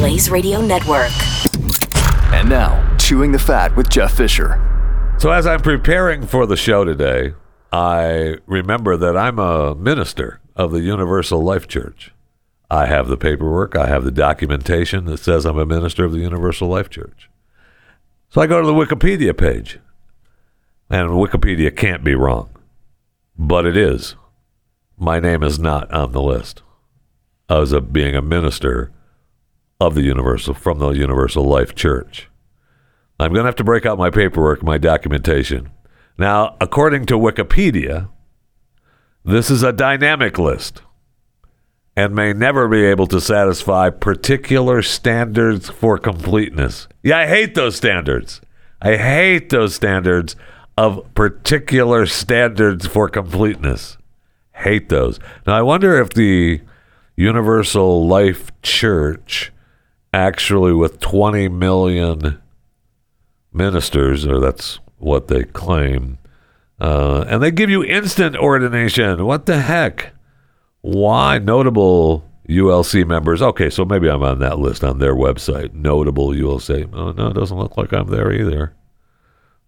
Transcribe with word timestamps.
Blaze 0.00 0.30
Radio 0.30 0.62
Network. 0.62 1.10
And 2.32 2.48
now, 2.48 2.96
Chewing 2.96 3.32
the 3.32 3.38
Fat 3.38 3.76
with 3.76 3.90
Jeff 3.90 4.16
Fisher. 4.16 4.58
So, 5.18 5.30
as 5.30 5.46
I'm 5.46 5.60
preparing 5.60 6.26
for 6.26 6.46
the 6.46 6.56
show 6.56 6.84
today, 6.84 7.34
I 7.70 8.36
remember 8.46 8.96
that 8.96 9.16
I'm 9.16 9.38
a 9.38 9.74
minister 9.74 10.40
of 10.56 10.72
the 10.72 10.80
Universal 10.80 11.42
Life 11.42 11.68
Church. 11.68 12.12
I 12.70 12.86
have 12.86 13.08
the 13.08 13.18
paperwork, 13.18 13.76
I 13.76 13.88
have 13.88 14.04
the 14.04 14.10
documentation 14.10 15.04
that 15.04 15.18
says 15.18 15.44
I'm 15.44 15.58
a 15.58 15.66
minister 15.66 16.04
of 16.04 16.12
the 16.12 16.20
Universal 16.20 16.68
Life 16.68 16.88
Church. 16.88 17.28
So 18.30 18.40
I 18.40 18.46
go 18.46 18.60
to 18.60 18.66
the 18.66 18.72
Wikipedia 18.72 19.36
page, 19.36 19.80
and 20.88 21.10
Wikipedia 21.10 21.76
can't 21.76 22.02
be 22.02 22.14
wrong, 22.14 22.48
but 23.36 23.66
it 23.66 23.76
is. 23.76 24.14
My 24.96 25.20
name 25.20 25.42
is 25.42 25.58
not 25.58 25.92
on 25.92 26.12
the 26.12 26.22
list 26.22 26.62
as 27.50 27.72
a, 27.72 27.80
being 27.80 28.14
a 28.14 28.22
minister 28.22 28.92
of 29.80 29.94
the 29.94 30.02
Universal 30.02 30.54
from 30.54 30.78
the 30.78 30.90
Universal 30.90 31.44
Life 31.44 31.74
Church. 31.74 32.28
I'm 33.18 33.32
going 33.32 33.42
to 33.42 33.48
have 33.48 33.56
to 33.56 33.64
break 33.64 33.84
out 33.84 33.98
my 33.98 34.10
paperwork, 34.10 34.62
my 34.62 34.78
documentation. 34.78 35.70
Now, 36.16 36.56
according 36.60 37.06
to 37.06 37.14
Wikipedia, 37.14 38.08
this 39.24 39.50
is 39.50 39.62
a 39.62 39.72
dynamic 39.72 40.38
list 40.38 40.82
and 41.96 42.14
may 42.14 42.32
never 42.32 42.68
be 42.68 42.84
able 42.84 43.06
to 43.08 43.20
satisfy 43.20 43.90
particular 43.90 44.80
standards 44.80 45.68
for 45.68 45.98
completeness. 45.98 46.88
Yeah, 47.02 47.18
I 47.18 47.26
hate 47.26 47.54
those 47.54 47.76
standards. 47.76 48.40
I 48.80 48.96
hate 48.96 49.50
those 49.50 49.74
standards 49.74 50.36
of 50.78 51.12
particular 51.14 52.06
standards 52.06 52.86
for 52.86 53.08
completeness. 53.08 53.98
Hate 54.54 54.88
those. 54.88 55.18
Now, 55.46 55.58
I 55.58 55.62
wonder 55.62 56.00
if 56.00 56.10
the 56.10 56.60
Universal 57.20 58.06
Life 58.08 58.50
Church, 58.62 59.52
actually 60.10 60.72
with 60.72 61.00
20 61.00 61.48
million 61.48 62.40
ministers, 63.52 64.26
or 64.26 64.40
that's 64.40 64.78
what 64.96 65.28
they 65.28 65.44
claim, 65.44 66.16
uh, 66.80 67.26
and 67.28 67.42
they 67.42 67.50
give 67.50 67.68
you 67.68 67.84
instant 67.84 68.36
ordination. 68.36 69.26
What 69.26 69.44
the 69.44 69.60
heck? 69.60 70.14
Why 70.80 71.36
notable 71.36 72.26
ULC 72.48 73.06
members? 73.06 73.42
Okay, 73.42 73.68
so 73.68 73.84
maybe 73.84 74.08
I'm 74.08 74.22
on 74.22 74.38
that 74.38 74.58
list 74.58 74.82
on 74.82 74.98
their 74.98 75.14
website. 75.14 75.74
Notable 75.74 76.28
ULC. 76.28 76.88
Oh, 76.90 77.12
no, 77.12 77.26
it 77.26 77.34
doesn't 77.34 77.58
look 77.58 77.76
like 77.76 77.92
I'm 77.92 78.08
there 78.08 78.32
either. 78.32 78.74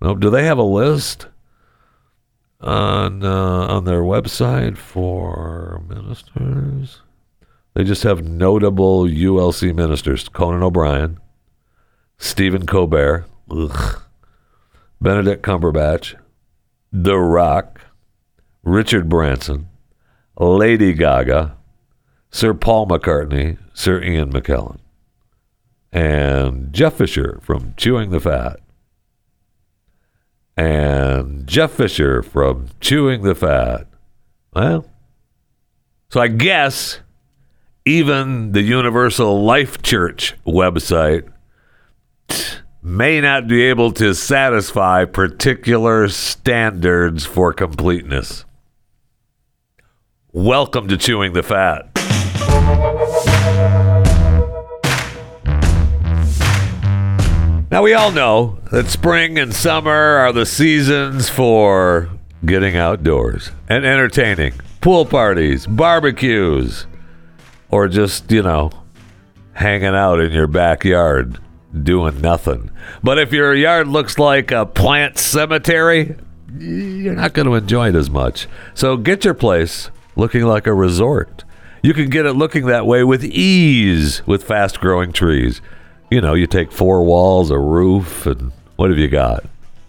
No, 0.00 0.14
do 0.16 0.31
they 0.31 0.44
have 0.44 0.56
a 0.56 0.62
list 0.62 1.27
on 2.62 3.22
uh, 3.22 3.66
on 3.66 3.84
their 3.84 4.00
website 4.00 4.78
for 4.78 5.83
ministers? 5.87 7.03
They 7.75 7.84
just 7.84 8.03
have 8.03 8.27
notable 8.27 9.05
ULC 9.05 9.75
ministers 9.75 10.28
Conan 10.28 10.62
O'Brien, 10.62 11.19
Stephen 12.19 12.67
Colbert, 12.67 13.27
ugh, 13.51 14.03
Benedict 15.01 15.42
Cumberbatch, 15.42 16.15
The 16.93 17.19
Rock, 17.19 17.81
Richard 18.62 19.09
Branson, 19.09 19.69
Lady 20.38 20.93
Gaga, 20.93 21.56
Sir 22.31 22.55
Paul 22.55 22.87
McCartney, 22.87 23.59
Sir 23.75 24.03
Ian 24.03 24.33
McKellen, 24.33 24.78
and 25.91 26.72
Jeff 26.72 26.94
Fisher 26.94 27.39
from 27.43 27.75
Chewing 27.77 28.10
the 28.10 28.21
Fat. 28.21 28.60
And 30.56 31.47
Jeff 31.47 31.72
Fisher 31.72 32.22
from 32.22 32.69
Chewing 32.81 33.22
the 33.22 33.34
Fat. 33.34 33.87
Well, 34.54 34.87
so 36.10 36.21
I 36.21 36.28
guess 36.28 37.00
even 37.84 38.53
the 38.53 38.62
Universal 38.62 39.43
Life 39.43 39.82
Church 39.82 40.37
website 40.47 41.28
may 42.81 43.20
not 43.20 43.48
be 43.48 43.62
able 43.65 43.91
to 43.93 44.15
satisfy 44.15 45.04
particular 45.04 46.09
standards 46.09 47.25
for 47.25 47.53
completeness. 47.53 48.44
Welcome 50.32 50.87
to 50.88 50.97
Chewing 50.97 51.32
the 51.32 51.42
Fat. 51.42 51.88
Now, 57.71 57.82
we 57.82 57.94
all 57.94 58.12
know 58.12 58.59
that 58.71 58.88
spring 58.88 59.38
and 59.38 59.53
summer 59.53 59.91
are 59.91 60.32
the 60.32 60.47
seasons 60.47 61.28
for 61.28 62.10
getting 62.44 62.76
outdoors 62.76 63.50
and 63.69 63.84
entertaining, 63.84 64.53
pool 64.81 65.04
parties, 65.04 65.66
barbecues 65.66 66.87
or 67.72 67.88
just, 67.88 68.31
you 68.31 68.43
know, 68.43 68.71
hanging 69.55 69.94
out 69.94 70.21
in 70.21 70.31
your 70.31 70.47
backyard 70.47 71.38
doing 71.83 72.21
nothing. 72.21 72.71
But 73.03 73.19
if 73.19 73.33
your 73.33 73.55
yard 73.55 73.88
looks 73.88 74.19
like 74.19 74.50
a 74.50 74.66
plant 74.66 75.19
cemetery, 75.19 76.15
you're 76.59 77.15
not 77.15 77.33
going 77.33 77.47
to 77.47 77.55
enjoy 77.55 77.88
it 77.88 77.94
as 77.94 78.10
much. 78.10 78.47
So 78.75 78.97
get 78.97 79.25
your 79.25 79.34
place 79.34 79.91
looking 80.15 80.43
like 80.43 80.66
a 80.66 80.75
resort. 80.75 81.44
You 81.83 81.94
can 81.94 82.10
get 82.10 82.27
it 82.27 82.34
looking 82.34 82.66
that 82.66 82.87
way 82.87 83.03
with 83.03 83.25
ease 83.25 84.25
with 84.27 84.44
fast 84.44 84.78
growing 84.78 85.12
trees. 85.12 85.60
You 86.10 86.21
know, 86.21 86.34
you 86.34 86.47
take 86.47 86.71
four 86.71 87.03
walls, 87.03 87.50
a 87.50 87.59
roof, 87.59 88.27
and 88.27 88.53
what 88.77 88.91
have 88.91 88.99
you 88.99 89.09
got? 89.09 89.44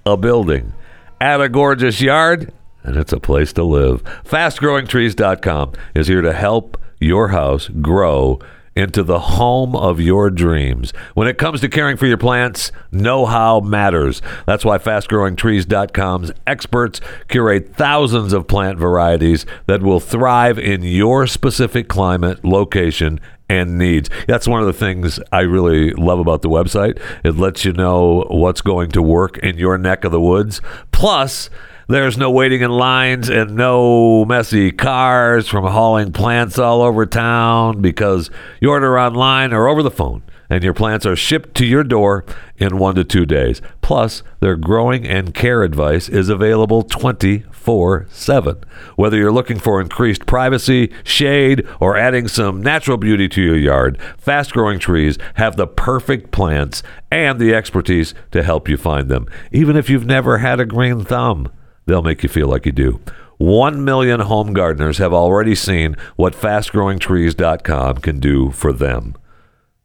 A 0.05 0.15
building. 0.15 0.73
Add 1.19 1.41
a 1.41 1.50
gorgeous 1.50 2.01
yard, 2.01 2.53
and 2.83 2.95
it's 2.95 3.13
a 3.13 3.19
place 3.19 3.53
to 3.53 3.63
live. 3.63 4.03
FastGrowingTrees.com 4.23 5.73
is 5.94 6.07
here 6.07 6.21
to 6.21 6.33
help 6.33 6.77
your 7.03 7.29
house 7.29 7.67
grow 7.67 8.39
into 8.75 9.03
the 9.03 9.19
home 9.19 9.75
of 9.75 9.99
your 9.99 10.29
dreams. 10.29 10.91
When 11.13 11.27
it 11.27 11.37
comes 11.37 11.61
to 11.61 11.69
caring 11.69 11.97
for 11.97 12.07
your 12.07 12.17
plants, 12.17 12.71
know 12.91 13.25
how 13.25 13.59
matters. 13.59 14.21
That's 14.47 14.65
why 14.65 14.77
fastgrowingtrees.com's 14.77 16.31
experts 16.47 17.01
curate 17.27 17.75
thousands 17.75 18.33
of 18.33 18.47
plant 18.47 18.79
varieties 18.79 19.45
that 19.67 19.83
will 19.83 19.99
thrive 19.99 20.57
in 20.57 20.81
your 20.81 21.27
specific 21.27 21.87
climate, 21.87 22.43
location, 22.43 23.19
and 23.49 23.77
needs. 23.77 24.09
That's 24.27 24.47
one 24.47 24.61
of 24.61 24.67
the 24.67 24.73
things 24.73 25.19
I 25.31 25.41
really 25.41 25.91
love 25.91 26.19
about 26.19 26.41
the 26.41 26.49
website. 26.49 26.99
It 27.23 27.37
lets 27.37 27.65
you 27.65 27.73
know 27.73 28.25
what's 28.29 28.61
going 28.61 28.89
to 28.91 29.01
work 29.01 29.37
in 29.39 29.57
your 29.57 29.77
neck 29.77 30.03
of 30.03 30.11
the 30.11 30.21
woods. 30.21 30.61
Plus, 30.91 31.49
there's 31.88 32.17
no 32.17 32.31
waiting 32.31 32.61
in 32.61 32.71
lines 32.71 33.29
and 33.29 33.55
no 33.55 34.25
messy 34.25 34.71
cars 34.71 35.47
from 35.47 35.66
hauling 35.66 36.11
plants 36.11 36.57
all 36.57 36.81
over 36.81 37.05
town 37.05 37.81
because 37.81 38.29
you 38.61 38.69
order 38.69 38.97
online 38.97 39.53
or 39.53 39.67
over 39.67 39.83
the 39.83 39.91
phone 39.91 40.23
and 40.49 40.63
your 40.63 40.73
plants 40.73 41.05
are 41.05 41.16
shipped 41.16 41.55
to 41.55 41.66
your 41.66 41.83
door 41.83 42.23
in 42.57 42.77
one 42.77 42.95
to 42.95 43.03
two 43.03 43.25
days. 43.25 43.61
Plus, 43.81 44.23
their 44.39 44.55
growing 44.55 45.07
and 45.07 45.33
care 45.33 45.63
advice 45.63 46.07
is 46.07 46.29
available 46.29 46.83
24 46.83 48.05
7. 48.09 48.63
Whether 48.95 49.17
you're 49.17 49.31
looking 49.31 49.57
for 49.57 49.81
increased 49.81 50.25
privacy, 50.25 50.94
shade, 51.03 51.67
or 51.79 51.97
adding 51.97 52.27
some 52.27 52.61
natural 52.61 52.97
beauty 52.97 53.27
to 53.29 53.41
your 53.41 53.57
yard, 53.57 54.00
fast 54.17 54.53
growing 54.53 54.79
trees 54.79 55.17
have 55.35 55.56
the 55.56 55.68
perfect 55.68 56.31
plants 56.31 56.83
and 57.12 57.39
the 57.39 57.53
expertise 57.53 58.13
to 58.31 58.44
help 58.44 58.69
you 58.69 58.77
find 58.77 59.09
them, 59.09 59.25
even 59.51 59.75
if 59.75 59.89
you've 59.89 60.06
never 60.06 60.38
had 60.38 60.59
a 60.59 60.65
green 60.65 61.03
thumb. 61.03 61.50
They'll 61.85 62.01
make 62.01 62.24
you 62.24 62.30
feel 62.30 62.47
like 62.47 62.65
you 62.65 62.71
do. 62.71 63.01
1 63.38 63.83
million 63.83 64.21
home 64.21 64.53
gardeners 64.53 65.00
have 65.00 65.13
already 65.13 65.56
seen 65.56 65.95
what 66.15 66.33
fastgrowingtrees.com 66.33 67.97
can 67.97 68.19
do 68.19 68.51
for 68.51 68.71
them. 68.71 69.15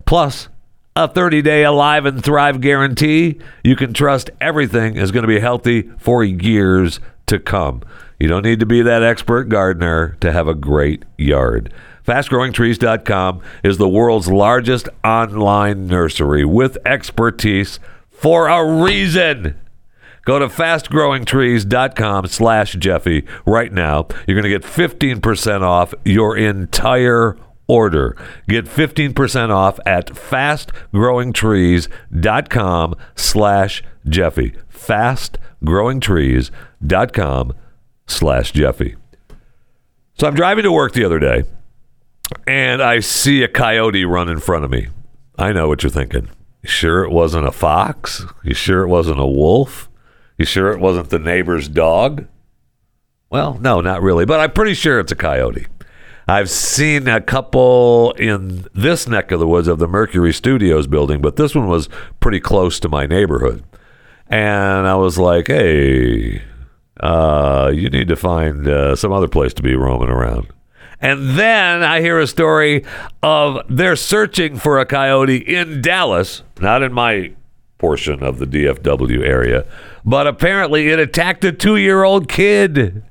Plus, 0.05 0.49
a 0.99 1.07
30 1.07 1.43
day 1.43 1.63
Alive 1.63 2.07
and 2.07 2.23
Thrive 2.23 2.61
guarantee. 2.61 3.39
You 3.63 3.77
can 3.77 3.93
trust 3.93 4.31
everything 4.41 4.97
is 4.97 5.13
going 5.13 5.23
to 5.23 5.29
be 5.29 5.39
healthy 5.39 5.91
for 5.99 6.25
years 6.25 6.99
to 7.27 7.39
come. 7.39 7.83
You 8.19 8.27
don't 8.27 8.43
need 8.43 8.59
to 8.61 8.67
be 8.67 8.83
that 8.83 9.05
expert 9.05 9.45
gardener 9.45 10.17
to 10.21 10.33
have 10.33 10.49
a 10.49 10.55
great 10.55 11.05
yard. 11.17 11.73
FastGrowingTrees.com 12.05 13.41
is 13.63 13.77
the 13.79 13.89
world's 13.89 14.29
largest 14.29 14.89
online 15.05 15.87
nursery 15.87 16.45
with 16.45 16.79
expertise 16.85 17.79
for 18.11 18.49
a 18.49 18.83
reason. 18.83 19.57
Go 20.29 20.39
to 20.39 20.47
fastgrowingtrees.com 20.49 22.27
slash 22.27 22.75
Jeffy 22.75 23.25
right 23.47 23.73
now. 23.73 24.09
You're 24.27 24.39
going 24.39 24.43
to 24.43 24.51
get 24.51 24.63
15% 24.63 25.63
off 25.63 25.95
your 26.05 26.37
entire 26.37 27.39
order. 27.67 28.15
Get 28.47 28.67
15% 28.67 29.49
off 29.49 29.81
at 29.87 30.09
fastgrowingtrees.com 30.09 32.95
slash 33.17 33.83
Jeffy. 34.07 34.53
Fastgrowingtrees.com 34.71 37.53
slash 38.07 38.53
Jeffy. 38.53 38.97
So 40.19 40.27
I'm 40.27 40.35
driving 40.35 40.65
to 40.65 40.73
work 40.73 40.93
the 40.93 41.07
other 41.07 41.19
day 41.19 41.45
and 42.47 42.83
I 42.83 43.01
see 43.01 43.43
a 43.43 43.49
coyote 43.49 44.05
run 44.05 44.29
in 44.29 44.41
front 44.41 44.67
of 44.67 44.71
me. 44.71 44.89
I 45.39 45.55
know 45.55 45.69
what 45.69 45.83
you're 45.83 45.89
thinking. 45.89 46.29
You 46.63 46.69
sure 46.69 47.03
it 47.03 47.13
wasn't 47.13 47.47
a 47.47 47.53
fox? 47.53 48.27
You 48.45 48.53
sure 48.53 48.83
it 48.83 48.89
wasn't 48.89 49.21
a 49.21 49.27
wolf? 49.27 49.88
You 50.39 50.45
sure 50.45 50.73
it 50.73 50.81
wasn't 50.81 51.11
the 51.11 51.19
neighbor's 51.19 51.69
dog? 51.69 52.27
Well, 53.29 53.59
no, 53.61 53.81
not 53.81 54.03
really, 54.03 54.25
but 54.25 54.41
I'm 54.41 54.53
pretty 54.53 54.75
sure 54.75 55.01
it's 55.01 55.13
a 55.13 55.17
coyote. 55.17 55.67
I've 56.29 56.49
seen 56.49 57.09
a 57.09 57.21
couple 57.21 58.13
in 58.13 58.67
this 58.75 59.09
neck 59.09 59.33
of 59.33 59.41
the 59.41 59.49
woods 59.49 59.67
of 59.67 59.79
the 59.79 59.89
Mercury 59.89 60.33
Studios 60.33 60.87
building, 60.87 61.21
but 61.21 61.37
this 61.37 61.55
one 61.55 61.67
was 61.67 61.89
pretty 62.21 62.39
close 62.39 62.79
to 62.81 62.89
my 62.89 63.07
neighborhood. 63.07 63.65
And 64.29 64.87
I 64.87 64.95
was 64.95 65.19
like, 65.19 65.49
hey, 65.49 66.43
uh, 67.01 67.73
you 67.75 67.89
need 67.91 68.09
to 68.09 68.17
find 68.17 68.69
uh, 68.69 68.95
some 68.95 69.13
other 69.13 69.29
place 69.29 69.55
to 69.55 69.63
be 69.63 69.75
roaming 69.75 70.11
around. 70.11 70.49
And 71.01 71.39
then 71.39 71.83
I 71.83 72.01
hear 72.01 72.19
a 72.21 72.27
story 72.27 72.85
of 73.23 73.61
they're 73.69 73.97
searching 73.97 74.57
for 74.57 74.79
a 74.79 74.87
coyote 74.87 75.37
in 75.37 75.81
Dallas, 75.81 76.43
not 76.61 76.83
in 76.83 76.93
my 76.93 77.33
portion 77.79 78.23
of 78.23 78.39
the 78.39 78.47
DFW 78.47 79.25
area, 79.25 79.65
but 80.05 80.27
apparently 80.27 80.89
it 80.89 80.99
attacked 80.99 81.45
a 81.45 81.53
two 81.53 81.77
year 81.77 82.03
old 82.03 82.29
kid. 82.29 83.03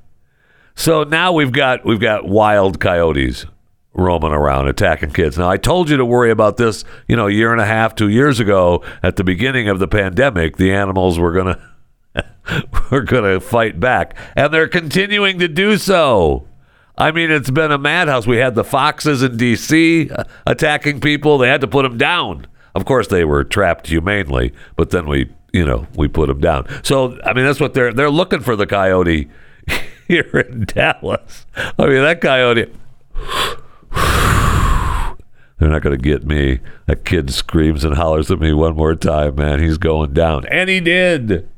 So 0.75 1.03
now 1.03 1.31
we've 1.31 1.51
got 1.51 1.85
we've 1.85 1.99
got 1.99 2.27
wild 2.27 2.79
coyotes 2.79 3.45
roaming 3.93 4.31
around 4.31 4.67
attacking 4.67 5.11
kids. 5.11 5.37
Now 5.37 5.49
I 5.49 5.57
told 5.57 5.89
you 5.89 5.97
to 5.97 6.05
worry 6.05 6.29
about 6.29 6.57
this, 6.57 6.83
you 7.07 7.15
know, 7.15 7.27
a 7.27 7.31
year 7.31 7.51
and 7.51 7.59
a 7.59 7.65
half, 7.65 7.95
2 7.95 8.09
years 8.09 8.39
ago 8.39 8.83
at 9.01 9.15
the 9.15 9.23
beginning 9.23 9.67
of 9.69 9.79
the 9.79 9.87
pandemic, 9.87 10.57
the 10.57 10.71
animals 10.71 11.17
were 11.17 11.31
going 11.31 11.55
to 12.15 12.25
we're 12.91 13.01
going 13.01 13.23
to 13.23 13.39
fight 13.39 13.79
back 13.79 14.15
and 14.35 14.53
they're 14.53 14.67
continuing 14.67 15.39
to 15.39 15.47
do 15.47 15.77
so. 15.77 16.47
I 16.97 17.11
mean, 17.11 17.29
it's 17.29 17.51
been 17.51 17.71
a 17.71 17.77
madhouse. 17.77 18.25
We 18.25 18.37
had 18.37 18.55
the 18.55 18.63
foxes 18.63 19.21
in 19.21 19.37
D.C. 19.37 20.09
Uh, 20.09 20.23
attacking 20.47 20.99
people. 20.99 21.37
They 21.37 21.47
had 21.47 21.61
to 21.61 21.67
put 21.67 21.83
them 21.83 21.97
down. 21.97 22.47
Of 22.77 22.85
course, 22.85 23.07
they 23.07 23.25
were 23.25 23.43
trapped 23.43 23.87
humanely, 23.87 24.53
but 24.75 24.91
then 24.91 25.07
we, 25.07 25.31
you 25.51 25.65
know, 25.65 25.87
we 25.95 26.07
put 26.07 26.27
them 26.27 26.39
down. 26.39 26.67
So, 26.83 27.19
I 27.23 27.33
mean, 27.33 27.43
that's 27.43 27.59
what 27.59 27.73
they're 27.73 27.91
they're 27.91 28.11
looking 28.11 28.41
for 28.41 28.55
the 28.55 28.67
coyote 28.67 29.27
here 30.07 30.45
in 30.47 30.65
Dallas. 30.65 31.47
I 31.55 31.87
mean, 31.87 32.03
that 32.03 32.21
coyote. 32.21 32.71
They're 35.59 35.69
not 35.69 35.81
going 35.81 35.97
to 35.97 36.03
get 36.03 36.23
me. 36.23 36.59
That 36.85 37.03
kid 37.03 37.33
screams 37.33 37.83
and 37.83 37.95
hollers 37.95 38.29
at 38.29 38.39
me 38.39 38.53
one 38.53 38.75
more 38.75 38.93
time, 38.93 39.33
man. 39.33 39.59
He's 39.59 39.79
going 39.79 40.13
down. 40.13 40.45
And 40.45 40.69
he 40.69 40.79
did. 40.79 41.49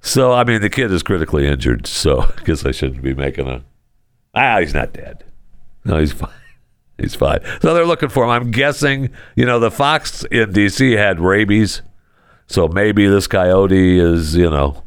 So, 0.00 0.32
I 0.32 0.44
mean, 0.44 0.60
the 0.60 0.70
kid 0.70 0.92
is 0.92 1.02
critically 1.02 1.48
injured. 1.48 1.88
So, 1.88 2.20
I 2.38 2.44
guess 2.44 2.64
I 2.64 2.70
shouldn't 2.70 3.02
be 3.02 3.14
making 3.14 3.48
a. 3.48 3.64
Ah, 4.36 4.60
he's 4.60 4.72
not 4.72 4.92
dead. 4.92 5.24
No, 5.84 5.98
he's 5.98 6.12
fine. 6.12 6.30
He's 6.98 7.14
fine. 7.14 7.40
So 7.62 7.74
they're 7.74 7.86
looking 7.86 8.08
for 8.08 8.24
him. 8.24 8.30
I'm 8.30 8.50
guessing, 8.50 9.10
you 9.36 9.46
know, 9.46 9.60
the 9.60 9.70
fox 9.70 10.24
in 10.24 10.52
D.C. 10.52 10.92
had 10.92 11.20
rabies. 11.20 11.82
So 12.46 12.66
maybe 12.66 13.06
this 13.06 13.26
coyote 13.26 13.98
is, 13.98 14.34
you 14.36 14.50
know, 14.50 14.82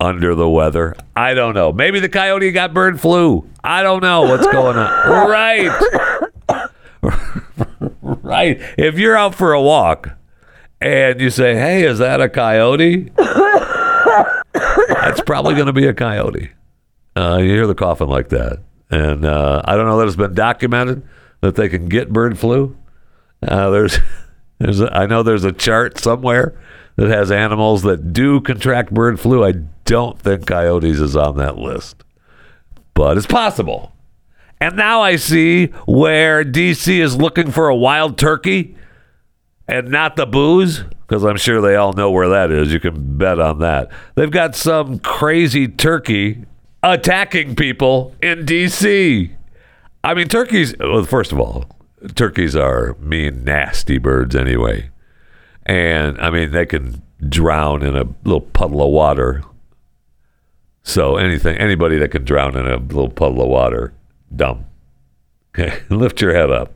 under 0.00 0.34
the 0.34 0.48
weather. 0.48 0.94
I 1.14 1.34
don't 1.34 1.54
know. 1.54 1.72
Maybe 1.72 2.00
the 2.00 2.08
coyote 2.08 2.50
got 2.52 2.72
bird 2.72 3.00
flu. 3.00 3.48
I 3.62 3.82
don't 3.82 4.02
know 4.02 4.22
what's 4.22 4.46
going 4.46 4.78
on. 4.78 5.28
right. 5.28 6.70
right. 8.02 8.60
If 8.78 8.98
you're 8.98 9.16
out 9.16 9.34
for 9.34 9.52
a 9.52 9.60
walk 9.60 10.10
and 10.80 11.20
you 11.20 11.30
say, 11.30 11.54
hey, 11.54 11.84
is 11.84 11.98
that 11.98 12.20
a 12.20 12.28
coyote? 12.28 13.10
That's 14.54 15.20
probably 15.22 15.54
going 15.54 15.66
to 15.66 15.72
be 15.72 15.86
a 15.86 15.94
coyote. 15.94 16.50
Uh, 17.16 17.38
you 17.40 17.50
hear 17.50 17.66
the 17.66 17.74
coughing 17.74 18.08
like 18.08 18.30
that. 18.30 18.60
And 18.94 19.24
uh, 19.24 19.60
I 19.64 19.74
don't 19.76 19.86
know 19.86 19.98
that 19.98 20.06
it's 20.06 20.16
been 20.16 20.34
documented 20.34 21.02
that 21.40 21.56
they 21.56 21.68
can 21.68 21.88
get 21.88 22.12
bird 22.12 22.38
flu. 22.38 22.76
Uh, 23.42 23.70
there's, 23.70 23.98
there's, 24.58 24.80
a, 24.80 24.96
I 24.96 25.06
know 25.06 25.22
there's 25.22 25.44
a 25.44 25.52
chart 25.52 25.98
somewhere 25.98 26.56
that 26.96 27.08
has 27.08 27.32
animals 27.32 27.82
that 27.82 28.12
do 28.12 28.40
contract 28.40 28.94
bird 28.94 29.18
flu. 29.18 29.44
I 29.44 29.52
don't 29.84 30.18
think 30.18 30.46
coyotes 30.46 31.00
is 31.00 31.16
on 31.16 31.36
that 31.38 31.58
list, 31.58 32.04
but 32.94 33.16
it's 33.16 33.26
possible. 33.26 33.92
And 34.60 34.76
now 34.76 35.02
I 35.02 35.16
see 35.16 35.66
where 35.86 36.44
DC 36.44 36.96
is 36.96 37.16
looking 37.16 37.50
for 37.50 37.68
a 37.68 37.76
wild 37.76 38.16
turkey 38.16 38.76
and 39.66 39.88
not 39.88 40.14
the 40.14 40.26
booze, 40.26 40.84
because 41.06 41.24
I'm 41.24 41.36
sure 41.36 41.60
they 41.60 41.74
all 41.74 41.94
know 41.94 42.12
where 42.12 42.28
that 42.28 42.52
is. 42.52 42.72
You 42.72 42.78
can 42.78 43.18
bet 43.18 43.40
on 43.40 43.58
that. 43.58 43.90
They've 44.14 44.30
got 44.30 44.54
some 44.54 45.00
crazy 45.00 45.66
turkey 45.66 46.44
attacking 46.84 47.56
people 47.56 48.14
in 48.22 48.44
DC. 48.44 49.34
I 50.04 50.14
mean, 50.14 50.28
turkeys, 50.28 50.74
well, 50.78 51.02
first 51.04 51.32
of 51.32 51.40
all, 51.40 51.64
turkeys 52.14 52.54
are 52.54 52.94
mean, 53.00 53.42
nasty 53.42 53.98
birds 53.98 54.36
anyway. 54.36 54.90
And 55.64 56.20
I 56.20 56.30
mean, 56.30 56.50
they 56.50 56.66
can 56.66 57.02
drown 57.26 57.82
in 57.82 57.96
a 57.96 58.04
little 58.24 58.42
puddle 58.42 58.82
of 58.82 58.90
water. 58.90 59.42
So 60.82 61.16
anything, 61.16 61.56
anybody 61.56 61.96
that 61.98 62.10
can 62.10 62.24
drown 62.24 62.54
in 62.56 62.66
a 62.66 62.76
little 62.76 63.08
puddle 63.08 63.40
of 63.40 63.48
water, 63.48 63.94
dumb. 64.34 64.66
Lift 65.88 66.20
your 66.20 66.34
head 66.34 66.50
up, 66.50 66.74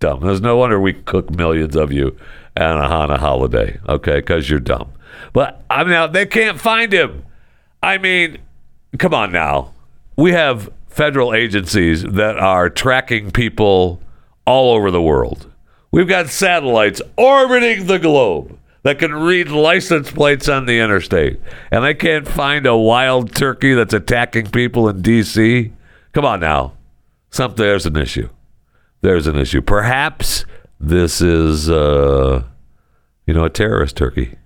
dumb. 0.00 0.20
There's 0.20 0.40
no 0.40 0.56
wonder 0.56 0.80
we 0.80 0.94
cook 0.94 1.30
millions 1.30 1.76
of 1.76 1.92
you 1.92 2.16
on 2.56 2.78
a 2.78 2.88
Hana 2.88 3.18
holiday, 3.18 3.78
okay, 3.86 4.16
because 4.20 4.48
you're 4.48 4.60
dumb. 4.60 4.90
But 5.34 5.62
I 5.68 5.84
mean, 5.84 6.12
they 6.12 6.24
can't 6.24 6.58
find 6.58 6.90
him. 6.90 7.26
I 7.82 7.98
mean, 7.98 8.38
come 8.98 9.14
on 9.14 9.32
now. 9.32 9.72
We 10.16 10.32
have 10.32 10.70
federal 10.88 11.34
agencies 11.34 12.02
that 12.02 12.38
are 12.38 12.70
tracking 12.70 13.30
people 13.30 14.00
all 14.46 14.74
over 14.74 14.90
the 14.90 15.02
world. 15.02 15.50
We've 15.90 16.08
got 16.08 16.28
satellites 16.28 17.00
orbiting 17.16 17.86
the 17.86 17.98
globe 17.98 18.58
that 18.82 18.98
can 18.98 19.12
read 19.14 19.48
license 19.48 20.10
plates 20.10 20.48
on 20.48 20.66
the 20.66 20.78
interstate, 20.78 21.40
and 21.70 21.84
they 21.84 21.94
can't 21.94 22.28
find 22.28 22.66
a 22.66 22.76
wild 22.76 23.34
turkey 23.34 23.74
that's 23.74 23.94
attacking 23.94 24.50
people 24.50 24.88
in 24.88 25.02
D.C. 25.02 25.72
Come 26.12 26.24
on 26.24 26.40
now, 26.40 26.74
something 27.30 27.64
there's 27.64 27.86
an 27.86 27.96
issue. 27.96 28.28
There's 29.00 29.26
an 29.26 29.36
issue. 29.36 29.62
Perhaps 29.62 30.44
this 30.78 31.20
is, 31.20 31.70
uh, 31.70 32.44
you 33.26 33.34
know, 33.34 33.44
a 33.44 33.50
terrorist 33.50 33.96
turkey. 33.96 34.36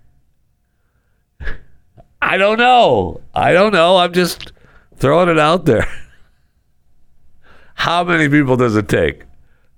I 2.28 2.36
don't 2.36 2.58
know. 2.58 3.22
I 3.34 3.54
don't 3.54 3.72
know. 3.72 3.96
I'm 3.96 4.12
just 4.12 4.52
throwing 4.96 5.30
it 5.30 5.38
out 5.38 5.64
there. 5.64 5.88
How 7.74 8.04
many 8.04 8.28
people 8.28 8.54
does 8.58 8.76
it 8.76 8.86
take 8.86 9.22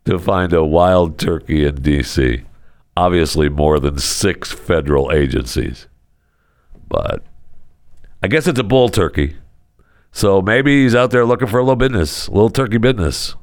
to 0.05 0.19
find 0.19 0.53
a 0.53 0.65
wild 0.65 1.17
turkey 1.17 1.65
in 1.65 1.77
D.C.? 1.77 2.43
Obviously, 2.97 3.49
more 3.49 3.79
than 3.79 3.99
six 3.99 4.51
federal 4.51 5.13
agencies. 5.13 5.87
But 6.89 7.23
I 8.21 8.27
guess 8.27 8.49
it's 8.49 8.59
a 8.59 8.65
bull 8.65 8.89
turkey. 8.89 9.37
So 10.11 10.43
maybe 10.43 10.83
he's 10.83 10.97
out 10.97 11.13
there 11.13 11.25
looking 11.25 11.47
for 11.47 11.61
a 11.61 11.63
little 11.63 11.77
business, 11.77 12.27
a 12.27 12.33
little 12.33 12.51
turkey 12.51 12.79
business. 12.79 13.37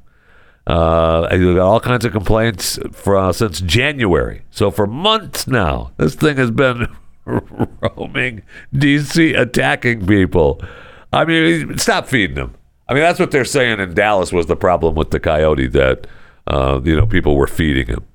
Uh, 0.66 1.34
he's 1.34 1.56
got 1.56 1.60
all 1.60 1.80
kinds 1.80 2.04
of 2.04 2.12
complaints 2.12 2.78
for, 2.92 3.16
uh, 3.16 3.32
since 3.32 3.62
January. 3.62 4.42
So 4.52 4.70
for 4.70 4.86
months 4.86 5.48
now, 5.48 5.94
this 5.96 6.14
thing 6.14 6.36
has 6.36 6.52
been 6.52 6.88
roaming 7.98 8.44
D.C., 8.74 9.34
attacking 9.34 10.06
people. 10.06 10.62
I 11.12 11.26
mean, 11.26 11.78
stop 11.78 12.08
feeding 12.08 12.36
them. 12.36 12.56
I 12.90 12.94
mean, 12.94 13.04
that's 13.04 13.20
what 13.20 13.32
they're 13.32 13.46
saying 13.46 13.80
in 13.80 13.94
Dallas 13.94 14.32
was 14.32 14.46
the 14.46 14.56
problem 14.56 14.96
with 14.96 15.12
the 15.12 15.20
coyote 15.20 15.68
that 15.68 16.08
uh, 16.48 16.80
you 16.84 16.96
know 16.96 17.06
people 17.06 17.36
were 17.36 17.48
feeding 17.48 17.88
him. 17.88 18.06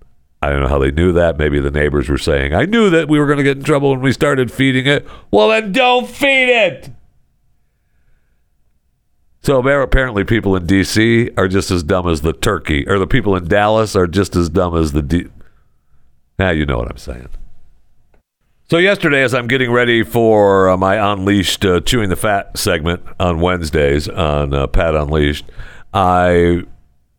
I 0.40 0.49
don't 0.49 0.62
know 0.62 0.69
how 0.69 0.78
they 0.78 0.90
knew 0.90 1.12
that. 1.12 1.38
Maybe 1.38 1.61
the 1.61 1.71
neighbors 1.71 2.09
were 2.09 2.19
saying, 2.19 2.54
"I 2.54 2.64
knew 2.64 2.90
that 2.90 3.09
we 3.09 3.19
were 3.19 3.26
going 3.26 3.38
to 3.38 3.45
get 3.45 3.59
in 3.59 3.64
trouble 3.64 3.90
when 3.90 4.00
we 4.00 4.12
started 4.12 4.50
feeding 4.50 4.87
it." 4.87 5.07
Well, 5.31 5.49
then 5.49 5.73
don't 5.73 6.09
feed 6.09 6.49
it. 6.49 6.90
So 9.42 9.59
apparently, 9.59 10.25
people 10.25 10.54
in 10.57 10.66
D.C. 10.66 11.31
are 11.37 11.49
just 11.49 11.71
as 11.71 11.83
dumb 11.83 12.09
as 12.09 12.21
the 12.21 12.33
turkey, 12.33 12.87
or 12.88 12.99
the 12.99 13.09
people 13.09 13.37
in 13.37 13.49
Dallas 13.49 13.97
are 13.97 14.07
just 14.07 14.37
as 14.37 14.49
dumb 14.49 14.76
as 14.76 14.92
the. 14.92 15.02
D- 15.02 15.26
now 16.38 16.50
you 16.50 16.64
know 16.64 16.78
what 16.78 16.90
I'm 16.90 16.97
saying. 16.97 17.28
So 18.73 18.79
yesterday, 18.79 19.23
as 19.23 19.35
I'm 19.35 19.49
getting 19.49 19.71
ready 19.71 20.02
for 20.02 20.71
uh, 20.71 20.79
my 20.79 21.12
Unleashed 21.12 21.62
uh, 21.62 21.81
Chewing 21.81 22.09
the 22.09 22.17
Fat 22.17 22.57
segment 22.57 23.02
on 23.21 23.38
Wednesdays 23.38 24.09
on 24.09 24.55
uh, 24.55 24.67
Pat 24.67 24.95
Unleashed, 24.95 25.45
I 25.93 26.62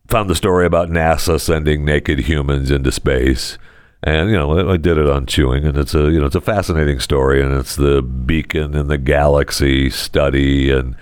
found 0.07 0.31
the 0.31 0.35
story 0.35 0.65
about 0.65 0.89
NASA 0.89 1.39
sending 1.39 1.85
naked 1.85 2.21
humans 2.21 2.71
into 2.71 2.91
space. 2.91 3.59
And 4.01 4.31
you 4.31 4.35
know, 4.35 4.67
I 4.67 4.77
did 4.77 4.97
it 4.97 5.07
on 5.07 5.27
chewing, 5.27 5.63
and 5.63 5.77
it's 5.77 5.93
a 5.93 6.09
you 6.09 6.19
know 6.19 6.25
it's 6.25 6.33
a 6.33 6.41
fascinating 6.41 6.99
story, 6.99 7.39
and 7.39 7.53
it's 7.53 7.75
the 7.75 8.01
beacon 8.01 8.73
in 8.73 8.87
the 8.87 8.97
galaxy 8.97 9.91
study, 9.91 10.71
and 10.71 10.95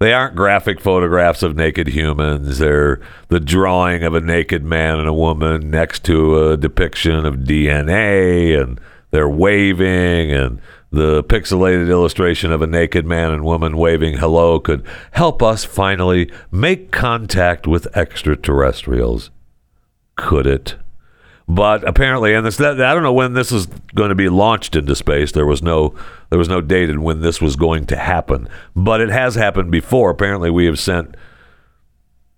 They 0.00 0.12
aren't 0.12 0.36
graphic 0.36 0.82
photographs 0.82 1.42
of 1.42 1.56
naked 1.56 1.86
humans. 1.88 2.58
They're 2.58 3.00
the 3.28 3.40
drawing 3.40 4.02
of 4.02 4.14
a 4.14 4.20
naked 4.20 4.64
man 4.64 4.98
and 4.98 5.08
a 5.08 5.14
woman 5.14 5.70
next 5.70 6.04
to 6.04 6.50
a 6.50 6.56
depiction 6.58 7.24
of 7.24 7.36
DNA, 7.36 8.60
and 8.62 8.78
they're 9.14 9.28
waving, 9.28 10.32
and 10.32 10.60
the 10.90 11.22
pixelated 11.22 11.88
illustration 11.88 12.50
of 12.50 12.62
a 12.62 12.66
naked 12.66 13.06
man 13.06 13.30
and 13.30 13.44
woman 13.44 13.76
waving 13.76 14.16
hello 14.16 14.58
could 14.58 14.84
help 15.12 15.40
us 15.40 15.64
finally 15.64 16.28
make 16.50 16.90
contact 16.90 17.68
with 17.68 17.86
extraterrestrials. 17.96 19.30
Could 20.16 20.48
it? 20.48 20.74
But 21.46 21.86
apparently, 21.86 22.34
and 22.34 22.44
this, 22.44 22.60
I 22.60 22.74
don't 22.74 23.04
know 23.04 23.12
when 23.12 23.34
this 23.34 23.52
is 23.52 23.66
going 23.94 24.08
to 24.08 24.16
be 24.16 24.28
launched 24.28 24.74
into 24.74 24.96
space. 24.96 25.30
There 25.30 25.46
was 25.46 25.62
no 25.62 25.94
there 26.30 26.38
was 26.38 26.48
no 26.48 26.60
date 26.60 26.90
in 26.90 27.02
when 27.02 27.20
this 27.20 27.40
was 27.40 27.54
going 27.54 27.86
to 27.86 27.96
happen, 27.96 28.48
but 28.74 29.00
it 29.00 29.10
has 29.10 29.36
happened 29.36 29.70
before. 29.70 30.10
Apparently, 30.10 30.50
we 30.50 30.64
have 30.64 30.80
sent 30.80 31.16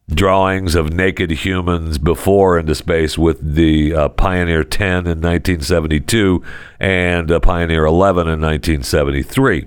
drawings 0.09 0.75
of 0.75 0.93
naked 0.93 1.31
humans 1.31 1.99
before 1.99 2.59
into 2.59 2.75
space 2.75 3.19
with 3.19 3.55
the 3.55 3.95
uh, 3.95 4.09
Pioneer 4.11 4.63
10 4.63 4.89
in 4.89 5.21
1972 5.21 6.43
and 6.79 7.31
uh, 7.31 7.41
Pioneer 7.41 7.85
11 7.85 8.29
in 8.29 8.41
1973. 8.41 9.67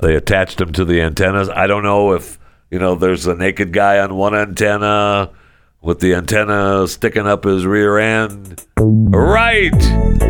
They 0.00 0.14
attached 0.14 0.58
them 0.58 0.72
to 0.72 0.84
the 0.84 1.00
antennas. 1.00 1.48
I 1.48 1.66
don't 1.66 1.84
know 1.84 2.12
if 2.12 2.38
you 2.70 2.78
know 2.78 2.96
there's 2.96 3.26
a 3.26 3.34
naked 3.34 3.72
guy 3.72 3.98
on 3.98 4.16
one 4.16 4.34
antenna 4.34 5.30
with 5.80 6.00
the 6.00 6.14
antenna 6.14 6.86
sticking 6.88 7.26
up 7.26 7.44
his 7.44 7.64
rear 7.64 7.98
end. 7.98 8.66
Right. 8.78 9.72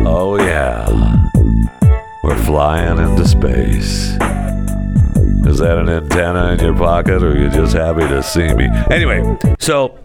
Oh, 0.05 0.37
yeah. 0.37 0.87
We're 2.23 2.43
flying 2.43 2.99
into 2.99 3.27
space. 3.27 4.15
Is 5.47 5.59
that 5.59 5.77
an 5.77 5.87
antenna 5.87 6.51
in 6.51 6.59
your 6.59 6.75
pocket 6.75 7.23
or 7.23 7.31
are 7.31 7.37
you 7.37 7.49
just 7.49 7.73
happy 7.73 8.01
to 8.01 8.21
see 8.21 8.53
me? 8.53 8.67
Anyway, 8.91 9.37
so, 9.59 9.97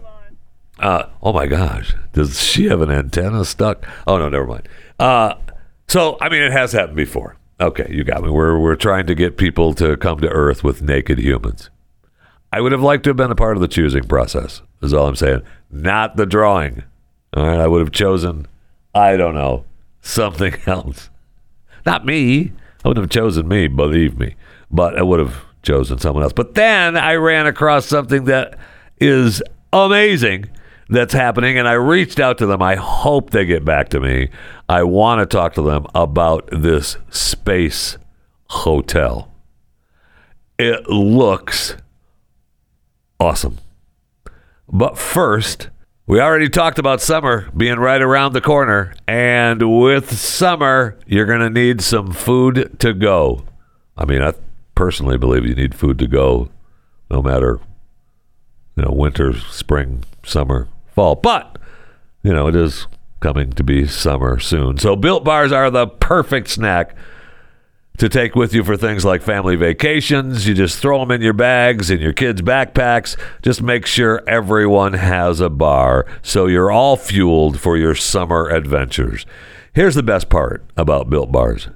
uh, 0.79 1.07
oh 1.21 1.33
my 1.33 1.47
gosh, 1.47 1.93
does 2.13 2.41
she 2.41 2.67
have 2.67 2.79
an 2.79 2.89
antenna 2.89 3.43
stuck? 3.43 3.85
Oh, 4.07 4.17
no, 4.17 4.29
never 4.29 4.47
mind. 4.47 4.69
Uh, 4.97 5.33
so, 5.89 6.17
I 6.21 6.29
mean, 6.29 6.41
it 6.43 6.53
has 6.53 6.71
happened 6.71 6.95
before. 6.95 7.35
Okay, 7.59 7.87
you 7.89 8.05
got 8.05 8.23
me. 8.23 8.29
We're, 8.29 8.57
we're 8.57 8.77
trying 8.77 9.05
to 9.07 9.15
get 9.15 9.35
people 9.35 9.73
to 9.73 9.97
come 9.97 10.21
to 10.21 10.29
Earth 10.29 10.63
with 10.63 10.81
naked 10.81 11.19
humans. 11.19 11.69
I 12.53 12.61
would 12.61 12.71
have 12.71 12.81
liked 12.81 13.03
to 13.03 13.09
have 13.09 13.17
been 13.17 13.29
a 13.31 13.35
part 13.35 13.57
of 13.57 13.61
the 13.61 13.67
choosing 13.67 14.05
process, 14.05 14.61
is 14.81 14.93
all 14.93 15.07
I'm 15.07 15.15
saying. 15.17 15.41
Not 15.69 16.15
the 16.15 16.25
drawing. 16.25 16.83
All 17.35 17.45
right, 17.45 17.59
I 17.59 17.67
would 17.67 17.81
have 17.81 17.91
chosen, 17.91 18.47
I 18.95 19.17
don't 19.17 19.35
know, 19.35 19.65
something 20.01 20.55
else. 20.65 21.09
Not 21.85 22.05
me. 22.05 22.53
I 22.85 22.87
wouldn't 22.87 23.03
have 23.03 23.11
chosen 23.11 23.49
me, 23.49 23.67
believe 23.67 24.17
me. 24.17 24.35
But 24.73 24.97
I 24.97 25.03
would 25.03 25.19
have 25.19 25.45
chosen 25.61 25.99
someone 25.99 26.23
else. 26.23 26.33
But 26.33 26.55
then 26.55 26.97
I 26.97 27.13
ran 27.13 27.47
across 27.47 27.85
something 27.85 28.25
that 28.25 28.57
is 28.99 29.41
amazing 29.71 30.49
that's 30.89 31.13
happening, 31.13 31.57
and 31.57 31.67
I 31.67 31.73
reached 31.73 32.19
out 32.19 32.37
to 32.39 32.45
them. 32.45 32.61
I 32.61 32.75
hope 32.75 33.29
they 33.29 33.45
get 33.45 33.63
back 33.63 33.89
to 33.89 33.99
me. 33.99 34.29
I 34.67 34.83
want 34.83 35.21
to 35.21 35.25
talk 35.25 35.53
to 35.53 35.61
them 35.61 35.85
about 35.95 36.49
this 36.51 36.97
space 37.09 37.97
hotel. 38.49 39.31
It 40.59 40.89
looks 40.89 41.77
awesome. 43.19 43.57
But 44.67 44.97
first, 44.97 45.69
we 46.05 46.19
already 46.19 46.49
talked 46.49 46.79
about 46.79 47.01
summer 47.01 47.49
being 47.55 47.77
right 47.77 48.01
around 48.01 48.33
the 48.33 48.41
corner. 48.41 48.93
And 49.07 49.79
with 49.79 50.17
summer, 50.17 50.97
you're 51.05 51.25
going 51.25 51.39
to 51.39 51.49
need 51.49 51.81
some 51.81 52.11
food 52.11 52.75
to 52.79 52.93
go. 52.93 53.45
I 53.95 54.05
mean, 54.05 54.21
I 54.21 54.33
personally 54.75 55.17
believe 55.17 55.45
you 55.45 55.55
need 55.55 55.75
food 55.75 55.99
to 55.99 56.07
go 56.07 56.49
no 57.09 57.21
matter, 57.21 57.59
you 58.75 58.83
know, 58.83 58.91
winter, 58.91 59.37
spring, 59.37 60.03
summer, 60.23 60.67
fall. 60.87 61.15
But, 61.15 61.57
you 62.23 62.33
know, 62.33 62.47
it 62.47 62.55
is 62.55 62.87
coming 63.19 63.51
to 63.51 63.63
be 63.63 63.85
summer 63.87 64.39
soon. 64.39 64.77
So, 64.77 64.95
built 64.95 65.23
bars 65.23 65.51
are 65.51 65.69
the 65.69 65.87
perfect 65.87 66.49
snack 66.49 66.95
to 67.97 68.09
take 68.09 68.35
with 68.35 68.53
you 68.53 68.63
for 68.63 68.75
things 68.75 69.05
like 69.05 69.21
family 69.21 69.55
vacations. 69.55 70.47
You 70.47 70.55
just 70.55 70.79
throw 70.79 70.99
them 70.99 71.11
in 71.11 71.21
your 71.21 71.33
bags, 71.33 71.91
in 71.91 71.99
your 71.99 72.13
kids' 72.13 72.41
backpacks. 72.41 73.15
Just 73.41 73.61
make 73.61 73.85
sure 73.85 74.23
everyone 74.27 74.93
has 74.93 75.39
a 75.39 75.49
bar 75.49 76.05
so 76.21 76.47
you're 76.47 76.71
all 76.71 76.97
fueled 76.97 77.59
for 77.59 77.77
your 77.77 77.95
summer 77.95 78.49
adventures. 78.49 79.25
Here's 79.73 79.95
the 79.95 80.03
best 80.03 80.29
part 80.29 80.63
about 80.75 81.09
built 81.09 81.31
bars 81.31 81.69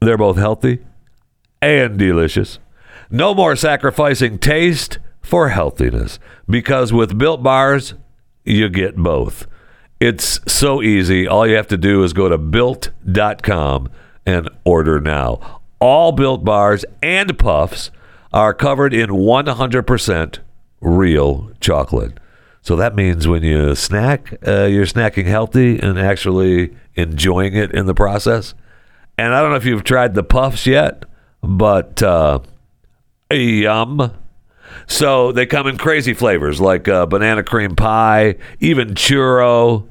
they're 0.00 0.16
both 0.16 0.38
healthy 0.38 0.78
and 1.62 1.98
delicious. 1.98 2.58
No 3.10 3.34
more 3.34 3.56
sacrificing 3.56 4.38
taste 4.38 4.98
for 5.20 5.50
healthiness 5.50 6.18
because 6.48 6.92
with 6.92 7.18
built 7.18 7.42
bars, 7.42 7.94
you 8.44 8.68
get 8.68 8.96
both. 8.96 9.46
It's 9.98 10.40
so 10.50 10.82
easy. 10.82 11.28
All 11.28 11.46
you 11.46 11.56
have 11.56 11.68
to 11.68 11.76
do 11.76 12.02
is 12.02 12.12
go 12.12 12.28
to 12.28 12.38
built.com 12.38 13.90
and 14.24 14.48
order 14.64 15.00
now. 15.00 15.60
All 15.78 16.12
built 16.12 16.44
bars 16.44 16.84
and 17.02 17.38
puffs 17.38 17.90
are 18.32 18.54
covered 18.54 18.94
in 18.94 19.10
100% 19.10 20.38
real 20.80 21.50
chocolate. 21.60 22.18
So 22.62 22.76
that 22.76 22.94
means 22.94 23.26
when 23.26 23.42
you 23.42 23.74
snack, 23.74 24.34
uh, 24.46 24.64
you're 24.64 24.86
snacking 24.86 25.26
healthy 25.26 25.78
and 25.78 25.98
actually 25.98 26.76
enjoying 26.94 27.54
it 27.54 27.72
in 27.72 27.86
the 27.86 27.94
process. 27.94 28.54
And 29.18 29.34
I 29.34 29.40
don't 29.40 29.50
know 29.50 29.56
if 29.56 29.64
you've 29.64 29.84
tried 29.84 30.14
the 30.14 30.22
puffs 30.22 30.66
yet, 30.66 31.04
but 31.42 32.02
uh, 32.02 32.40
yum. 33.30 34.12
So 34.86 35.32
they 35.32 35.46
come 35.46 35.66
in 35.66 35.78
crazy 35.78 36.14
flavors 36.14 36.60
like 36.60 36.88
uh, 36.88 37.06
banana 37.06 37.42
cream 37.42 37.76
pie, 37.76 38.36
even 38.60 38.94
churro. 38.94 39.86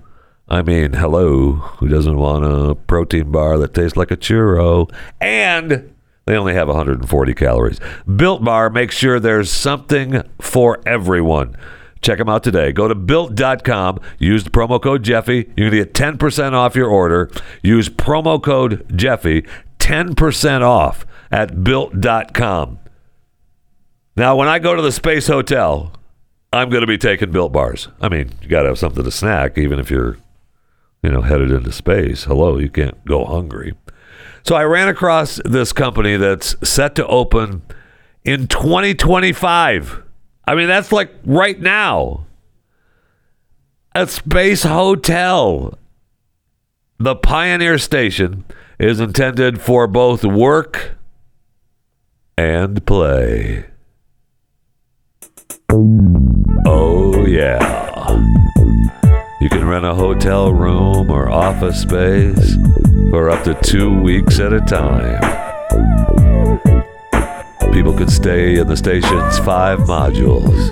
I 0.47 0.61
mean, 0.61 0.93
hello, 0.93 1.53
who 1.53 1.87
doesn't 1.87 2.17
want 2.17 2.43
a 2.43 2.75
protein 2.75 3.31
bar 3.31 3.57
that 3.59 3.73
tastes 3.73 3.95
like 3.95 4.11
a 4.11 4.17
churro? 4.17 4.91
And 5.21 5.93
they 6.25 6.35
only 6.37 6.53
have 6.53 6.67
140 6.67 7.33
calories. 7.33 7.79
Built 8.15 8.43
Bar 8.43 8.69
makes 8.69 8.95
sure 8.95 9.19
there's 9.19 9.51
something 9.51 10.21
for 10.39 10.79
everyone. 10.85 11.55
Check 12.01 12.17
them 12.19 12.29
out 12.29 12.43
today. 12.43 12.71
Go 12.71 12.87
to 12.87 12.95
built.com, 12.95 13.99
use 14.19 14.43
the 14.43 14.49
promo 14.49 14.81
code 14.81 15.03
Jeffy. 15.03 15.51
You're 15.57 15.69
going 15.69 15.83
to 15.83 15.85
get 15.85 15.93
10% 15.93 16.53
off 16.53 16.75
your 16.75 16.87
order. 16.87 17.29
Use 17.61 17.89
promo 17.89 18.41
code 18.41 18.85
Jeffy, 18.95 19.45
10% 19.79 20.61
off 20.61 21.05
at 21.31 21.63
built.com. 21.63 22.79
Now, 24.15 24.35
when 24.35 24.47
I 24.47 24.59
go 24.59 24.75
to 24.75 24.81
the 24.81 24.91
Space 24.91 25.27
Hotel, 25.27 25.93
I'm 26.51 26.69
going 26.69 26.81
to 26.81 26.87
be 26.87 26.97
taking 26.97 27.31
built 27.31 27.51
bars. 27.51 27.87
I 28.01 28.09
mean, 28.09 28.31
you 28.41 28.49
got 28.49 28.63
to 28.63 28.69
have 28.69 28.79
something 28.79 29.03
to 29.03 29.11
snack, 29.11 29.57
even 29.57 29.79
if 29.79 29.89
you're 29.89 30.17
you 31.01 31.11
know, 31.11 31.21
headed 31.21 31.51
into 31.51 31.71
space. 31.71 32.25
Hello, 32.25 32.57
you 32.57 32.69
can't 32.69 33.03
go 33.05 33.25
hungry. 33.25 33.73
So 34.43 34.55
I 34.55 34.63
ran 34.63 34.87
across 34.87 35.39
this 35.45 35.73
company 35.73 36.17
that's 36.17 36.55
set 36.67 36.95
to 36.95 37.07
open 37.07 37.61
in 38.23 38.47
2025. 38.47 40.03
I 40.45 40.55
mean, 40.55 40.67
that's 40.67 40.91
like 40.91 41.13
right 41.25 41.59
now. 41.59 42.25
A 43.95 44.07
space 44.07 44.63
hotel. 44.63 45.77
The 46.99 47.15
Pioneer 47.15 47.77
Station 47.77 48.43
is 48.77 48.99
intended 48.99 49.61
for 49.61 49.87
both 49.87 50.23
work 50.23 50.97
and 52.39 52.85
play. 52.85 53.65
Oh, 56.65 57.25
yeah. 57.25 57.59
You 59.41 59.49
can 59.49 59.67
rent 59.67 59.83
a 59.83 59.93
hotel 59.93 60.53
room 60.53 61.11
or 61.11 61.29
office 61.29 61.81
space 61.81 62.55
for 63.09 63.29
up 63.29 63.43
to 63.43 63.55
two 63.55 63.99
weeks 64.01 64.39
at 64.39 64.53
a 64.53 64.61
time. 64.61 65.19
People 67.73 67.93
can 67.93 68.07
stay 68.07 68.57
in 68.57 68.67
the 68.67 68.77
station's 68.77 69.37
five 69.39 69.79
modules, 69.79 70.71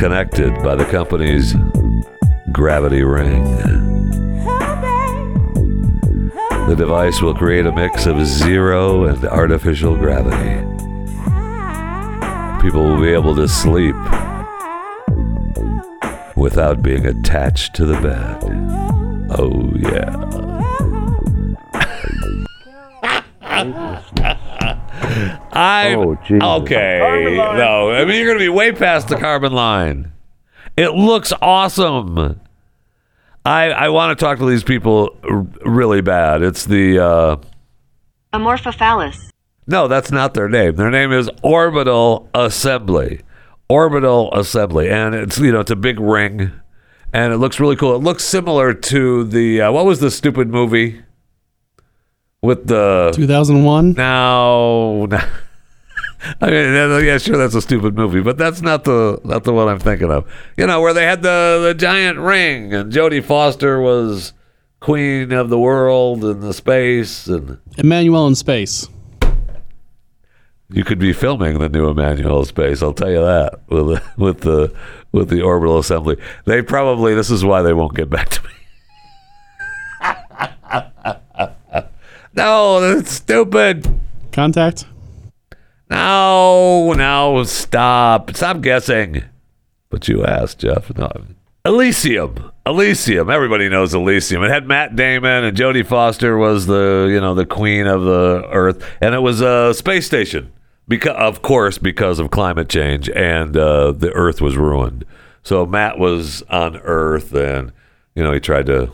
connected 0.00 0.52
by 0.64 0.74
the 0.74 0.84
company's 0.84 1.54
gravity 2.50 3.04
ring. 3.04 3.93
The 6.68 6.74
device 6.76 7.20
will 7.20 7.34
create 7.34 7.66
a 7.66 7.72
mix 7.72 8.06
of 8.06 8.24
zero 8.26 9.04
and 9.04 9.22
artificial 9.26 9.96
gravity. 9.96 10.60
People 12.62 12.84
will 12.88 13.00
be 13.00 13.12
able 13.12 13.34
to 13.36 13.46
sleep 13.46 13.94
without 16.36 16.82
being 16.82 17.04
attached 17.06 17.74
to 17.74 17.84
the 17.84 18.00
bed. 18.00 18.42
Oh, 19.38 19.72
yeah. 19.76 21.24
I 25.52 25.94
Oh, 25.96 26.14
Jesus. 26.26 26.42
okay. 26.42 27.36
No, 27.36 27.90
I 27.90 28.04
mean 28.04 28.16
you're 28.16 28.26
going 28.26 28.38
to 28.38 28.44
be 28.44 28.48
way 28.48 28.72
past 28.72 29.08
the 29.08 29.16
Kármán 29.16 29.52
line. 29.52 30.12
It 30.76 30.90
looks 30.90 31.32
awesome. 31.40 32.40
I 33.44 33.70
I 33.70 33.88
want 33.90 34.18
to 34.18 34.24
talk 34.24 34.38
to 34.38 34.46
these 34.46 34.64
people 34.64 35.16
r- 35.28 35.46
really 35.64 36.00
bad. 36.00 36.42
It's 36.42 36.64
the 36.64 36.98
uh, 36.98 37.36
Amorphophallus. 38.32 39.30
No, 39.66 39.88
that's 39.88 40.10
not 40.10 40.34
their 40.34 40.48
name. 40.48 40.76
Their 40.76 40.90
name 40.90 41.12
is 41.12 41.30
Orbital 41.42 42.28
Assembly. 42.34 43.20
Orbital 43.68 44.32
Assembly, 44.34 44.90
and 44.90 45.14
it's 45.14 45.38
you 45.38 45.52
know 45.52 45.60
it's 45.60 45.70
a 45.70 45.76
big 45.76 45.98
ring, 46.00 46.52
and 47.12 47.32
it 47.32 47.38
looks 47.38 47.58
really 47.60 47.76
cool. 47.76 47.94
It 47.94 48.02
looks 48.02 48.24
similar 48.24 48.74
to 48.74 49.24
the 49.24 49.62
uh, 49.62 49.72
what 49.72 49.84
was 49.86 50.00
the 50.00 50.10
stupid 50.10 50.48
movie 50.48 51.02
with 52.42 52.66
the 52.66 53.12
2001. 53.14 53.92
now. 53.94 55.06
I 56.40 56.50
mean, 56.50 57.04
yeah, 57.04 57.18
sure, 57.18 57.36
that's 57.36 57.54
a 57.54 57.60
stupid 57.60 57.94
movie, 57.94 58.20
but 58.20 58.38
that's 58.38 58.62
not 58.62 58.84
the 58.84 59.20
not 59.24 59.44
the 59.44 59.52
one 59.52 59.68
I'm 59.68 59.78
thinking 59.78 60.10
of. 60.10 60.30
You 60.56 60.66
know, 60.66 60.80
where 60.80 60.94
they 60.94 61.04
had 61.04 61.22
the 61.22 61.60
the 61.62 61.74
giant 61.74 62.18
ring, 62.18 62.72
and 62.72 62.92
Jodie 62.92 63.22
Foster 63.22 63.80
was 63.80 64.32
queen 64.80 65.32
of 65.32 65.48
the 65.50 65.58
world 65.58 66.24
and 66.24 66.42
the 66.42 66.54
space, 66.54 67.26
and 67.26 67.58
Emmanuelle 67.76 68.28
in 68.28 68.34
space. 68.34 68.88
you 70.70 70.84
could 70.84 70.98
be 70.98 71.12
filming 71.12 71.58
the 71.58 71.68
new 71.68 71.92
Emmanuelle 71.92 72.46
space. 72.46 72.82
I'll 72.82 72.94
tell 72.94 73.10
you 73.10 73.20
that 73.20 73.60
with 73.68 73.86
the, 73.86 74.02
with 74.16 74.40
the 74.40 74.74
with 75.12 75.28
the 75.28 75.42
orbital 75.42 75.78
assembly. 75.78 76.16
They 76.44 76.62
probably 76.62 77.14
this 77.14 77.30
is 77.30 77.44
why 77.44 77.62
they 77.62 77.72
won't 77.72 77.94
get 77.94 78.08
back 78.10 78.30
to 78.30 78.42
me. 78.42 78.50
no, 82.34 82.80
that's 82.80 83.12
stupid. 83.12 84.00
Contact. 84.32 84.86
No, 85.94 86.92
no, 86.92 87.44
stop. 87.44 88.34
Stop 88.34 88.60
guessing. 88.62 89.22
But 89.90 90.08
you 90.08 90.24
asked, 90.24 90.58
Jeff. 90.58 90.92
No. 90.98 91.08
Elysium. 91.64 92.50
Elysium. 92.66 93.30
Everybody 93.30 93.68
knows 93.68 93.94
Elysium. 93.94 94.42
It 94.42 94.50
had 94.50 94.66
Matt 94.66 94.96
Damon 94.96 95.44
and 95.44 95.56
Jodie 95.56 95.86
Foster 95.86 96.36
was 96.36 96.66
the, 96.66 97.08
you 97.08 97.20
know, 97.20 97.34
the 97.34 97.46
queen 97.46 97.86
of 97.86 98.02
the 98.02 98.42
earth. 98.50 98.84
And 99.00 99.14
it 99.14 99.20
was 99.20 99.40
a 99.40 99.72
space 99.72 100.04
station. 100.04 100.52
Because 100.88 101.16
of 101.16 101.42
course, 101.42 101.78
because 101.78 102.18
of 102.18 102.32
climate 102.32 102.68
change 102.68 103.08
and 103.10 103.56
uh, 103.56 103.92
the 103.92 104.10
earth 104.14 104.40
was 104.40 104.56
ruined. 104.56 105.04
So 105.44 105.64
Matt 105.64 105.98
was 105.98 106.42
on 106.50 106.76
Earth 106.78 107.32
and, 107.32 107.72
you 108.16 108.22
know, 108.22 108.32
he 108.32 108.40
tried 108.40 108.66
to 108.66 108.90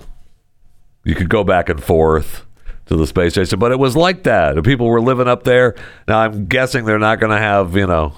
you 1.03 1.15
could 1.15 1.31
go 1.31 1.45
back 1.45 1.71
and 1.71 1.83
forth 1.83 2.47
to 2.91 2.97
the 2.97 3.07
space 3.07 3.33
station, 3.33 3.59
but 3.59 3.71
it 3.71 3.79
was 3.79 3.97
like 3.97 4.25
that. 4.25 4.63
People 4.65 4.89
were 4.89 5.01
living 5.01 5.29
up 5.29 5.45
there. 5.45 5.77
Now 6.09 6.21
I'm 6.21 6.47
guessing 6.47 6.85
they're 6.85 6.99
not 6.99 7.21
going 7.21 7.31
to 7.31 7.39
have, 7.39 7.77
you 7.77 7.87
know, 7.87 8.13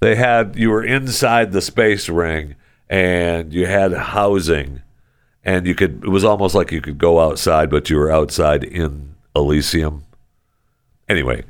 they 0.00 0.16
had 0.16 0.56
you 0.56 0.70
were 0.70 0.82
inside 0.82 1.52
the 1.52 1.60
space 1.60 2.08
ring 2.08 2.56
and 2.88 3.52
you 3.52 3.66
had 3.66 3.92
housing 3.92 4.82
and 5.44 5.66
you 5.66 5.74
could 5.74 6.04
it 6.04 6.08
was 6.08 6.24
almost 6.24 6.54
like 6.54 6.72
you 6.72 6.80
could 6.80 6.98
go 6.98 7.20
outside 7.20 7.70
but 7.70 7.88
you 7.90 7.96
were 7.96 8.10
outside 8.10 8.64
in 8.64 9.14
Elysium. 9.36 10.04
Anyway, 11.06 11.44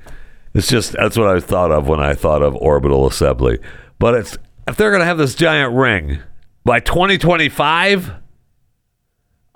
it's 0.53 0.69
just 0.69 0.93
that's 0.93 1.17
what 1.17 1.29
I 1.29 1.39
thought 1.39 1.71
of 1.71 1.87
when 1.87 2.01
I 2.01 2.15
thought 2.15 2.43
of 2.43 2.57
orbital 2.57 3.07
assembly. 3.07 3.61
But 4.01 4.15
it's 4.15 4.37
if 4.67 4.77
they're 4.77 4.91
going 4.91 5.01
to 5.01 5.07
have 5.07 5.19
this 5.19 5.37
giant 5.37 5.75
ring 5.75 6.19
by 6.65 6.81
2025, 6.81 8.13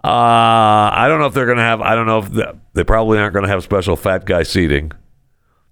uh, 0.05 0.91
I 0.95 1.07
don't 1.09 1.19
know 1.19 1.27
if 1.27 1.35
they're 1.35 1.47
going 1.47 1.59
to 1.59 1.65
have. 1.65 1.81
I 1.81 1.95
don't 1.95 2.07
know 2.07 2.19
if 2.19 2.33
the, 2.33 2.57
they 2.75 2.85
probably 2.85 3.19
aren't 3.19 3.33
going 3.33 3.45
to 3.45 3.51
have 3.51 3.63
special 3.65 3.97
fat 3.97 4.25
guy 4.25 4.45
seating 4.45 4.93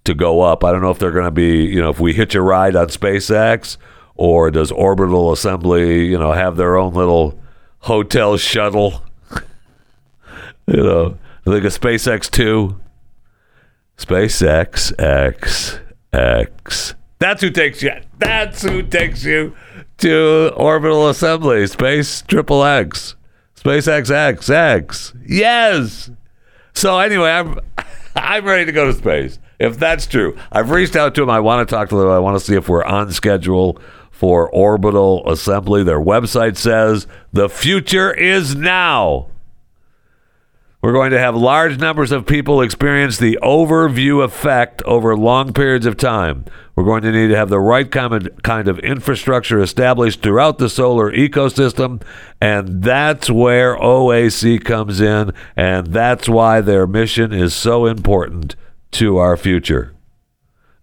to 0.04 0.14
go 0.14 0.40
up. 0.40 0.64
I 0.64 0.73
don't 0.73 0.83
know 0.83 0.90
if 0.90 0.99
they're 0.99 1.12
going 1.12 1.25
to 1.26 1.30
be. 1.30 1.64
You 1.64 1.80
know, 1.80 1.90
if 1.90 2.00
we 2.00 2.12
hitch 2.12 2.35
a 2.35 2.42
ride 2.42 2.75
on 2.75 2.88
SpaceX, 2.88 3.76
or 4.16 4.50
does 4.50 4.73
Orbital 4.73 5.33
Assembly, 5.33 6.06
you 6.06 6.18
know, 6.18 6.33
have 6.33 6.56
their 6.56 6.76
own 6.76 6.95
little 6.95 7.38
hotel 7.80 8.37
shuttle? 8.37 9.02
you 10.66 10.83
know, 10.83 11.18
like 11.45 11.64
a 11.64 11.68
SpaceX 11.68 12.30
two. 12.30 12.80
SpaceX 13.97 14.92
X 14.99 15.78
X. 16.12 16.95
That's 17.18 17.42
who 17.42 17.50
takes 17.50 17.83
you. 17.83 17.92
That's 18.18 18.62
who 18.62 18.83
takes 18.83 19.25
you 19.25 19.54
to 19.99 20.52
orbital 20.56 21.09
assembly. 21.09 21.66
Space 21.66 22.23
triple 22.23 22.62
X. 22.64 23.15
Space 23.66 23.88
X. 23.88 25.12
Yes. 25.26 26.08
So 26.73 27.00
anyway, 27.00 27.30
I'm 27.30 27.58
I'm 28.16 28.44
ready 28.44 28.64
to 28.64 28.70
go 28.70 28.87
to 28.87 28.92
space. 28.92 29.40
If 29.59 29.76
that's 29.76 30.07
true, 30.07 30.37
I've 30.52 30.70
reached 30.70 30.94
out 30.94 31.16
to 31.16 31.22
them. 31.22 31.31
I 31.31 31.40
want 31.40 31.68
to 31.68 31.74
talk 31.74 31.88
to 31.88 31.96
them. 31.96 32.09
I 32.09 32.20
want 32.20 32.38
to 32.38 32.44
see 32.44 32.55
if 32.55 32.68
we're 32.68 32.85
on 32.85 33.11
schedule 33.11 33.81
for 34.12 34.48
orbital 34.50 35.29
assembly. 35.29 35.83
Their 35.83 35.98
website 35.98 36.57
says 36.57 37.09
the 37.33 37.48
future 37.48 38.12
is 38.12 38.55
now. 38.55 39.31
We're 40.87 40.92
going 40.92 41.11
to 41.11 41.18
have 41.18 41.35
large 41.35 41.81
numbers 41.81 42.12
of 42.12 42.27
people 42.27 42.61
experience 42.61 43.18
the 43.18 43.40
overview 43.42 44.22
effect 44.22 44.83
over 44.83 45.16
long 45.16 45.53
periods 45.53 45.85
of 45.85 45.96
time. 45.96 46.44
We're 46.77 46.85
going 46.85 47.03
to 47.03 47.11
need 47.11 47.27
to 47.27 47.37
have 47.37 47.49
the 47.49 47.59
right 47.59 47.90
kind 47.90 48.68
of 48.68 48.79
infrastructure 48.79 49.61
established 49.61 50.22
throughout 50.22 50.59
the 50.59 50.70
solar 50.70 51.11
ecosystem, 51.11 52.03
and 52.40 52.85
that's 52.85 53.29
where 53.29 53.77
OAC 53.77 54.64
comes 54.64 55.01
in, 55.01 55.33
and 55.57 55.88
that's 55.88 56.29
why 56.29 56.61
their 56.61 56.87
mission 56.87 57.33
is 57.33 57.53
so 57.53 57.87
important 57.87 58.55
to 58.92 59.16
our 59.16 59.37
future. 59.37 59.92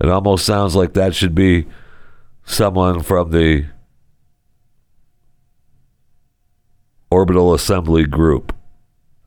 It 0.02 0.10
almost 0.10 0.46
sounds 0.46 0.76
like 0.76 0.96
that 0.96 1.16
should 1.16 1.34
be 1.34 1.66
someone 2.44 3.04
from 3.04 3.32
the 3.32 3.68
Orbital 7.10 7.54
Assembly 7.54 8.04
Group. 8.04 8.54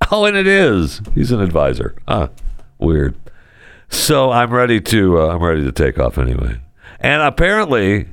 Oh, 0.10 0.24
and 0.24 0.36
it 0.36 0.46
is. 0.46 1.00
He's 1.14 1.32
an 1.32 1.40
advisor. 1.40 1.96
Ah, 2.06 2.28
weird. 2.78 3.16
So 3.88 4.30
I'm 4.30 4.52
ready 4.52 4.80
to. 4.80 5.18
Uh, 5.20 5.34
I'm 5.34 5.42
ready 5.42 5.64
to 5.64 5.72
take 5.72 5.98
off 5.98 6.16
anyway. 6.18 6.60
And 7.00 7.22
apparently, 7.22 8.06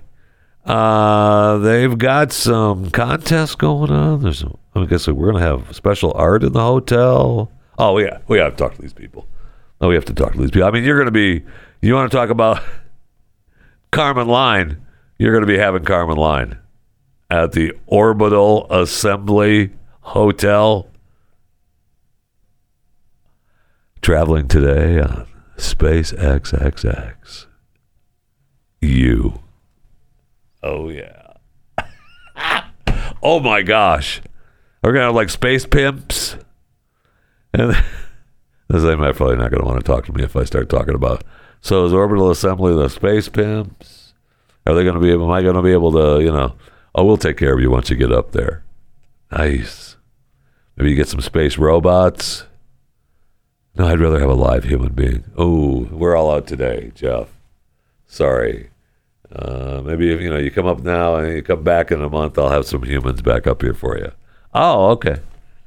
uh, 0.65 1.57
they've 1.59 1.95
got 1.97 2.31
some 2.31 2.89
contests 2.89 3.55
going 3.55 3.91
on. 3.91 4.21
There's. 4.23 4.43
I 4.75 4.85
guess 4.85 5.07
we're 5.07 5.31
gonna 5.31 5.45
have 5.45 5.75
special 5.75 6.13
art 6.15 6.43
in 6.43 6.53
the 6.53 6.61
hotel. 6.61 7.51
Oh 7.77 7.97
yeah, 7.99 8.19
we 8.27 8.39
have 8.39 8.53
to 8.55 8.57
talk 8.57 8.73
to 8.75 8.81
these 8.81 8.93
people. 8.93 9.27
Oh, 9.79 9.89
we 9.89 9.95
have 9.95 10.05
to 10.05 10.13
talk 10.13 10.33
to 10.33 10.39
these 10.39 10.49
people. 10.51 10.67
I 10.67 10.71
mean, 10.71 10.83
you're 10.83 10.97
gonna 10.97 11.11
be. 11.11 11.43
You 11.81 11.93
want 11.93 12.11
to 12.11 12.17
talk 12.17 12.29
about 12.29 12.63
Kármán 13.91 14.27
Line? 14.27 14.83
You're 15.19 15.33
gonna 15.33 15.45
be 15.45 15.57
having 15.59 15.83
Kármán 15.83 16.17
Line 16.17 16.57
at 17.29 17.51
the 17.51 17.73
Orbital 17.85 18.65
Assembly 18.71 19.71
Hotel. 20.01 20.87
Traveling 24.03 24.49
today 24.49 24.99
on 24.99 25.25
Space 25.55 26.11
XXX. 26.11 27.45
You. 28.81 29.39
Oh, 30.61 30.89
yeah. 30.89 31.35
oh, 33.23 33.39
my 33.39 33.61
gosh. 33.61 34.21
We're 34.83 34.91
going 34.91 35.03
to 35.03 35.05
have 35.05 35.15
like 35.15 35.29
space 35.29 35.65
pimps. 35.65 36.35
And 37.53 37.71
this 38.67 38.83
they 38.83 38.97
might 38.97 39.15
probably 39.15 39.37
not 39.37 39.51
going 39.51 39.61
to 39.61 39.65
want 39.65 39.79
to 39.79 39.89
talk 39.89 40.05
to 40.07 40.13
me 40.13 40.21
if 40.21 40.35
I 40.35 40.43
start 40.43 40.67
talking 40.67 40.95
about. 40.95 41.23
So, 41.61 41.85
is 41.85 41.93
orbital 41.93 42.29
assembly 42.29 42.75
the 42.75 42.89
space 42.89 43.29
pimps? 43.29 44.15
Are 44.67 44.73
they 44.73 44.83
going 44.83 44.95
to 44.95 44.99
be 44.99 45.11
able, 45.11 45.27
am 45.27 45.31
I 45.31 45.43
going 45.43 45.55
to 45.55 45.61
be 45.61 45.71
able 45.71 45.93
to, 45.93 46.21
you 46.21 46.33
know, 46.33 46.57
oh, 46.93 47.05
we'll 47.05 47.15
take 47.15 47.37
care 47.37 47.53
of 47.53 47.61
you 47.61 47.71
once 47.71 47.89
you 47.89 47.95
get 47.95 48.11
up 48.11 48.33
there. 48.33 48.65
Nice. 49.31 49.95
Maybe 50.75 50.89
you 50.89 50.97
get 50.97 51.07
some 51.07 51.21
space 51.21 51.57
robots. 51.57 52.47
No, 53.75 53.87
I'd 53.87 53.99
rather 53.99 54.19
have 54.19 54.29
a 54.29 54.35
live 54.35 54.65
human 54.65 54.93
being. 54.93 55.23
Oh, 55.35 55.87
we're 55.91 56.15
all 56.15 56.31
out 56.31 56.45
today, 56.45 56.91
Jeff. 56.93 57.29
Sorry. 58.05 58.69
Uh, 59.31 59.81
maybe 59.83 60.13
if 60.13 60.21
you 60.21 60.29
know 60.29 60.37
you 60.37 60.51
come 60.51 60.67
up 60.67 60.81
now 60.81 61.15
and 61.15 61.33
you 61.33 61.41
come 61.41 61.63
back 61.63 61.91
in 61.91 62.01
a 62.01 62.09
month, 62.09 62.37
I'll 62.37 62.49
have 62.49 62.67
some 62.67 62.83
humans 62.83 63.23
back 63.23 63.47
up 63.47 63.63
here 63.63 63.73
for 63.73 63.97
you. 63.97 64.11
Oh, 64.53 64.89
okay. 64.91 65.17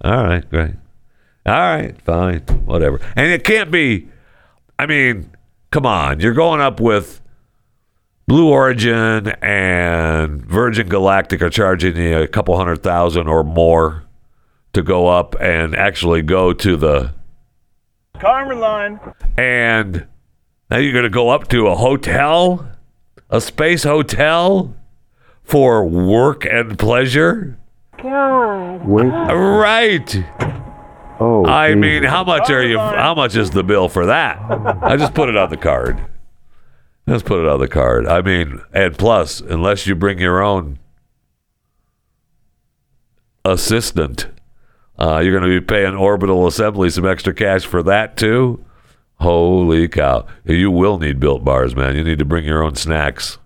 All 0.03 0.25
right, 0.25 0.49
great. 0.49 0.75
All 1.45 1.53
right, 1.53 2.01
fine, 2.03 2.43
whatever. 2.65 3.01
And 3.17 3.33
it 3.33 3.43
can't 3.43 3.73
be. 3.73 4.09
I 4.79 4.87
mean, 4.87 5.31
come 5.73 5.85
on, 5.85 6.21
you're 6.21 6.33
going 6.33 6.61
up 6.61 6.79
with 6.79 7.21
Blue 8.29 8.51
Origin 8.51 9.29
and 9.43 10.45
Virgin 10.45 10.89
Galactic 10.89 11.43
are 11.43 11.51
charging 11.51 11.97
you 11.97 12.19
a 12.19 12.29
couple 12.29 12.57
hundred 12.57 12.83
thousand 12.85 13.27
or 13.27 13.43
more 13.43 14.05
to 14.75 14.83
go 14.83 15.09
up 15.09 15.35
and 15.41 15.75
actually 15.75 16.23
go 16.23 16.53
to 16.53 16.77
the 16.77 17.16
Kármán 18.19 18.61
line. 18.61 19.01
and 19.37 20.07
now 20.71 20.79
you're 20.79 20.93
going 20.93 21.05
to 21.05 21.11
go 21.11 21.29
up 21.29 21.49
to 21.49 21.69
a 21.69 21.77
hotel, 21.77 22.69
a 23.31 23.41
space 23.41 23.85
hotel 23.85 24.75
for 25.43 25.85
work 25.87 26.45
and 26.45 26.79
pleasure. 26.79 27.59
Wait. 28.03 29.07
Right. 29.07 30.25
Oh. 31.19 31.45
I 31.47 31.69
Jesus. 31.69 31.81
mean, 31.81 32.03
how 32.03 32.25
much 32.25 32.51
are 32.51 32.63
you? 32.65 32.79
How 32.79 33.15
much 33.15 33.37
is 33.37 33.51
the 33.51 33.63
bill 33.65 33.89
for 33.89 34.07
that? 34.07 34.39
I 34.83 34.97
just 34.97 35.15
put 35.15 35.29
it 35.29 35.37
on 35.37 35.51
the 35.51 35.57
card. 35.57 36.05
Let's 37.07 37.23
put 37.23 37.41
it 37.41 37.49
on 37.49 37.61
the 37.61 37.69
card. 37.69 38.07
I 38.07 38.21
mean, 38.21 38.61
and 38.73 38.99
plus, 38.99 39.41
unless 39.41 39.87
you 39.87 39.95
bring 39.95 40.19
your 40.19 40.43
own 40.43 40.79
assistant, 43.45 44.27
uh, 44.99 45.19
you're 45.19 45.39
going 45.39 45.51
to 45.51 45.61
be 45.61 45.65
paying 45.65 45.95
Orbital 45.95 46.47
Assembly 46.47 46.91
some 46.91 47.07
extra 47.07 47.35
cash 47.35 47.65
for 47.65 47.83
that 47.83 48.17
too. 48.17 48.65
Holy 49.21 49.89
cow. 49.89 50.27
You 50.45 50.71
will 50.71 50.99
need 50.99 51.21
built 51.21 51.45
bars, 51.45 51.75
man. 51.75 51.97
You 51.97 52.05
need 52.05 52.19
to 52.19 52.25
bring 52.25 52.45
your 52.45 52.63
own 52.63 52.75
snacks 52.77 53.39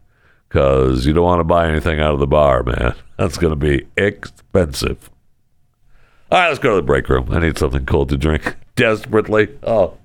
because 0.49 1.07
you 1.07 1.13
don't 1.13 1.25
want 1.25 1.41
to 1.41 1.45
buy 1.45 1.69
anything 1.69 2.01
out 2.01 2.13
of 2.13 2.21
the 2.21 2.27
bar, 2.27 2.63
man. 2.63 2.95
That's 3.17 3.39
going 3.39 3.53
to 3.53 3.57
be 3.57 3.87
expensive. 3.97 5.11
All 6.31 6.39
right, 6.39 6.49
let's 6.49 6.59
go 6.61 6.71
to 6.71 6.77
the 6.77 6.83
break 6.83 7.09
room. 7.09 7.29
I 7.31 7.41
need 7.41 7.59
something 7.59 7.87
cold 7.87 8.09
to 8.11 8.17
drink 8.17 8.57
desperately. 8.77 9.49
Oh. 9.63 9.97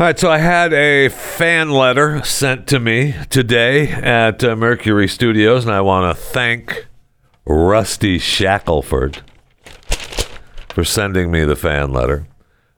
All 0.00 0.06
right, 0.06 0.16
so 0.16 0.30
I 0.30 0.38
had 0.38 0.72
a 0.72 1.08
fan 1.08 1.70
letter 1.70 2.22
sent 2.22 2.68
to 2.68 2.78
me 2.78 3.16
today 3.30 3.90
at 3.90 4.44
uh, 4.44 4.54
Mercury 4.54 5.08
Studios, 5.08 5.64
and 5.64 5.74
I 5.74 5.80
want 5.80 6.16
to 6.16 6.22
thank 6.22 6.86
Rusty 7.44 8.16
Shackelford 8.20 9.22
for 10.68 10.84
sending 10.84 11.32
me 11.32 11.42
the 11.42 11.56
fan 11.56 11.92
letter. 11.92 12.28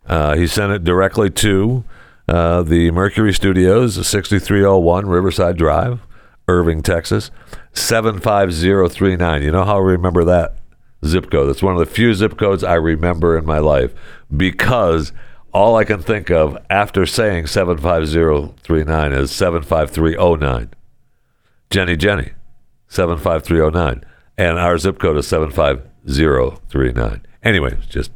Uh, 0.06 0.34
he 0.34 0.46
sent 0.46 0.72
it 0.72 0.82
directly 0.82 1.28
to 1.28 1.84
uh, 2.26 2.62
the 2.62 2.90
Mercury 2.90 3.34
Studios, 3.34 3.96
6301 3.96 5.06
Riverside 5.06 5.58
Drive, 5.58 6.00
Irving, 6.48 6.82
Texas, 6.82 7.30
75039. 7.74 9.42
You 9.42 9.50
know 9.50 9.64
how 9.66 9.76
I 9.76 9.82
remember 9.82 10.24
that 10.24 10.56
zip 11.04 11.30
code? 11.30 11.50
That's 11.50 11.62
one 11.62 11.74
of 11.74 11.80
the 11.80 11.94
few 11.94 12.14
zip 12.14 12.38
codes 12.38 12.64
I 12.64 12.76
remember 12.76 13.36
in 13.36 13.44
my 13.44 13.58
life 13.58 13.92
because 14.34 15.12
all 15.52 15.76
I 15.76 15.84
can 15.84 16.00
think 16.00 16.30
of 16.30 16.56
after 16.68 17.06
saying 17.06 17.46
75039 17.46 19.12
is 19.12 19.30
75309. 19.32 20.70
Jenny 21.70 21.96
Jenny, 21.96 22.32
75309. 22.88 24.04
And 24.38 24.58
our 24.58 24.78
zip 24.78 24.98
code 24.98 25.16
is 25.18 25.28
75039. 25.28 27.26
Anyway, 27.42 27.76
just 27.88 28.10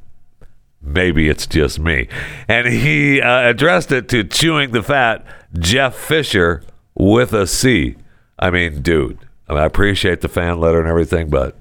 maybe 0.81 1.29
it's 1.29 1.47
just 1.47 1.79
me. 1.79 2.09
And 2.49 2.67
he 2.67 3.21
uh, 3.21 3.49
addressed 3.49 3.93
it 3.93 4.09
to 4.11 4.25
Chewing 4.25 4.73
the 4.73 4.83
Fat, 4.83 5.25
Jeff 5.59 5.95
Fisher 5.95 6.63
with 6.95 7.33
a 7.33 7.47
C. 7.47 7.97
I 8.39 8.51
mean, 8.51 8.83
dude, 8.83 9.19
I, 9.49 9.53
mean, 9.53 9.63
I 9.63 9.67
appreciate 9.67 10.21
the 10.21 10.29
fan 10.29 10.59
letter 10.61 10.81
and 10.81 10.89
everything, 10.89 11.29
but 11.29 11.57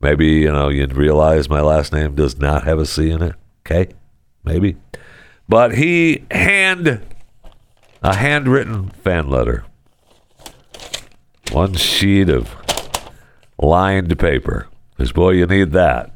maybe, 0.00 0.26
you 0.26 0.52
know, 0.52 0.68
you'd 0.68 0.94
realize 0.94 1.48
my 1.48 1.60
last 1.60 1.92
name 1.92 2.14
does 2.14 2.38
not 2.38 2.64
have 2.64 2.78
a 2.78 2.86
C 2.86 3.10
in 3.10 3.22
it. 3.22 3.34
Okay? 3.66 3.92
Maybe. 4.44 4.76
But 5.50 5.74
he 5.74 6.26
hand 6.30 7.02
a 8.04 8.14
handwritten 8.14 8.90
fan 8.90 9.28
letter. 9.28 9.64
One 11.50 11.74
sheet 11.74 12.28
of 12.28 12.54
lined 13.58 14.16
paper. 14.16 14.68
Because 14.92 15.10
boy, 15.10 15.30
you 15.30 15.46
need 15.46 15.72
that. 15.72 16.14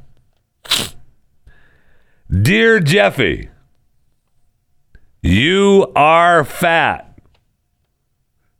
Dear 2.31 2.79
Jeffy, 2.79 3.49
you 5.21 5.91
are 5.97 6.45
fat. 6.45 7.19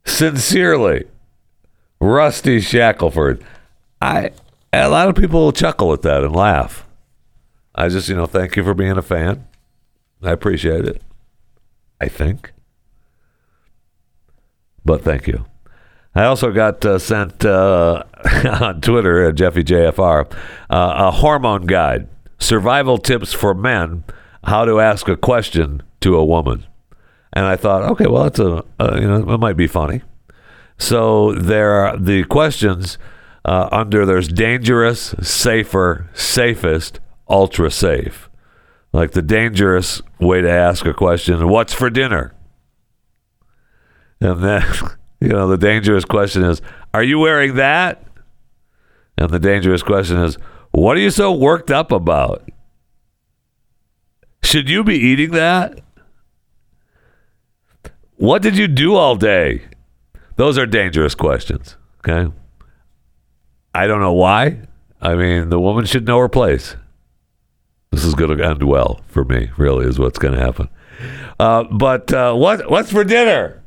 Sincerely, 0.03 1.05
Rusty 2.01 2.59
Shackelford. 2.59 3.41
I 4.01 4.31
a 4.73 4.89
lot 4.89 5.07
of 5.07 5.15
people 5.15 5.53
chuckle 5.53 5.93
at 5.93 6.01
that 6.01 6.25
and 6.25 6.35
laugh. 6.35 6.85
I 7.73 7.87
just, 7.87 8.09
you 8.09 8.15
know, 8.15 8.25
thank 8.25 8.57
you 8.57 8.63
for 8.65 8.73
being 8.73 8.97
a 8.97 9.01
fan. 9.01 9.47
I 10.21 10.31
appreciate 10.31 10.85
it. 10.85 11.01
I 11.99 12.07
think. 12.07 12.53
But 14.83 15.01
thank 15.03 15.27
you. 15.27 15.45
I 16.13 16.25
also 16.25 16.51
got 16.51 16.85
uh, 16.85 16.97
sent 16.99 17.43
uh, 17.43 18.03
on 18.61 18.81
Twitter 18.81 19.27
at 19.27 19.35
Jeffy 19.35 19.63
JFR 19.63 20.31
uh, 20.69 20.93
a 20.97 21.11
hormone 21.11 21.65
guide, 21.65 22.07
survival 22.39 22.97
tips 22.97 23.33
for 23.33 23.53
men, 23.53 24.03
how 24.43 24.63
to 24.63 24.79
ask 24.79 25.07
a 25.07 25.17
question 25.17 25.83
to 26.01 26.15
a 26.15 26.23
woman. 26.23 26.65
And 27.33 27.45
I 27.45 27.57
thought, 27.57 27.83
okay, 27.91 28.07
well, 28.07 28.23
that's 28.23 28.39
a, 28.39 28.63
uh, 28.79 28.97
you 28.99 29.07
know, 29.07 29.33
it 29.33 29.39
might 29.39 29.57
be 29.57 29.67
funny. 29.67 30.03
So 30.77 31.33
there 31.33 31.71
are 31.71 31.97
the 31.97 32.23
questions 32.25 32.97
uh, 33.43 33.67
under 33.71 34.05
there's 34.05 34.27
dangerous, 34.27 35.15
safer, 35.21 36.09
safest, 36.13 36.99
ultra 37.27 37.71
safe. 37.71 38.29
Like 38.95 39.11
the 39.11 39.21
dangerous 39.21 40.01
way 40.21 40.39
to 40.39 40.49
ask 40.49 40.85
a 40.85 40.93
question, 40.93 41.49
what's 41.49 41.73
for 41.73 41.89
dinner? 41.89 42.33
And 44.21 44.41
then, 44.41 44.63
you 45.19 45.27
know, 45.27 45.49
the 45.49 45.57
dangerous 45.57 46.05
question 46.05 46.43
is, 46.43 46.61
are 46.93 47.03
you 47.03 47.19
wearing 47.19 47.55
that? 47.55 48.01
And 49.17 49.29
the 49.31 49.39
dangerous 49.39 49.83
question 49.83 50.23
is, 50.23 50.37
what 50.71 50.95
are 50.95 51.01
you 51.01 51.11
so 51.11 51.33
worked 51.33 51.71
up 51.71 51.91
about? 51.91 52.49
Should 54.43 54.69
you 54.69 54.81
be 54.85 54.95
eating 54.95 55.31
that? 55.31 55.81
What 58.15 58.41
did 58.41 58.57
you 58.57 58.69
do 58.69 58.95
all 58.95 59.17
day? 59.17 59.63
Those 60.37 60.57
are 60.57 60.65
dangerous 60.65 61.15
questions. 61.15 61.75
Okay. 61.99 62.31
I 63.73 63.87
don't 63.87 63.99
know 63.99 64.13
why. 64.13 64.59
I 65.01 65.15
mean, 65.15 65.49
the 65.49 65.59
woman 65.59 65.83
should 65.83 66.07
know 66.07 66.19
her 66.19 66.29
place. 66.29 66.77
This 67.95 68.03
is 68.03 68.13
going 68.13 68.37
to 68.37 68.45
end 68.45 68.61
well 68.61 68.99
for 69.07 69.23
me. 69.23 69.51
Really, 69.55 69.85
is 69.85 69.97
what's 69.97 70.19
going 70.19 70.33
to 70.33 70.39
happen. 70.39 70.67
Uh, 71.39 71.63
but 71.63 72.11
uh, 72.11 72.33
what 72.33 72.69
what's 72.69 72.91
for 72.91 73.05
dinner? 73.05 73.63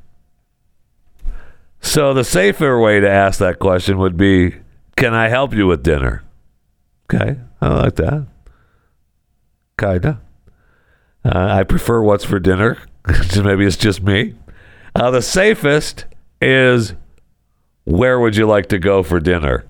So 1.80 2.12
the 2.12 2.24
safer 2.24 2.78
way 2.78 3.00
to 3.00 3.08
ask 3.08 3.38
that 3.38 3.58
question 3.58 3.96
would 3.96 4.18
be, 4.18 4.56
"Can 4.96 5.14
I 5.14 5.28
help 5.28 5.54
you 5.54 5.66
with 5.66 5.82
dinner?" 5.82 6.24
Okay, 7.10 7.38
I 7.62 7.68
like 7.68 7.94
that. 7.96 8.26
Kinda. 9.78 10.20
Uh, 11.24 11.48
I 11.50 11.62
prefer 11.62 12.02
what's 12.02 12.24
for 12.26 12.38
dinner. 12.38 12.76
Maybe 13.42 13.64
it's 13.64 13.78
just 13.78 14.02
me. 14.02 14.34
Uh, 14.94 15.10
the 15.10 15.22
safest 15.22 16.04
is, 16.42 16.92
"Where 17.84 18.20
would 18.20 18.36
you 18.36 18.46
like 18.46 18.66
to 18.68 18.78
go 18.78 19.02
for 19.02 19.20
dinner?" 19.20 19.64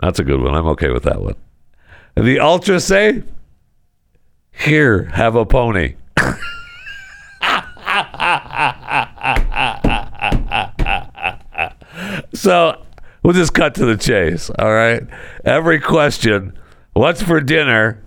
That's 0.00 0.20
a 0.20 0.24
good 0.24 0.40
one. 0.40 0.54
I'm 0.54 0.68
okay 0.68 0.88
with 0.88 1.02
that 1.02 1.20
one. 1.20 1.34
The 2.16 2.40
ultra 2.40 2.80
safe. 2.80 3.24
Here, 4.58 5.04
have 5.14 5.36
a 5.36 5.46
pony. 5.46 5.94
so 12.34 12.84
we'll 13.22 13.34
just 13.34 13.54
cut 13.54 13.74
to 13.76 13.86
the 13.86 13.96
chase. 13.98 14.50
All 14.58 14.72
right. 14.72 15.02
Every 15.44 15.80
question 15.80 16.58
what's 16.92 17.22
for 17.22 17.40
dinner? 17.40 18.02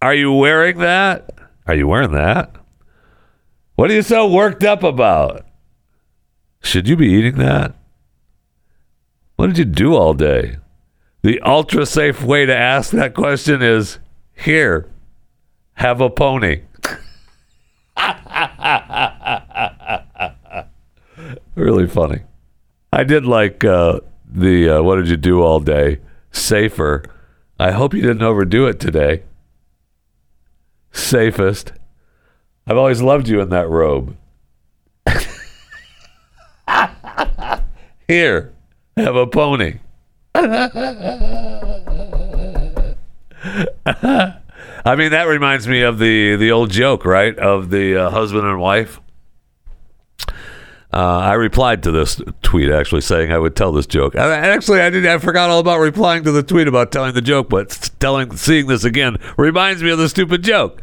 Are 0.00 0.14
you 0.14 0.32
wearing 0.32 0.78
that? 0.78 1.30
Are 1.66 1.74
you 1.74 1.86
wearing 1.86 2.12
that? 2.12 2.54
What 3.74 3.90
are 3.90 3.94
you 3.94 4.02
so 4.02 4.26
worked 4.26 4.64
up 4.64 4.82
about? 4.82 5.44
Should 6.62 6.88
you 6.88 6.96
be 6.96 7.08
eating 7.08 7.36
that? 7.36 7.74
What 9.36 9.48
did 9.48 9.58
you 9.58 9.64
do 9.66 9.94
all 9.94 10.14
day? 10.14 10.56
The 11.22 11.40
ultra 11.42 11.84
safe 11.84 12.22
way 12.22 12.46
to 12.46 12.56
ask 12.56 12.90
that 12.92 13.14
question 13.14 13.60
is 13.60 13.98
here, 14.34 14.88
have 15.78 16.00
a 16.00 16.10
pony. 16.10 16.62
really 21.54 21.86
funny. 21.86 22.22
I 22.92 23.04
did 23.04 23.24
like 23.24 23.64
uh, 23.64 24.00
the 24.26 24.70
uh, 24.70 24.82
what 24.82 24.96
did 24.96 25.08
you 25.08 25.16
do 25.16 25.40
all 25.40 25.60
day? 25.60 26.00
Safer. 26.32 27.04
I 27.60 27.70
hope 27.70 27.94
you 27.94 28.02
didn't 28.02 28.22
overdo 28.22 28.66
it 28.66 28.80
today. 28.80 29.22
Safest. 30.92 31.72
I've 32.66 32.76
always 32.76 33.00
loved 33.00 33.28
you 33.28 33.40
in 33.40 33.50
that 33.50 33.68
robe. 33.68 34.16
Here, 38.08 38.52
have 38.96 39.14
a 39.14 39.26
pony. 39.26 39.78
I 44.84 44.96
mean, 44.96 45.10
that 45.10 45.24
reminds 45.24 45.68
me 45.68 45.82
of 45.82 45.98
the 45.98 46.36
the 46.36 46.50
old 46.50 46.70
joke, 46.70 47.04
right? 47.04 47.36
Of 47.38 47.70
the 47.70 47.96
uh, 47.96 48.10
husband 48.10 48.46
and 48.46 48.58
wife. 48.60 49.00
Uh, 50.90 51.18
I 51.18 51.34
replied 51.34 51.82
to 51.82 51.90
this 51.90 52.20
tweet 52.42 52.70
actually 52.70 53.02
saying 53.02 53.30
I 53.30 53.38
would 53.38 53.54
tell 53.54 53.72
this 53.72 53.86
joke. 53.86 54.16
Actually, 54.16 54.80
I 54.80 54.88
did. 54.88 55.04
I 55.06 55.18
forgot 55.18 55.50
all 55.50 55.58
about 55.58 55.80
replying 55.80 56.24
to 56.24 56.32
the 56.32 56.42
tweet 56.42 56.66
about 56.66 56.90
telling 56.92 57.12
the 57.12 57.20
joke, 57.20 57.50
but 57.50 57.90
telling, 58.00 58.34
seeing 58.36 58.68
this 58.68 58.84
again 58.84 59.18
reminds 59.36 59.82
me 59.82 59.90
of 59.90 59.98
the 59.98 60.08
stupid 60.08 60.42
joke 60.42 60.80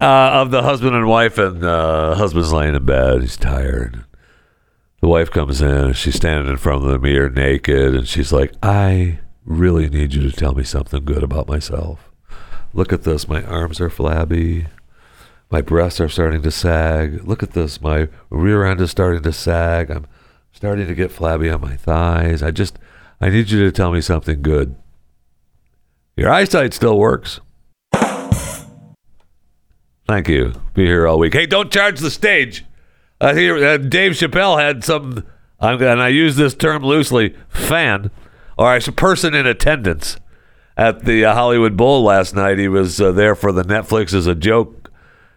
uh, 0.00 0.30
of 0.34 0.52
the 0.52 0.62
husband 0.62 0.94
and 0.94 1.08
wife, 1.08 1.36
and 1.36 1.64
uh, 1.64 2.14
husband's 2.14 2.52
laying 2.52 2.76
in 2.76 2.84
bed, 2.84 3.22
he's 3.22 3.36
tired. 3.36 4.04
The 5.00 5.08
wife 5.08 5.30
comes 5.30 5.60
in, 5.60 5.94
she's 5.94 6.14
standing 6.14 6.48
in 6.48 6.56
front 6.58 6.84
of 6.84 6.90
the 6.90 6.98
mirror 6.98 7.28
naked, 7.28 7.94
and 7.94 8.06
she's 8.06 8.32
like, 8.32 8.52
"I 8.62 9.18
really 9.44 9.88
need 9.88 10.14
you 10.14 10.22
to 10.30 10.36
tell 10.36 10.54
me 10.54 10.62
something 10.62 11.04
good 11.04 11.24
about 11.24 11.48
myself." 11.48 12.09
Look 12.72 12.92
at 12.92 13.02
this. 13.02 13.28
My 13.28 13.42
arms 13.44 13.80
are 13.80 13.90
flabby. 13.90 14.66
My 15.50 15.60
breasts 15.60 16.00
are 16.00 16.08
starting 16.08 16.42
to 16.42 16.50
sag. 16.50 17.24
Look 17.24 17.42
at 17.42 17.52
this. 17.52 17.80
My 17.80 18.08
rear 18.30 18.64
end 18.64 18.80
is 18.80 18.90
starting 18.90 19.22
to 19.22 19.32
sag. 19.32 19.90
I'm 19.90 20.06
starting 20.52 20.86
to 20.86 20.94
get 20.94 21.10
flabby 21.10 21.50
on 21.50 21.60
my 21.60 21.76
thighs. 21.76 22.42
I 22.42 22.52
just, 22.52 22.78
I 23.20 23.30
need 23.30 23.50
you 23.50 23.64
to 23.64 23.72
tell 23.72 23.90
me 23.92 24.00
something 24.00 24.42
good. 24.42 24.76
Your 26.16 26.30
eyesight 26.30 26.72
still 26.74 26.98
works. 26.98 27.40
Thank 30.06 30.28
you. 30.28 30.54
Be 30.74 30.86
here 30.86 31.06
all 31.06 31.18
week. 31.18 31.34
Hey, 31.34 31.46
don't 31.46 31.72
charge 31.72 32.00
the 32.00 32.10
stage. 32.10 32.64
I 33.20 33.34
hear 33.34 33.56
uh, 33.56 33.76
Dave 33.76 34.12
Chappelle 34.12 34.60
had 34.60 34.84
some, 34.84 35.24
I'm, 35.58 35.82
and 35.82 36.00
I 36.02 36.08
use 36.08 36.36
this 36.36 36.54
term 36.54 36.82
loosely, 36.82 37.34
fan, 37.48 38.10
or 38.56 38.66
I 38.66 38.78
should 38.78 38.96
person 38.96 39.34
in 39.34 39.46
attendance 39.46 40.16
at 40.80 41.04
the 41.04 41.26
uh, 41.26 41.34
Hollywood 41.34 41.76
Bowl 41.76 42.02
last 42.02 42.34
night. 42.34 42.58
He 42.58 42.66
was 42.66 43.00
uh, 43.02 43.12
there 43.12 43.34
for 43.34 43.52
the 43.52 43.62
Netflix 43.62 44.14
as 44.14 44.26
a 44.26 44.34
joke 44.34 44.90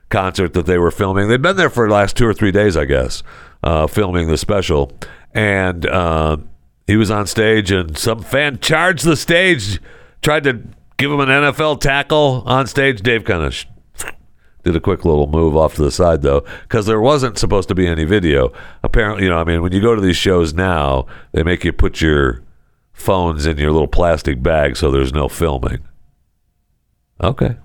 concert 0.10 0.54
that 0.54 0.66
they 0.66 0.78
were 0.78 0.90
filming. 0.90 1.28
They'd 1.28 1.42
been 1.42 1.58
there 1.58 1.70
for 1.70 1.86
the 1.86 1.94
last 1.94 2.16
two 2.16 2.26
or 2.26 2.34
three 2.34 2.52
days, 2.52 2.78
I 2.78 2.86
guess, 2.86 3.24
uh, 3.62 3.88
filming 3.88 4.30
the 4.30 4.38
special. 4.38 4.94
And 5.34 5.86
uh, 5.86 6.38
he 6.88 6.96
was 6.96 7.12
on 7.12 7.28
stage, 7.28 7.72
and 7.72 7.98
some 7.98 8.24
fan 8.24 8.60
charged 8.60 9.04
the 9.04 9.18
stage, 9.18 9.82
tried 10.22 10.46
to 10.46 10.64
give 10.98 11.12
him 11.12 11.20
an 11.20 11.28
NFL 11.28 11.82
tackle 11.82 12.44
on 12.46 12.66
stage. 12.66 13.02
Dave 13.02 13.26
kind 13.26 13.44
of 13.44 13.54
sh- 13.54 13.66
did 14.64 14.78
a 14.78 14.80
quick 14.80 15.04
little 15.04 15.28
move 15.28 15.58
off 15.58 15.76
to 15.76 15.84
the 15.84 15.92
side, 15.92 16.22
though, 16.22 16.46
because 16.62 16.86
there 16.86 17.02
wasn't 17.02 17.38
supposed 17.38 17.68
to 17.68 17.76
be 17.76 17.86
any 17.86 18.06
video. 18.06 18.54
Apparently, 18.82 19.24
you 19.24 19.30
know, 19.30 19.40
I 19.40 19.44
mean, 19.44 19.62
when 19.62 19.74
you 19.74 19.82
go 19.82 19.94
to 19.94 20.02
these 20.02 20.16
shows 20.16 20.54
now, 20.54 21.06
they 21.34 21.44
make 21.44 21.66
you 21.66 21.74
put 21.74 22.00
your 22.00 22.44
phones 22.94 23.46
in 23.46 23.58
your 23.58 23.72
little 23.72 23.88
plastic 23.88 24.42
bag 24.42 24.78
so 24.78 24.92
there's 24.92 25.14
no 25.14 25.28
filming. 25.28 25.80
Okay. 27.22 27.58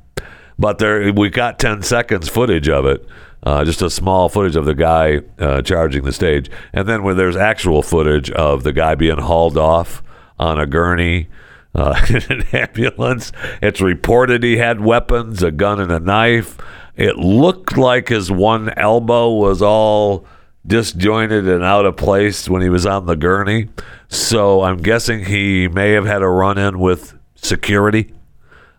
But 0.58 0.78
there, 0.78 1.12
we 1.12 1.30
got 1.30 1.58
10 1.58 1.82
seconds 1.82 2.28
footage 2.28 2.68
of 2.68 2.84
it, 2.84 3.06
uh, 3.44 3.64
just 3.64 3.80
a 3.80 3.90
small 3.90 4.28
footage 4.28 4.56
of 4.56 4.64
the 4.64 4.74
guy 4.74 5.20
uh, 5.38 5.62
charging 5.62 6.02
the 6.02 6.12
stage. 6.12 6.50
And 6.72 6.88
then 6.88 7.04
when 7.04 7.16
there's 7.16 7.36
actual 7.36 7.82
footage 7.82 8.30
of 8.32 8.64
the 8.64 8.72
guy 8.72 8.96
being 8.96 9.18
hauled 9.18 9.56
off 9.56 10.02
on 10.38 10.58
a 10.58 10.66
gurney 10.66 11.28
uh, 11.74 12.04
in 12.08 12.22
an 12.30 12.42
ambulance, 12.52 13.30
it's 13.62 13.80
reported 13.80 14.42
he 14.42 14.56
had 14.56 14.80
weapons, 14.80 15.42
a 15.42 15.52
gun 15.52 15.80
and 15.80 15.92
a 15.92 16.00
knife. 16.00 16.58
It 16.96 17.16
looked 17.16 17.76
like 17.76 18.08
his 18.08 18.30
one 18.30 18.70
elbow 18.76 19.32
was 19.32 19.62
all 19.62 20.26
disjointed 20.68 21.48
and 21.48 21.64
out 21.64 21.87
of 21.87 21.96
place 21.96 22.48
when 22.48 22.62
he 22.62 22.68
was 22.68 22.87
on 22.87 23.07
the 23.07 23.16
gurney. 23.16 23.68
So 24.09 24.62
I'm 24.62 24.78
guessing 24.78 25.24
he 25.24 25.66
may 25.66 25.92
have 25.92 26.07
had 26.07 26.22
a 26.22 26.28
run 26.28 26.59
in 26.59 26.78
with 26.78 27.18
security 27.35 28.12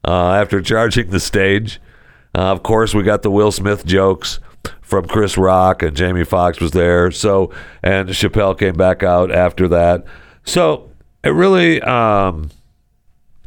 uh, 0.08 0.34
after 0.34 0.62
charging 0.62 1.10
the 1.10 1.20
stage. 1.20 1.82
Uh, 2.34 2.52
of 2.52 2.64
course, 2.64 2.94
we 2.94 3.04
got 3.04 3.24
the 3.24 3.32
Will 3.32 3.52
Smith 3.52 3.86
jokes 3.86 4.40
from 4.82 5.08
Chris 5.08 5.38
Rock 5.38 5.84
and 5.84 5.96
Jamie 5.96 6.24
Foxx 6.24 6.60
was 6.60 6.72
there. 6.72 7.12
So 7.12 7.52
and 7.84 8.10
Chappelle 8.10 8.58
came 8.58 8.76
back 8.76 9.04
out 9.04 9.32
after 9.32 9.68
that. 9.70 10.06
So 10.44 10.92
it 11.24 11.30
really 11.30 11.82
um, 11.82 12.50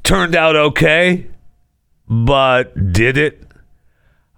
turned 0.02 0.34
out 0.34 0.56
okay, 0.56 1.26
but 2.08 2.92
did 2.92 3.16
it? 3.16 3.42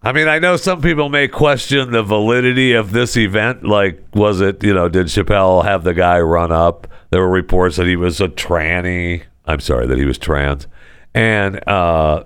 I 0.05 0.13
mean, 0.13 0.29
I 0.29 0.39
know 0.39 0.57
some 0.57 0.83
people 0.83 1.09
may 1.09 1.29
question 1.29 1.93
the 1.93 2.03
validity 2.03 2.75
of 2.75 2.93
this 2.93 3.17
event. 3.17 3.65
Like, 3.65 4.03
was 4.13 4.43
it, 4.43 4.63
you 4.63 4.75
know, 4.75 4.87
did 4.87 5.07
Chappelle 5.07 5.65
have 5.65 5.83
the 5.83 5.95
guy 5.95 6.21
run 6.21 6.53
up? 6.53 6.87
There 7.09 7.23
were 7.23 7.31
reports 7.31 7.77
that 7.77 7.87
he 7.87 7.97
was 7.97 8.21
a 8.21 8.29
tranny. 8.29 9.23
I'm 9.47 9.61
sorry, 9.61 9.87
that 9.87 9.97
he 9.97 10.05
was 10.05 10.19
trans. 10.19 10.67
And 11.15 11.67
uh, 11.67 12.25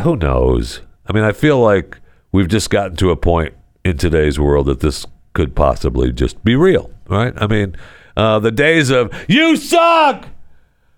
who 0.00 0.14
knows? 0.14 0.82
I 1.04 1.12
mean, 1.12 1.24
I 1.24 1.32
feel 1.32 1.58
like 1.58 1.98
we've 2.30 2.46
just 2.46 2.70
gotten 2.70 2.94
to 2.98 3.10
a 3.10 3.16
point 3.16 3.54
in 3.84 3.96
today's 3.96 4.38
world 4.38 4.66
that 4.66 4.78
this 4.78 5.04
could 5.32 5.56
possibly 5.56 6.12
just 6.12 6.44
be 6.44 6.54
real, 6.54 6.88
right? 7.08 7.34
I 7.36 7.48
mean, 7.48 7.74
uh, 8.16 8.38
the 8.38 8.52
days 8.52 8.90
of, 8.90 9.12
you 9.28 9.56
suck! 9.56 10.28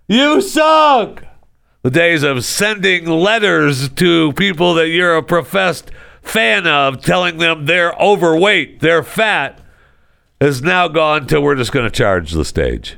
You 0.07 0.43
suck! 0.43 1.25
The 1.85 1.91
days 1.91 2.23
of 2.23 2.43
sending 2.43 3.05
letters 3.05 3.91
to 3.91 4.33
people 4.33 4.73
that 4.73 4.89
you're 4.89 5.17
a 5.17 5.23
professed 5.23 5.91
fan 6.23 6.67
of, 6.67 7.03
telling 7.05 7.37
them 7.37 7.67
they're 7.67 7.93
overweight, 8.01 8.81
they're 8.81 9.03
fat, 9.03 9.61
is 10.41 10.63
now 10.63 10.89
gone 10.89 11.27
till 11.27 11.43
we're 11.43 11.55
just 11.55 11.73
going 11.73 11.85
to 11.85 11.95
charge 11.95 12.33
the 12.33 12.45
stage. 12.45 12.97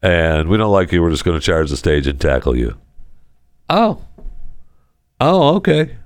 And 0.00 0.48
we 0.48 0.56
don't 0.56 0.70
like 0.70 0.92
you, 0.92 1.02
we're 1.02 1.10
just 1.10 1.24
going 1.24 1.38
to 1.38 1.44
charge 1.44 1.70
the 1.70 1.76
stage 1.76 2.06
and 2.06 2.20
tackle 2.20 2.56
you. 2.56 2.78
Oh. 3.68 4.00
Oh, 5.20 5.56
okay. 5.56 5.96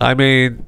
I 0.00 0.14
mean, 0.14 0.64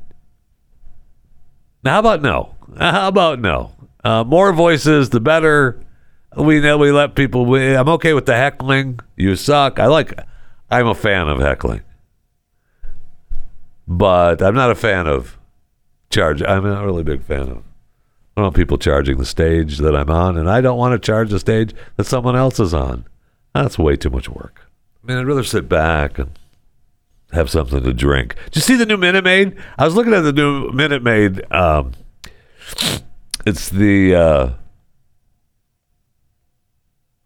how 1.84 2.00
about 2.00 2.20
no? 2.20 2.56
How 2.78 3.06
about 3.06 3.38
no? 3.38 3.70
Uh, 4.02 4.24
more 4.24 4.52
voices, 4.52 5.10
the 5.10 5.20
better. 5.20 5.83
We 6.36 6.60
know 6.60 6.78
we 6.78 6.90
let 6.90 7.14
people. 7.14 7.54
I'm 7.54 7.88
okay 7.90 8.12
with 8.12 8.26
the 8.26 8.34
heckling. 8.34 9.00
You 9.16 9.36
suck. 9.36 9.78
I 9.78 9.86
like. 9.86 10.18
I'm 10.70 10.86
a 10.86 10.94
fan 10.94 11.28
of 11.28 11.38
heckling, 11.38 11.82
but 13.86 14.42
I'm 14.42 14.54
not 14.54 14.70
a 14.70 14.74
fan 14.74 15.06
of 15.06 15.38
charge. 16.10 16.42
I'm 16.42 16.64
not 16.64 16.84
really 16.84 17.02
a 17.02 17.04
big 17.04 17.22
fan 17.22 17.42
of. 17.42 17.48
I 17.48 18.40
don't 18.40 18.44
want 18.46 18.56
people 18.56 18.78
charging 18.78 19.18
the 19.18 19.26
stage 19.26 19.78
that 19.78 19.94
I'm 19.94 20.10
on, 20.10 20.36
and 20.36 20.50
I 20.50 20.60
don't 20.60 20.78
want 20.78 21.00
to 21.00 21.06
charge 21.06 21.30
the 21.30 21.38
stage 21.38 21.72
that 21.96 22.04
someone 22.04 22.34
else 22.34 22.58
is 22.58 22.74
on. 22.74 23.04
That's 23.54 23.78
way 23.78 23.96
too 23.96 24.10
much 24.10 24.28
work. 24.28 24.62
I 25.02 25.06
mean, 25.06 25.18
I'd 25.18 25.26
rather 25.26 25.44
sit 25.44 25.68
back 25.68 26.18
and 26.18 26.36
have 27.32 27.48
something 27.48 27.84
to 27.84 27.92
drink. 27.92 28.34
Did 28.46 28.56
you 28.56 28.62
see 28.62 28.74
the 28.74 28.86
new 28.86 28.96
Minute 28.96 29.22
Maid? 29.22 29.56
I 29.78 29.84
was 29.84 29.94
looking 29.94 30.14
at 30.14 30.22
the 30.22 30.32
new 30.32 30.72
Minute 30.72 31.04
Maid. 31.04 31.44
Um, 31.52 31.92
it's 33.46 33.68
the 33.68 34.14
uh, 34.16 34.50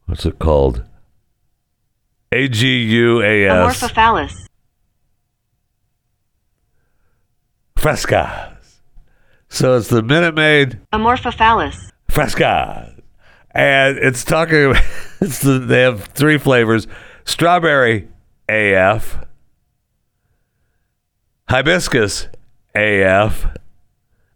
what's 0.08 0.26
it 0.26 0.38
called? 0.38 0.82
A 2.32 2.48
G 2.48 2.82
U 2.82 3.22
A 3.22 3.46
S 3.46 3.82
Amorphophallus. 3.82 4.46
Frescas. 7.76 8.56
So 9.48 9.76
it's 9.76 9.88
the 9.88 10.02
Minute 10.02 10.34
Maid 10.34 10.80
Amorphophallus. 10.92 11.90
Fresca. 12.08 12.94
And 13.52 13.98
it's 13.98 14.24
talking 14.24 14.74
it's 15.20 15.40
the, 15.40 15.58
they 15.58 15.82
have 15.82 16.04
three 16.04 16.38
flavors. 16.38 16.86
Strawberry 17.24 18.08
AF, 18.48 19.24
hibiscus 21.48 22.28
AF, 22.74 23.46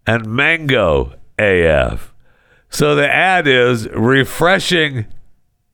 and 0.06 0.26
mango 0.26 1.14
AF. 1.38 2.12
So 2.68 2.94
the 2.94 3.10
ad 3.10 3.46
is 3.46 3.88
refreshing 3.90 5.06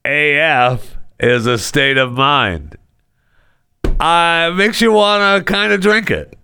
AF 0.04 0.96
is 1.20 1.46
a 1.46 1.58
state 1.58 1.96
of 1.98 2.12
mind. 2.12 2.76
Uh, 4.00 4.52
makes 4.56 4.80
you 4.80 4.92
want 4.92 5.44
to 5.46 5.52
kind 5.52 5.72
of 5.72 5.80
drink 5.80 6.10
it. 6.10 6.36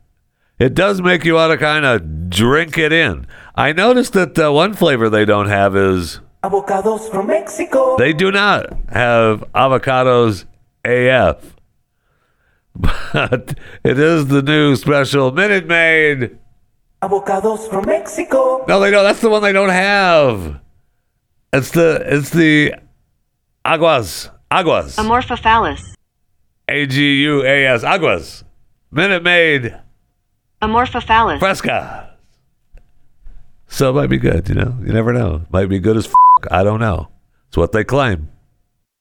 It 0.59 0.75
does 0.75 1.01
make 1.01 1.25
you 1.25 1.35
want 1.35 1.53
to 1.53 1.59
kind 1.59 1.85
of 1.85 2.31
drink 2.31 2.79
it 2.79 2.93
in. 2.93 3.27
I 3.55 3.73
noticed 3.73 4.12
that 4.14 4.38
uh, 4.38 4.53
one 4.53 4.75
flavor 4.75 5.09
they 5.09 5.25
don't 5.25 5.49
have 5.49 5.77
is 5.77 6.21
Avocados 6.43 7.11
from 7.11 7.29
Mexico. 7.29 7.97
they 7.97 8.12
do 8.12 8.31
not 8.31 8.67
have 8.90 9.45
avocados 9.55 10.45
AF. 10.85 11.55
But 12.77 13.57
it 13.85 13.99
is 14.01 14.27
the 14.27 14.43
new 14.43 14.75
special 14.75 15.31
Minute 15.31 15.67
Maid. 15.67 16.38
Avocados 17.03 17.69
from 17.71 17.87
Mexico. 17.87 18.64
No, 18.67 18.81
they 18.81 18.90
don't. 18.90 19.05
That's 19.05 19.21
the 19.21 19.31
one 19.31 19.43
they 19.43 19.53
don't 19.53 19.69
have. 19.69 20.61
It's 21.53 21.71
the 21.71 22.03
it's 22.05 22.31
the 22.31 22.75
aguas 23.64 24.31
aguas 24.50 24.96
Amorphophallus. 24.96 25.94
A 26.68 26.87
G 26.87 27.22
U 27.24 27.44
A 27.44 27.66
S 27.66 27.85
aguas 27.85 28.44
Minute 28.90 29.22
Maid 29.22 29.74
Amorphophallus. 30.62 31.38
Fresca. 31.38 32.11
So 33.66 33.90
it 33.90 33.94
might 33.94 34.09
be 34.09 34.18
good, 34.18 34.48
you 34.48 34.55
know. 34.55 34.77
You 34.85 34.92
never 34.92 35.12
know. 35.12 35.42
Might 35.50 35.68
be 35.68 35.79
good 35.79 35.96
as 35.96 36.07
f- 36.07 36.14
I 36.50 36.62
don't 36.62 36.81
know. 36.81 37.09
It's 37.48 37.57
what 37.57 37.72
they 37.72 37.85
claim. 37.85 38.31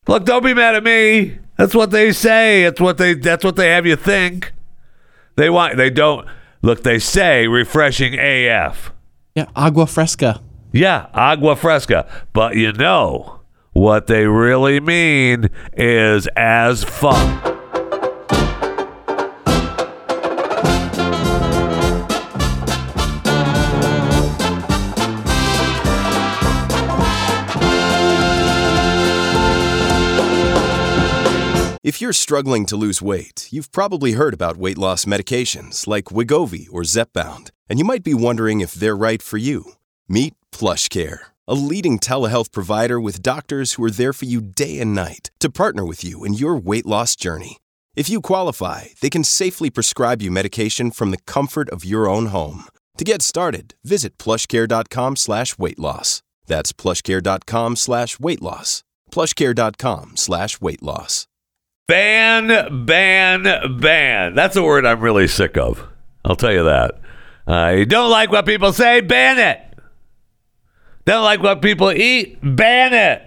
Look, 0.08 0.26
don't 0.26 0.44
be 0.44 0.54
mad 0.54 0.76
at 0.76 0.84
me. 0.84 1.38
That's 1.58 1.76
what 1.76 1.92
they 1.92 2.12
say. 2.12 2.64
It's 2.64 2.82
what 2.82 2.98
they 2.98 3.14
that's 3.14 3.44
what 3.46 3.56
they 3.56 3.70
have 3.70 3.86
you 3.86 3.96
think. 3.96 4.52
They 5.36 5.50
want 5.50 5.78
they 5.78 5.90
don't 5.90 6.28
look, 6.62 6.84
they 6.84 7.00
say 7.00 7.48
refreshing 7.48 8.18
AF. 8.20 8.92
Yeah, 9.36 9.46
agua 9.56 9.88
fresca. 9.88 10.42
Yeah, 10.72 11.08
agua 11.14 11.56
fresca. 11.56 12.08
But 12.34 12.56
you 12.56 12.74
know 12.74 13.42
what 13.74 14.08
they 14.08 14.26
really 14.26 14.80
mean 14.80 15.50
is 15.74 16.28
as 16.36 16.84
fuck. 16.84 17.54
If 31.84 32.00
you're 32.00 32.14
struggling 32.14 32.66
to 32.68 32.78
lose 32.78 33.02
weight, 33.02 33.50
you've 33.52 33.74
probably 33.74 34.14
heard 34.14 34.34
about 34.34 34.56
weight 34.56 34.78
loss 34.78 35.04
medications 35.04 35.86
like 35.86 36.06
Wegovy 36.06 36.68
or 36.72 36.84
Zepbound, 36.84 37.52
and 37.68 37.78
you 37.78 37.84
might 37.84 38.04
be 38.04 38.14
wondering 38.14 38.62
if 38.62 38.74
they're 38.74 38.96
right 38.96 39.22
for 39.22 39.38
you. 39.38 39.74
Meet 40.08 40.34
PlushCare, 40.54 41.20
a 41.48 41.54
leading 41.56 42.00
telehealth 42.00 42.52
provider 42.52 43.00
with 43.00 43.22
doctors 43.22 43.74
who 43.74 43.84
are 43.84 43.92
there 43.92 44.14
for 44.14 44.26
you 44.26 44.42
day 44.42 44.80
and 44.80 44.94
night 44.94 45.32
to 45.40 45.50
partner 45.50 45.86
with 45.86 46.04
you 46.04 46.24
in 46.24 46.34
your 46.34 46.56
weight 46.56 46.86
loss 46.86 47.16
journey. 47.16 47.58
If 47.96 48.10
you 48.10 48.22
qualify, 48.22 48.86
they 49.02 49.10
can 49.10 49.24
safely 49.24 49.70
prescribe 49.70 50.22
you 50.22 50.32
medication 50.32 50.92
from 50.92 51.12
the 51.12 51.22
comfort 51.26 51.70
of 51.70 51.86
your 51.86 52.10
own 52.10 52.28
home. 52.28 52.66
To 52.98 53.04
get 53.04 53.22
started, 53.22 53.76
visit 53.84 54.18
plushcare.com 54.18 55.16
slash 55.16 55.58
weight 55.58 55.80
loss. 55.80 56.22
That's 56.46 56.74
plushcare.com 56.74 57.76
slash 57.76 58.20
weight 58.20 58.42
loss. 58.42 58.84
plushcare.com 59.12 60.18
slash 60.18 60.60
weight 60.62 60.84
loss. 60.84 61.28
Ban, 61.88 62.86
ban, 62.86 63.80
ban. 63.80 64.36
That's 64.36 64.56
a 64.56 64.64
word 64.64 64.86
I'm 64.86 65.02
really 65.02 65.28
sick 65.28 65.58
of. 65.58 65.86
I'll 66.24 66.36
tell 66.36 66.54
you 66.54 66.64
that. 66.64 67.00
I 67.46 67.84
don't 67.84 68.10
like 68.10 68.32
what 68.32 68.46
people 68.46 68.72
say, 68.72 69.02
ban 69.02 69.38
it. 69.38 69.63
Don't 71.06 71.24
like 71.24 71.42
what 71.44 71.62
people 71.62 71.92
eat, 71.92 72.40
ban 72.42 72.94
it. 72.94 73.22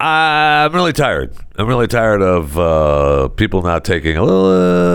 I'm 0.00 0.72
really 0.72 0.92
tired. 0.92 1.34
I'm 1.56 1.66
really 1.66 1.88
tired 1.88 2.22
of 2.22 2.56
uh, 2.56 3.28
people 3.28 3.62
not 3.62 3.84
taking 3.84 4.16
a 4.16 4.22
little, 4.22 4.42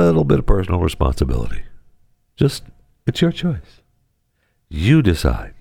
little 0.06 0.24
bit 0.24 0.40
of 0.40 0.46
personal 0.46 0.80
responsibility. 0.80 1.64
Just, 2.38 2.64
it's 3.06 3.22
your 3.22 3.32
choice. 3.32 3.82
You 4.70 5.02
decide. 5.02 5.56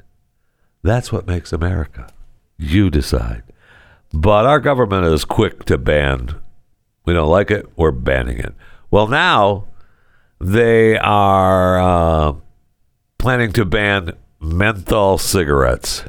That's 0.83 1.11
what 1.11 1.27
makes 1.27 1.53
America. 1.53 2.09
You 2.57 2.89
decide. 2.91 3.43
But 4.13 4.47
our 4.47 4.61
government 4.61 5.07
is 5.07 5.25
quick 5.25 5.65
to 5.65 5.79
ban. 5.79 6.37
We 7.05 7.13
don't 7.15 7.31
like 7.31 7.51
it, 7.51 7.67
we're 7.77 7.91
banning 7.91 8.39
it. 8.39 8.55
Well, 8.91 9.09
now 9.09 9.67
they 10.41 10.97
are 10.99 11.81
uh, 11.81 12.35
planning 13.19 13.53
to 13.55 13.65
ban 13.65 14.13
menthol 14.43 15.19
cigarettes 15.19 16.05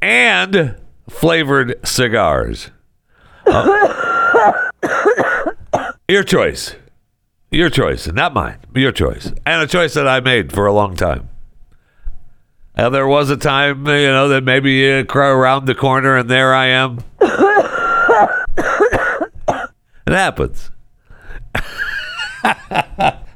and 0.00 0.76
flavored 1.08 1.78
cigars. 1.86 2.70
Uh, 3.46 4.70
your 6.08 6.22
choice. 6.22 6.76
Your 7.50 7.68
choice, 7.68 8.06
not 8.06 8.32
mine. 8.32 8.58
Your 8.74 8.92
choice. 8.92 9.32
And 9.44 9.62
a 9.62 9.66
choice 9.66 9.94
that 9.94 10.06
I 10.06 10.20
made 10.20 10.52
for 10.52 10.66
a 10.66 10.72
long 10.72 10.94
time. 10.94 11.28
And 12.76 12.94
there 12.94 13.08
was 13.08 13.28
a 13.28 13.36
time, 13.36 13.86
you 13.86 14.06
know, 14.06 14.28
that 14.28 14.44
maybe 14.44 15.04
cry 15.04 15.28
around 15.28 15.66
the 15.66 15.74
corner 15.74 16.16
and 16.16 16.30
there 16.30 16.54
I 16.54 16.66
am. 16.66 17.00
it 20.06 20.12
happens. 20.12 20.70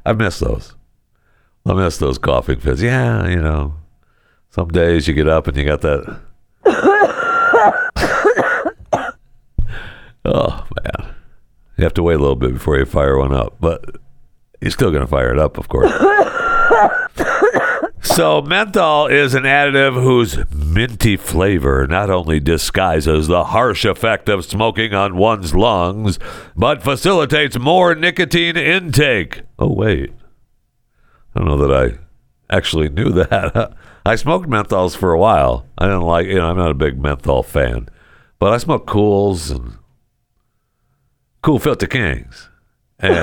I 0.06 0.12
miss 0.14 0.38
those. 0.38 0.74
I 1.66 1.72
miss 1.72 1.96
those 1.98 2.18
coughing 2.18 2.60
fits. 2.60 2.82
Yeah, 2.82 3.26
you 3.26 3.40
know, 3.40 3.74
some 4.50 4.68
days 4.68 5.08
you 5.08 5.14
get 5.14 5.28
up 5.28 5.46
and 5.46 5.56
you 5.56 5.64
got 5.64 5.80
that. 5.80 6.20
oh, 10.24 10.66
man. 10.76 11.14
You 11.76 11.84
have 11.84 11.94
to 11.94 12.02
wait 12.02 12.14
a 12.14 12.18
little 12.18 12.36
bit 12.36 12.52
before 12.52 12.78
you 12.78 12.84
fire 12.84 13.18
one 13.18 13.34
up, 13.34 13.56
but 13.60 13.96
you're 14.60 14.70
still 14.70 14.90
going 14.90 15.02
to 15.02 15.08
fire 15.08 15.32
it 15.32 15.38
up, 15.38 15.58
of 15.58 15.68
course. 15.68 15.90
So, 18.04 18.42
menthol 18.42 19.06
is 19.06 19.34
an 19.34 19.42
additive 19.44 19.94
whose 19.94 20.38
minty 20.54 21.16
flavor 21.16 21.86
not 21.88 22.10
only 22.10 22.38
disguises 22.38 23.26
the 23.26 23.44
harsh 23.44 23.84
effect 23.84 24.28
of 24.28 24.44
smoking 24.44 24.92
on 24.94 25.16
one's 25.16 25.54
lungs, 25.54 26.18
but 26.54 26.82
facilitates 26.82 27.58
more 27.58 27.94
nicotine 27.94 28.56
intake. 28.58 29.40
Oh, 29.58 29.72
wait. 29.72 30.12
I 31.34 31.40
don't 31.40 31.48
know 31.48 31.66
that 31.66 31.74
I 31.74 32.54
actually 32.54 32.88
knew 32.88 33.10
that. 33.12 33.74
I 34.06 34.16
smoked 34.16 34.48
menthols 34.48 34.96
for 34.96 35.12
a 35.12 35.18
while. 35.18 35.66
I 35.78 35.86
didn't 35.86 36.02
like, 36.02 36.26
you 36.26 36.36
know, 36.36 36.50
I'm 36.50 36.56
not 36.56 36.70
a 36.70 36.74
big 36.74 37.00
menthol 37.00 37.42
fan, 37.42 37.88
but 38.38 38.52
I 38.52 38.58
smoked 38.58 38.86
Kools 38.86 39.50
and 39.50 39.78
Kool 41.42 41.58
Filter 41.58 41.86
Kings. 41.86 42.50
And, 42.98 43.16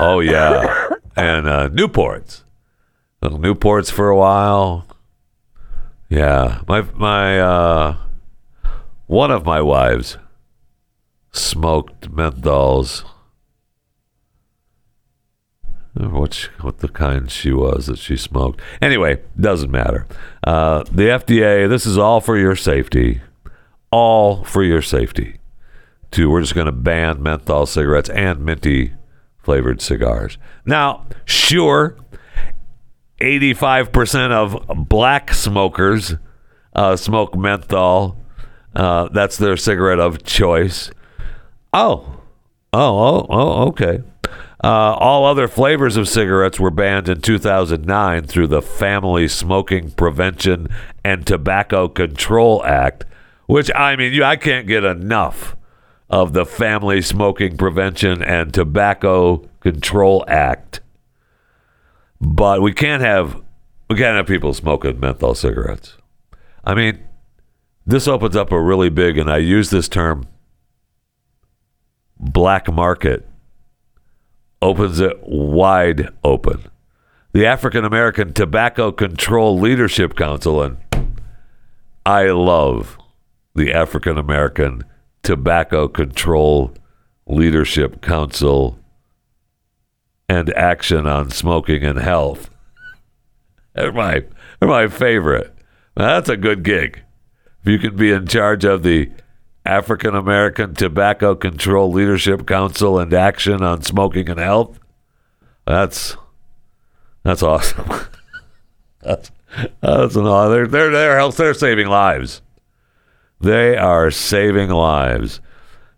oh, 0.00 0.20
yeah. 0.20 0.88
And 1.16 1.48
uh, 1.48 1.68
Newports 1.70 2.42
little 3.22 3.38
Newports 3.38 3.90
for 3.90 4.08
a 4.08 4.16
while. 4.16 4.86
Yeah, 6.08 6.60
my 6.68 6.82
my 6.94 7.40
uh, 7.40 7.96
one 9.06 9.30
of 9.30 9.44
my 9.44 9.60
wives 9.60 10.18
smoked 11.32 12.10
menthols. 12.10 13.04
Which 15.98 16.46
what 16.60 16.78
the 16.78 16.88
kind 16.88 17.30
she 17.30 17.52
was 17.52 17.86
that 17.86 17.98
she 17.98 18.16
smoked. 18.16 18.60
Anyway, 18.82 19.22
doesn't 19.38 19.70
matter. 19.70 20.06
Uh, 20.44 20.84
the 20.84 21.04
FDA. 21.04 21.68
This 21.68 21.86
is 21.86 21.96
all 21.96 22.20
for 22.20 22.36
your 22.36 22.56
safety. 22.56 23.22
All 23.90 24.44
for 24.44 24.62
your 24.62 24.82
safety. 24.82 25.38
To 26.12 26.30
we're 26.30 26.42
just 26.42 26.54
going 26.54 26.66
to 26.66 26.72
ban 26.72 27.22
menthol 27.22 27.66
cigarettes 27.66 28.10
and 28.10 28.44
minty 28.44 28.92
flavored 29.38 29.80
cigars. 29.80 30.38
Now, 30.64 31.06
sure 31.24 31.96
85% 33.20 34.30
of 34.32 34.88
black 34.88 35.32
smokers 35.32 36.14
uh, 36.74 36.96
smoke 36.96 37.34
menthol. 37.34 38.20
Uh, 38.74 39.08
that's 39.08 39.38
their 39.38 39.56
cigarette 39.56 39.98
of 39.98 40.22
choice. 40.22 40.90
Oh, 41.72 42.20
oh, 42.72 42.98
oh, 42.98 43.26
oh 43.30 43.68
okay. 43.68 44.02
Uh, 44.64 44.94
all 44.94 45.26
other 45.26 45.48
flavors 45.48 45.96
of 45.96 46.08
cigarettes 46.08 46.58
were 46.58 46.70
banned 46.70 47.08
in 47.08 47.20
2009 47.20 48.26
through 48.26 48.46
the 48.46 48.62
Family 48.62 49.28
Smoking 49.28 49.90
Prevention 49.90 50.68
and 51.04 51.26
Tobacco 51.26 51.88
Control 51.88 52.64
Act, 52.64 53.04
which 53.46 53.70
I 53.74 53.96
mean, 53.96 54.12
you, 54.14 54.24
I 54.24 54.36
can't 54.36 54.66
get 54.66 54.82
enough 54.82 55.56
of 56.08 56.32
the 56.32 56.46
Family 56.46 57.02
Smoking 57.02 57.56
Prevention 57.56 58.22
and 58.22 58.54
Tobacco 58.54 59.48
Control 59.60 60.24
Act. 60.26 60.80
But 62.18 62.62
we 62.62 62.72
can't 62.72 63.02
have 63.02 63.42
we 63.90 63.96
can't 63.96 64.16
have 64.16 64.26
people 64.26 64.54
smoking 64.54 64.98
menthol 64.98 65.34
cigarettes. 65.34 65.96
I 66.64 66.74
mean, 66.74 67.04
this 67.86 68.08
opens 68.08 68.34
up 68.34 68.50
a 68.50 68.60
really 68.60 68.88
big, 68.88 69.16
and 69.16 69.30
I 69.30 69.36
use 69.36 69.70
this 69.70 69.88
term, 69.88 70.26
black 72.18 72.72
market, 72.72 73.28
opens 74.66 74.98
it 74.98 75.16
wide 75.22 76.08
open. 76.24 76.60
The 77.32 77.46
African 77.46 77.84
American 77.84 78.32
Tobacco 78.32 78.90
Control 78.90 79.56
Leadership 79.56 80.16
Council, 80.16 80.60
and 80.60 80.76
I 82.04 82.30
love 82.30 82.98
the 83.54 83.72
African 83.72 84.18
American 84.18 84.82
Tobacco 85.22 85.86
Control 85.86 86.74
Leadership 87.28 88.02
Council 88.02 88.80
and 90.28 90.52
action 90.54 91.06
on 91.06 91.30
smoking 91.30 91.84
and 91.84 92.00
health. 92.00 92.50
They're 93.76 93.92
my, 93.92 94.24
they're 94.58 94.68
my 94.68 94.88
favorite. 94.88 95.54
That's 95.94 96.28
a 96.28 96.36
good 96.36 96.64
gig. 96.64 97.04
If 97.62 97.68
you 97.68 97.78
can 97.78 97.94
be 97.94 98.10
in 98.10 98.26
charge 98.26 98.64
of 98.64 98.82
the 98.82 99.12
African 99.66 100.14
American 100.14 100.74
Tobacco 100.74 101.34
Control 101.34 101.90
Leadership 101.90 102.46
Council 102.46 102.98
and 102.98 103.12
action 103.12 103.62
on 103.62 103.82
smoking 103.82 104.28
and 104.28 104.40
health, 104.40 104.78
that's 105.66 106.16
that's 107.22 107.42
awesome. 107.42 107.90
that's 109.02 109.30
that's 109.80 110.16
an 110.16 110.24
they're 110.24 110.66
they're 110.66 110.90
they're 110.90 111.30
they're 111.30 111.54
saving 111.54 111.88
lives. 111.88 112.42
They 113.40 113.76
are 113.76 114.10
saving 114.10 114.70
lives. 114.70 115.40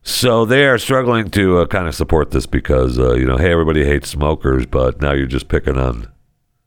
So 0.02 0.44
they 0.44 0.64
are 0.64 0.78
struggling 0.78 1.31
to 1.33 1.59
uh, 1.59 1.66
kind 1.66 1.87
of 1.87 1.94
support 1.94 2.31
this 2.31 2.46
because 2.46 2.98
uh, 2.98 3.14
you 3.14 3.26
know, 3.26 3.37
hey, 3.37 3.52
everybody 3.52 3.85
hates 3.85 4.09
smokers, 4.09 4.64
but 4.64 5.00
now 5.00 5.12
you're 5.12 5.26
just 5.26 5.48
picking 5.48 5.76
on 5.76 6.02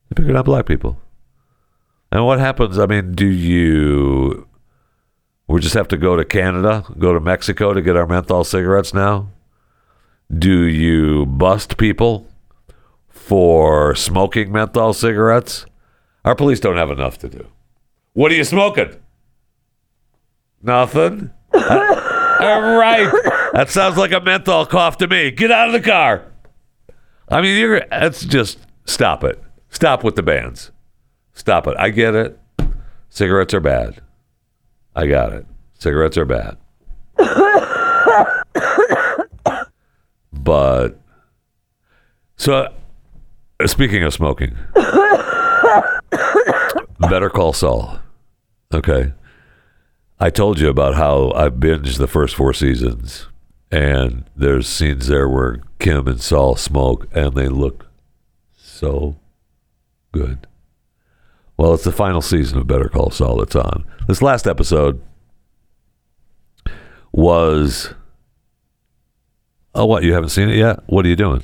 you're 0.10 0.16
picking 0.16 0.36
on 0.36 0.44
black 0.44 0.66
people. 0.66 1.00
And 2.12 2.26
what 2.26 2.40
happens? 2.40 2.78
I 2.78 2.86
mean, 2.86 3.14
do 3.14 3.26
you 3.26 4.48
we 5.52 5.60
just 5.60 5.74
have 5.74 5.88
to 5.90 5.98
go 5.98 6.16
to 6.16 6.24
Canada, 6.24 6.86
go 6.98 7.14
to 7.14 7.20
Mexico 7.20 7.74
to 7.74 7.82
get 7.82 7.96
our 7.96 8.08
menthol 8.08 8.44
cigarettes 8.44 8.94
now? 8.94 9.30
Do 10.34 10.64
you 10.64 11.26
bust 11.26 11.78
people 11.78 12.28
for 13.10 13.94
smoking 13.96 14.52
menthol 14.52 14.94
cigarettes? 14.94 15.66
Our 16.24 16.36
police 16.36 16.60
don't 16.60 16.78
have 16.78 16.90
enough 16.90 17.18
to 17.20 17.30
do. 17.30 17.48
What 18.14 18.32
are 18.32 18.36
you 18.36 18.44
smoking? 18.44 18.96
Nothing. 20.62 21.32
All 21.54 21.60
right. 22.78 23.12
That 23.54 23.70
sounds 23.70 23.98
like 23.98 24.12
a 24.12 24.22
menthol 24.22 24.66
cough 24.66 24.98
to 25.00 25.08
me. 25.08 25.32
Get 25.32 25.52
out 25.52 25.68
of 25.68 25.74
the 25.74 25.82
car. 25.82 26.26
I 27.28 27.42
mean, 27.42 27.58
you're 27.58 27.82
that's 27.90 28.24
just 28.24 28.60
stop 28.86 29.24
it. 29.24 29.42
Stop 29.70 30.04
with 30.04 30.16
the 30.16 30.24
bans. 30.24 30.72
Stop 31.34 31.68
it. 31.68 31.76
I 31.78 31.90
get 31.90 32.14
it. 32.14 32.40
Cigarettes 33.10 33.54
are 33.54 33.60
bad. 33.60 34.02
I 34.96 35.08
got 35.08 35.34
it. 35.34 35.46
Cigarettes 35.80 36.18
are 36.18 36.26
bad. 36.26 36.58
but 40.34 41.00
so 42.38 42.54
uh, 43.60 43.68
speaking 43.68 44.04
of 44.04 44.14
smoking, 44.14 44.58
Better 47.10 47.30
Call 47.30 47.54
Saul. 47.54 48.00
Okay. 48.74 49.14
I 50.20 50.30
told 50.30 50.60
you 50.60 50.70
about 50.70 50.96
how 50.96 51.32
I 51.32 51.50
binged 51.50 51.98
the 51.98 52.08
first 52.08 52.36
four 52.36 52.54
seasons, 52.54 53.28
and 53.72 54.26
there's 54.36 54.68
scenes 54.68 55.08
there 55.08 55.28
where 55.28 55.62
Kim 55.80 56.08
and 56.08 56.22
Saul 56.22 56.56
smoke, 56.56 57.08
and 57.12 57.34
they 57.34 57.48
look 57.48 57.88
so 58.56 59.18
good. 60.12 60.46
Well, 61.62 61.76
it's 61.76 61.84
the 61.84 61.92
final 61.92 62.24
season 62.24 62.58
of 62.58 62.66
Better 62.66 62.90
Call 62.90 63.12
Saul 63.12 63.38
that's 63.38 63.56
on. 63.56 63.86
This 64.08 64.24
last 64.24 64.48
episode 64.48 65.00
was. 67.12 67.94
Oh, 69.76 69.86
what? 69.86 70.02
You 70.02 70.14
haven't 70.14 70.30
seen 70.30 70.50
it 70.50 70.56
yet? 70.56 70.80
What 70.88 71.06
are 71.06 71.10
you 71.10 71.16
doing? 71.16 71.44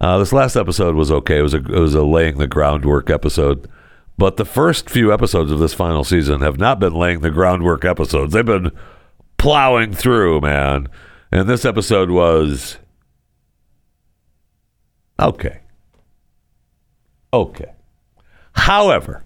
Uh, 0.00 0.18
this 0.18 0.32
last 0.32 0.54
episode 0.54 0.94
was 0.94 1.10
okay. 1.10 1.38
It 1.38 1.42
was 1.42 1.52
a 1.52 1.56
it 1.56 1.80
was 1.80 1.96
a 1.96 2.04
laying 2.04 2.38
the 2.38 2.46
groundwork 2.46 3.10
episode, 3.10 3.68
but 4.16 4.36
the 4.36 4.44
first 4.44 4.88
few 4.88 5.12
episodes 5.12 5.50
of 5.50 5.58
this 5.58 5.74
final 5.74 6.04
season 6.04 6.40
have 6.40 6.58
not 6.58 6.78
been 6.78 6.94
laying 6.94 7.18
the 7.18 7.30
groundwork 7.32 7.84
episodes. 7.84 8.34
They've 8.34 8.46
been 8.46 8.70
plowing 9.36 9.94
through, 9.94 10.42
man. 10.42 10.86
And 11.32 11.48
this 11.48 11.64
episode 11.64 12.08
was 12.08 12.78
okay. 15.18 15.62
Okay. 17.32 17.72
However, 18.52 19.23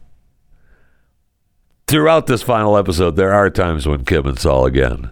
throughout 1.88 2.26
this 2.26 2.42
final 2.42 2.76
episode, 2.76 3.16
there 3.16 3.32
are 3.32 3.50
times 3.50 3.88
when 3.88 4.04
Kim 4.04 4.26
and 4.26 4.38
Saul 4.38 4.66
again. 4.66 5.10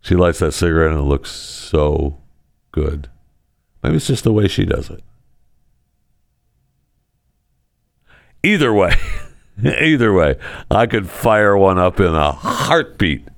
She 0.00 0.14
lights 0.16 0.40
that 0.40 0.52
cigarette 0.52 0.92
and 0.92 1.00
it 1.00 1.04
looks 1.04 1.30
so 1.30 2.18
good. 2.72 3.08
Maybe 3.82 3.96
it's 3.96 4.06
just 4.06 4.24
the 4.24 4.32
way 4.32 4.48
she 4.48 4.64
does 4.64 4.90
it. 4.90 5.02
Either 8.42 8.72
way, 8.72 8.96
either 9.64 10.12
way, 10.12 10.36
I 10.70 10.86
could 10.86 11.08
fire 11.08 11.56
one 11.56 11.78
up 11.78 12.00
in 12.00 12.14
a 12.14 12.32
heartbeat 12.32 13.28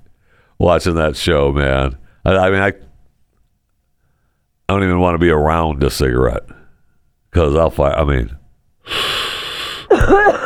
watching 0.58 0.94
that 0.94 1.16
show, 1.16 1.52
man. 1.52 1.96
I, 2.24 2.36
I 2.36 2.50
mean, 2.50 2.60
I, 2.60 2.68
I 2.68 2.72
don't 4.68 4.82
even 4.82 5.00
want 5.00 5.14
to 5.14 5.18
be 5.18 5.30
around 5.30 5.82
a 5.84 5.90
cigarette 5.90 6.46
because 7.30 7.54
I'll 7.54 7.70
fire. 7.70 7.94
I 7.94 8.04
mean, 8.04 8.36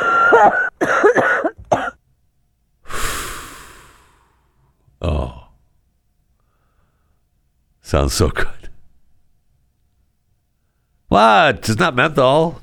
sounds 7.90 8.14
so 8.14 8.28
good. 8.28 8.70
What? 11.08 11.68
It's 11.68 11.76
not 11.76 11.96
menthol. 11.96 12.62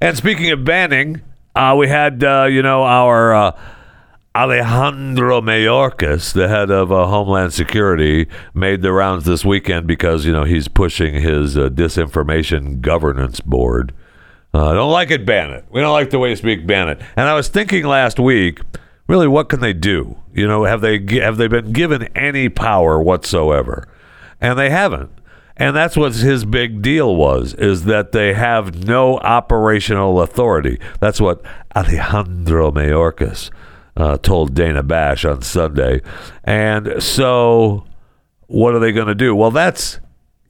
And 0.00 0.16
speaking 0.16 0.52
of 0.52 0.64
banning, 0.64 1.20
uh, 1.56 1.74
we 1.76 1.88
had, 1.88 2.22
uh, 2.22 2.44
you 2.44 2.62
know, 2.62 2.84
our 2.84 3.34
uh, 3.34 3.60
Alejandro 4.36 5.40
Mayorkas, 5.40 6.32
the 6.32 6.46
head 6.46 6.70
of 6.70 6.92
uh, 6.92 7.06
Homeland 7.06 7.52
Security, 7.52 8.28
made 8.54 8.82
the 8.82 8.92
rounds 8.92 9.24
this 9.24 9.44
weekend 9.44 9.88
because, 9.88 10.24
you 10.24 10.32
know, 10.32 10.44
he's 10.44 10.68
pushing 10.68 11.14
his 11.14 11.58
uh, 11.58 11.68
disinformation 11.68 12.80
governance 12.80 13.40
board. 13.40 13.92
Uh, 14.54 14.70
I 14.70 14.74
don't 14.74 14.92
like 14.92 15.10
it, 15.10 15.26
ban 15.26 15.50
it. 15.50 15.64
We 15.72 15.80
don't 15.80 15.92
like 15.92 16.10
the 16.10 16.20
way 16.20 16.30
you 16.30 16.36
speak, 16.36 16.68
ban 16.68 16.88
it. 16.88 17.00
And 17.16 17.28
I 17.28 17.34
was 17.34 17.48
thinking 17.48 17.84
last 17.84 18.20
week, 18.20 18.60
really, 19.08 19.26
what 19.26 19.48
can 19.48 19.58
they 19.58 19.72
do? 19.72 20.18
You 20.32 20.46
know, 20.46 20.64
have 20.64 20.82
they 20.82 21.04
have 21.20 21.36
they 21.36 21.48
been 21.48 21.72
given 21.72 22.04
any 22.16 22.48
power 22.48 23.02
whatsoever? 23.02 23.88
And 24.42 24.58
they 24.58 24.68
haven't. 24.68 25.10
And 25.56 25.76
that's 25.76 25.96
what 25.96 26.14
his 26.14 26.44
big 26.44 26.82
deal 26.82 27.14
was, 27.14 27.54
is 27.54 27.84
that 27.84 28.12
they 28.12 28.34
have 28.34 28.84
no 28.86 29.18
operational 29.18 30.20
authority. 30.20 30.80
That's 30.98 31.20
what 31.20 31.42
Alejandro 31.76 32.72
Mayorkas 32.72 33.50
uh, 33.96 34.16
told 34.18 34.54
Dana 34.54 34.82
Bash 34.82 35.24
on 35.24 35.42
Sunday. 35.42 36.00
And 36.42 37.02
so, 37.02 37.84
what 38.48 38.74
are 38.74 38.80
they 38.80 38.92
going 38.92 39.06
to 39.06 39.14
do? 39.14 39.34
Well, 39.34 39.50
that's 39.50 40.00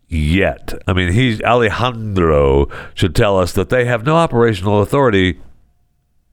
yet. 0.08 0.72
I 0.86 0.92
mean, 0.94 1.12
he's 1.12 1.42
Alejandro 1.42 2.68
should 2.94 3.14
tell 3.14 3.38
us 3.38 3.52
that 3.52 3.68
they 3.68 3.84
have 3.84 4.06
no 4.06 4.16
operational 4.16 4.80
authority 4.80 5.40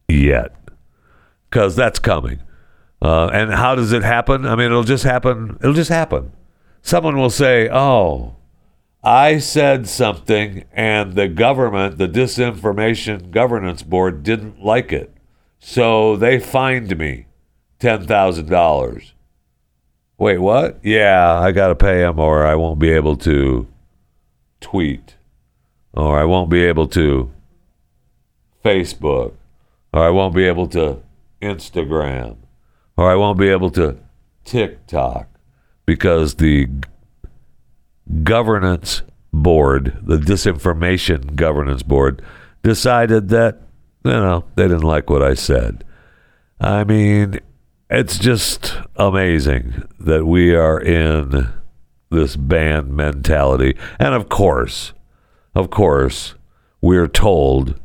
yet, 0.07 0.55
because 1.49 1.75
that's 1.75 1.99
coming. 1.99 2.41
Uh, 3.01 3.27
and 3.33 3.51
how 3.51 3.75
does 3.75 3.91
it 3.91 4.03
happen? 4.03 4.45
I 4.45 4.55
mean, 4.55 4.67
it'll 4.67 4.83
just 4.83 5.03
happen. 5.03 5.57
It'll 5.59 5.73
just 5.73 5.89
happen. 5.89 6.31
Someone 6.81 7.17
will 7.17 7.29
say, 7.29 7.69
"Oh." 7.69 8.35
I 9.01 9.39
said 9.39 9.87
something 9.87 10.65
and 10.73 11.13
the 11.13 11.29
government, 11.29 11.97
the 11.97 12.07
Disinformation 12.09 13.31
Governance 13.31 13.81
Board, 13.81 14.23
didn't 14.23 14.61
like 14.61 14.91
it. 14.91 15.15
So 15.59 16.17
they 16.17 16.37
fined 16.37 16.97
me 16.97 17.27
$10,000. 17.79 19.11
Wait, 20.17 20.37
what? 20.37 20.79
Yeah, 20.83 21.39
I 21.39 21.51
got 21.51 21.69
to 21.69 21.75
pay 21.75 21.99
them 21.99 22.19
or 22.19 22.45
I 22.45 22.55
won't 22.55 22.79
be 22.79 22.91
able 22.91 23.15
to 23.17 23.67
tweet 24.59 25.15
or 25.93 26.19
I 26.19 26.25
won't 26.25 26.49
be 26.49 26.63
able 26.63 26.87
to 26.89 27.31
Facebook 28.63 29.33
or 29.93 30.03
I 30.03 30.09
won't 30.09 30.35
be 30.35 30.43
able 30.43 30.67
to 30.67 31.01
Instagram 31.41 32.35
or 32.97 33.09
I 33.09 33.15
won't 33.15 33.39
be 33.39 33.47
able 33.47 33.71
to 33.71 33.97
TikTok 34.43 35.27
because 35.89 36.35
the 36.35 36.67
governance 38.21 39.01
board, 39.33 39.97
the 40.03 40.17
disinformation 40.17 41.35
governance 41.35 41.81
board, 41.81 42.21
decided 42.61 43.29
that, 43.29 43.63
you 44.03 44.11
know, 44.11 44.43
they 44.53 44.67
didn't 44.67 44.83
like 44.83 45.09
what 45.09 45.23
I 45.23 45.33
said. 45.33 45.83
I 46.61 46.83
mean, 46.83 47.39
it's 47.89 48.19
just 48.19 48.77
amazing 48.97 49.81
that 49.99 50.27
we 50.27 50.53
are 50.53 50.79
in 50.79 51.49
this 52.11 52.35
band 52.35 52.95
mentality. 52.95 53.75
And 53.97 54.13
of 54.13 54.29
course, 54.29 54.93
of 55.55 55.71
course, 55.71 56.35
we're 56.81 57.07
told 57.07 57.79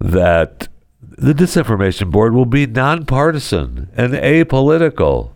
that 0.00 0.68
the 1.02 1.34
disinformation 1.34 2.10
board 2.10 2.32
will 2.32 2.46
be 2.46 2.66
nonpartisan 2.66 3.90
and 3.94 4.14
apolitical. 4.14 5.35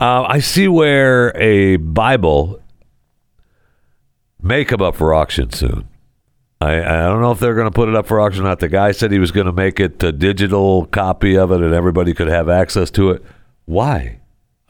Uh, 0.00 0.24
I 0.28 0.40
see 0.40 0.68
where 0.68 1.36
a 1.36 1.76
Bible 1.76 2.62
may 4.40 4.64
come 4.64 4.82
up 4.82 4.96
for 4.96 5.14
auction 5.14 5.50
soon. 5.50 5.88
I, 6.60 6.78
I 6.80 7.02
don't 7.02 7.20
know 7.20 7.32
if 7.32 7.38
they're 7.38 7.54
going 7.54 7.66
to 7.66 7.74
put 7.74 7.88
it 7.88 7.94
up 7.94 8.06
for 8.06 8.20
auction 8.20 8.42
or 8.42 8.48
not. 8.48 8.60
The 8.60 8.68
guy 8.68 8.92
said 8.92 9.12
he 9.12 9.18
was 9.18 9.30
going 9.30 9.46
to 9.46 9.52
make 9.52 9.78
it 9.78 10.02
a 10.02 10.12
digital 10.12 10.86
copy 10.86 11.36
of 11.36 11.50
it 11.50 11.60
and 11.60 11.74
everybody 11.74 12.14
could 12.14 12.28
have 12.28 12.48
access 12.48 12.90
to 12.92 13.10
it. 13.10 13.22
Why? 13.66 14.20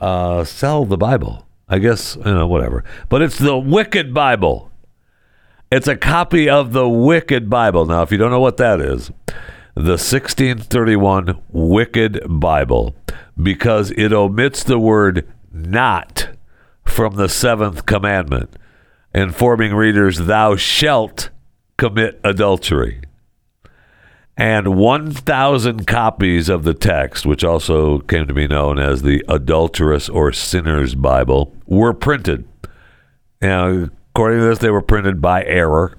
Uh, 0.01 0.45
sell 0.45 0.85
the 0.85 0.97
Bible. 0.97 1.47
I 1.69 1.79
guess, 1.79 2.17
you 2.17 2.23
know, 2.25 2.47
whatever. 2.47 2.85
But 3.09 3.23
it's 3.23 3.39
the 3.39 3.57
Wicked 3.57 4.15
Bible. 4.15 4.71
It's 5.71 5.89
a 5.89 5.97
copy 5.97 6.49
of 6.49 6.73
the 6.73 6.89
Wicked 6.89 7.51
Bible. 7.51 7.87
Now, 7.87 8.03
if 8.03 8.13
you 8.13 8.19
don't 8.19 8.31
know 8.31 8.41
what 8.41 8.57
that 8.59 8.81
is, 8.81 9.11
the 9.75 9.99
1631 9.99 11.43
Wicked 11.51 12.23
Bible, 12.29 12.95
because 13.41 13.91
it 13.93 14.13
omits 14.13 14.63
the 14.65 14.79
word 14.79 15.27
not 15.53 16.29
from 16.85 17.17
the 17.17 17.29
seventh 17.29 17.87
commandment, 17.87 18.57
informing 19.15 19.75
readers, 19.75 20.19
Thou 20.19 20.57
shalt 20.57 21.31
commit 21.77 22.21
adultery. 22.25 23.03
and 24.39 24.77
1,000 24.77 25.87
copies 25.87 26.51
of 26.51 26.63
the 26.63 26.75
text, 26.75 27.25
which 27.25 27.43
also 27.43 28.01
came 28.01 28.27
to 28.27 28.35
be 28.35 28.47
known 28.47 28.79
as 28.79 29.01
the 29.01 29.25
Adulterous 29.29 30.11
or 30.11 30.31
Sinner's 30.31 30.95
Bible, 30.95 31.55
were 31.67 31.95
printed. 31.95 32.47
Now, 33.41 33.89
according 34.11 34.41
to 34.41 34.45
this, 34.45 34.59
they 34.59 34.71
were 34.71 34.83
printed 34.83 35.23
by 35.23 35.43
error, 35.45 35.97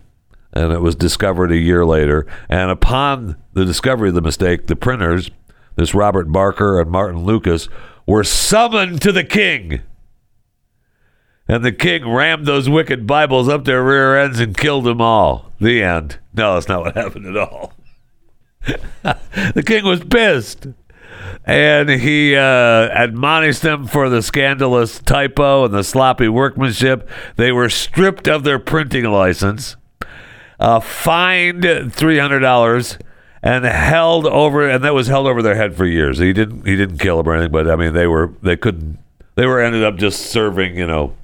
and 0.53 0.71
it 0.71 0.81
was 0.81 0.95
discovered 0.95 1.51
a 1.51 1.57
year 1.57 1.83
later. 1.83 2.27
And 2.47 2.69
upon 2.69 3.37
the 3.53 3.65
discovery 3.65 4.09
of 4.09 4.15
the 4.15 4.21
mistake, 4.21 4.67
the 4.67 4.75
printers, 4.75 5.31
this 5.77 5.93
Robert 5.93 6.29
Barker 6.31 6.81
and 6.81 6.91
Martin 6.91 7.23
Lucas, 7.23 7.69
were 8.05 8.23
summoned 8.23 9.01
to 9.03 9.11
the 9.11 9.23
king. 9.23 9.81
And 11.47 11.63
the 11.63 11.71
king 11.71 12.09
rammed 12.09 12.45
those 12.45 12.67
wicked 12.67 13.07
Bibles 13.07 13.47
up 13.47 13.63
their 13.63 13.83
rear 13.83 14.17
ends 14.17 14.39
and 14.39 14.57
killed 14.57 14.83
them 14.83 14.99
all. 14.99 15.53
The 15.61 15.81
end. 15.81 16.19
No, 16.33 16.55
that's 16.55 16.67
not 16.67 16.81
what 16.81 16.95
happened 16.95 17.27
at 17.27 17.37
all. 17.37 17.73
the 19.03 19.63
king 19.65 19.85
was 19.85 20.03
pissed. 20.03 20.67
And 21.45 21.89
he 21.89 22.35
uh, 22.35 22.89
admonished 22.91 23.61
them 23.61 23.87
for 23.87 24.09
the 24.09 24.21
scandalous 24.21 24.99
typo 24.99 25.65
and 25.65 25.73
the 25.73 25.83
sloppy 25.83 26.27
workmanship. 26.27 27.09
They 27.37 27.51
were 27.51 27.69
stripped 27.69 28.27
of 28.27 28.43
their 28.43 28.59
printing 28.59 29.05
license, 29.05 29.77
uh, 30.59 30.81
fined 30.81 31.63
$300 31.63 33.01
and 33.47 33.63
held 33.63 34.25
over 34.25 34.67
and 34.67 34.83
that 34.83 34.93
was 34.93 35.07
held 35.07 35.25
over 35.25 35.41
their 35.41 35.55
head 35.55 35.73
for 35.73 35.85
years. 35.85 36.17
He 36.17 36.33
didn't 36.33 36.67
he 36.67 36.75
didn't 36.75 36.97
kill 36.97 37.15
them 37.15 37.29
or 37.29 37.33
anything, 37.33 37.53
but 37.53 37.69
I 37.69 37.77
mean 37.77 37.93
they 37.93 38.05
were 38.05 38.33
they 38.43 38.57
couldn't 38.57 38.99
they 39.35 39.45
were 39.45 39.61
ended 39.61 39.85
up 39.85 39.95
just 39.95 40.25
serving, 40.25 40.75
you 40.75 40.85
know, 40.85 41.15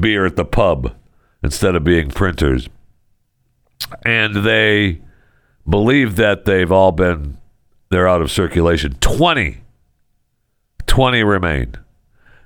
beer 0.00 0.26
at 0.26 0.34
the 0.34 0.44
pub 0.44 0.92
instead 1.40 1.76
of 1.76 1.84
being 1.84 2.10
printers. 2.10 2.68
And 4.04 4.44
they 4.44 5.02
believe 5.68 6.16
that 6.16 6.46
they've 6.46 6.72
all 6.72 6.90
been 6.90 7.38
they're 7.90 8.08
out 8.08 8.22
of 8.22 8.32
circulation. 8.32 8.94
20 8.94 9.58
20 10.86 11.22
remain. 11.22 11.76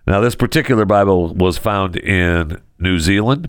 Now 0.07 0.21
this 0.21 0.35
particular 0.35 0.85
Bible 0.85 1.33
was 1.33 1.57
found 1.57 1.97
in 1.97 2.61
New 2.79 2.99
Zealand. 2.99 3.49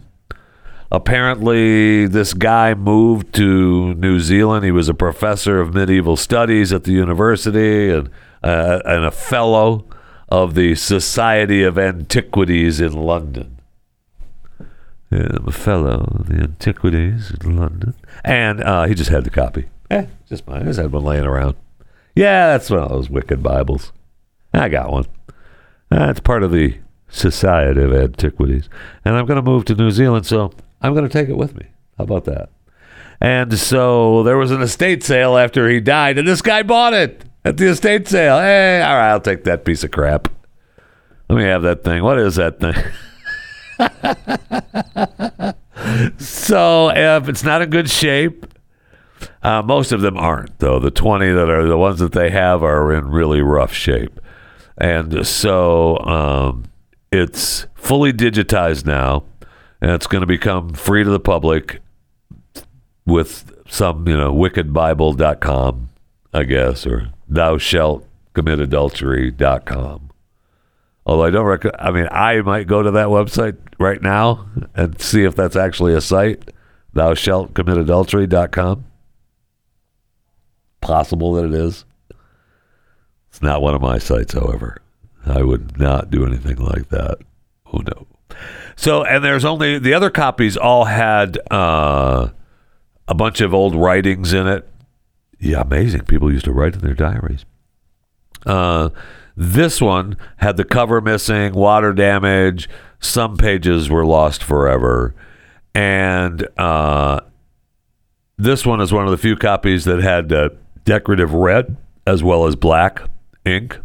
Apparently, 0.91 2.07
this 2.07 2.33
guy 2.33 2.73
moved 2.73 3.33
to 3.35 3.93
New 3.95 4.19
Zealand. 4.19 4.63
He 4.63 4.71
was 4.71 4.87
a 4.87 4.93
professor 4.93 5.59
of 5.59 5.73
medieval 5.73 6.15
studies 6.15 6.71
at 6.71 6.85
the 6.85 6.93
university 6.93 7.89
and, 7.89 8.09
uh, 8.41 8.79
and 8.85 9.03
a 9.03 9.11
fellow 9.11 9.85
of 10.29 10.55
the 10.55 10.75
Society 10.75 11.63
of 11.63 11.77
Antiquities 11.77 12.79
in 12.79 12.93
London. 12.93 13.59
Yeah, 15.11 15.27
I'm 15.35 15.47
a 15.47 15.51
fellow 15.51 16.17
of 16.19 16.27
the 16.27 16.35
Antiquities 16.35 17.31
in 17.41 17.57
London. 17.57 17.93
And 18.23 18.61
uh, 18.61 18.83
he 18.85 18.93
just 18.93 19.09
had 19.09 19.23
the 19.23 19.29
copy. 19.29 19.67
Eh, 19.89 20.05
just 20.27 20.47
mine. 20.47 20.61
I 20.61 20.65
just 20.65 20.79
had 20.79 20.91
one 20.91 21.03
laying 21.03 21.25
around. 21.25 21.55
Yeah, 22.15 22.47
that's 22.47 22.69
one 22.69 22.79
of 22.79 22.89
those 22.89 23.09
wicked 23.09 23.43
Bibles. 23.43 23.91
I 24.53 24.69
got 24.69 24.91
one. 24.91 25.05
That's 25.89 26.19
part 26.19 26.43
of 26.43 26.51
the 26.51 26.77
Society 27.09 27.81
of 27.81 27.93
Antiquities. 27.93 28.69
And 29.05 29.15
I'm 29.15 29.25
going 29.25 29.37
to 29.37 29.41
move 29.41 29.65
to 29.65 29.75
New 29.75 29.91
Zealand, 29.91 30.25
so 30.25 30.51
I'm 30.81 30.93
going 30.93 31.07
to 31.07 31.09
take 31.09 31.29
it 31.29 31.37
with 31.37 31.55
me. 31.55 31.67
How 31.97 32.03
about 32.03 32.25
that? 32.25 32.49
And 33.19 33.57
so 33.57 34.23
there 34.23 34.37
was 34.37 34.51
an 34.51 34.61
estate 34.61 35.03
sale 35.03 35.37
after 35.37 35.69
he 35.69 35.79
died, 35.79 36.17
and 36.17 36.27
this 36.27 36.41
guy 36.41 36.63
bought 36.63 36.93
it 36.93 37.23
at 37.43 37.57
the 37.57 37.67
estate 37.67 38.07
sale. 38.07 38.39
Hey, 38.39 38.81
all 38.81 38.95
right, 38.95 39.09
I'll 39.09 39.19
take 39.19 39.43
that 39.45 39.65
piece 39.65 39.83
of 39.83 39.91
crap. 39.91 40.27
Let 41.29 41.37
me 41.37 41.43
have 41.43 41.63
that 41.63 41.83
thing. 41.83 42.03
What 42.03 42.19
is 42.19 42.35
that 42.35 42.59
thing? 42.59 42.75
so 46.19 46.89
if 46.89 47.27
it's 47.27 47.43
not 47.43 47.61
in 47.61 47.69
good 47.69 47.89
shape, 47.89 48.45
uh, 49.41 49.61
most 49.61 49.91
of 49.91 50.01
them 50.01 50.17
aren't, 50.17 50.59
though. 50.59 50.79
The 50.79 50.91
20 50.91 51.31
that 51.31 51.49
are 51.49 51.65
the 51.65 51.77
ones 51.77 51.99
that 51.99 52.11
they 52.11 52.29
have 52.29 52.63
are 52.63 52.93
in 52.93 53.09
really 53.09 53.41
rough 53.41 53.73
shape. 53.73 54.19
And 54.77 55.25
so 55.25 55.97
um, 55.99 56.65
it's 57.11 57.65
fully 57.75 58.13
digitized 58.13 58.85
now, 58.85 59.23
and 59.81 59.91
it's 59.91 60.07
going 60.07 60.21
to 60.21 60.27
become 60.27 60.73
free 60.73 61.03
to 61.03 61.09
the 61.09 61.19
public 61.19 61.81
with 63.05 63.51
some, 63.69 64.07
you 64.07 64.17
know, 64.17 64.33
wickedbible.com, 64.33 65.89
I 66.33 66.43
guess, 66.43 66.85
or 66.85 67.09
thou 67.27 67.57
shalt 67.57 68.05
commit 68.33 68.59
adultery.com. 68.59 70.11
Although 71.05 71.23
I 71.23 71.29
don't 71.29 71.45
reckon, 71.45 71.71
I 71.79 71.91
mean, 71.91 72.07
I 72.11 72.41
might 72.41 72.67
go 72.67 72.83
to 72.83 72.91
that 72.91 73.07
website 73.07 73.55
right 73.79 74.01
now 74.01 74.45
and 74.75 74.99
see 74.99 75.23
if 75.23 75.35
that's 75.35 75.55
actually 75.55 75.93
a 75.93 76.01
site, 76.01 76.51
thou 76.93 77.13
shalt 77.13 77.53
commit 77.53 77.77
adultery.com. 77.77 78.85
Possible 80.81 81.33
that 81.33 81.45
it 81.45 81.53
is. 81.53 81.85
It's 83.29 83.41
not 83.41 83.61
one 83.61 83.73
of 83.75 83.81
my 83.81 83.99
sites, 83.99 84.33
however. 84.33 84.81
I 85.25 85.43
would 85.43 85.79
not 85.79 86.09
do 86.09 86.25
anything 86.25 86.57
like 86.57 86.89
that. 86.89 87.19
Oh, 87.73 87.79
no. 87.79 88.07
So, 88.77 89.03
and 89.03 89.23
there's 89.23 89.43
only 89.43 89.79
the 89.79 89.95
other 89.95 90.11
copies 90.11 90.55
all 90.55 90.85
had 90.85 91.37
uh, 91.51 92.29
a 93.07 93.15
bunch 93.15 93.41
of 93.41 93.53
old 93.53 93.75
writings 93.75 94.33
in 94.33 94.47
it. 94.47 94.69
Yeah, 95.39 95.61
amazing. 95.61 96.05
People 96.05 96.31
used 96.31 96.45
to 96.45 96.53
write 96.53 96.75
in 96.75 96.81
their 96.81 96.93
diaries. 96.93 97.43
Uh, 98.45 98.89
this 99.35 99.81
one 99.81 100.15
had 100.37 100.57
the 100.57 100.63
cover 100.63 101.01
missing, 101.01 101.53
water 101.53 101.91
damage. 101.91 102.69
Some 102.99 103.35
pages 103.35 103.89
were 103.89 104.05
lost 104.05 104.43
forever. 104.43 105.15
And 105.73 106.47
uh, 106.57 107.21
this 108.37 108.63
one 108.63 108.79
is 108.79 108.93
one 108.93 109.05
of 109.05 109.11
the 109.11 109.17
few 109.17 109.35
copies 109.35 109.85
that 109.85 110.01
had 110.01 110.31
uh, 110.31 110.49
decorative 110.85 111.33
red 111.33 111.77
as 112.05 112.23
well 112.23 112.45
as 112.45 112.55
black 112.55 113.01
ink. 113.43 113.79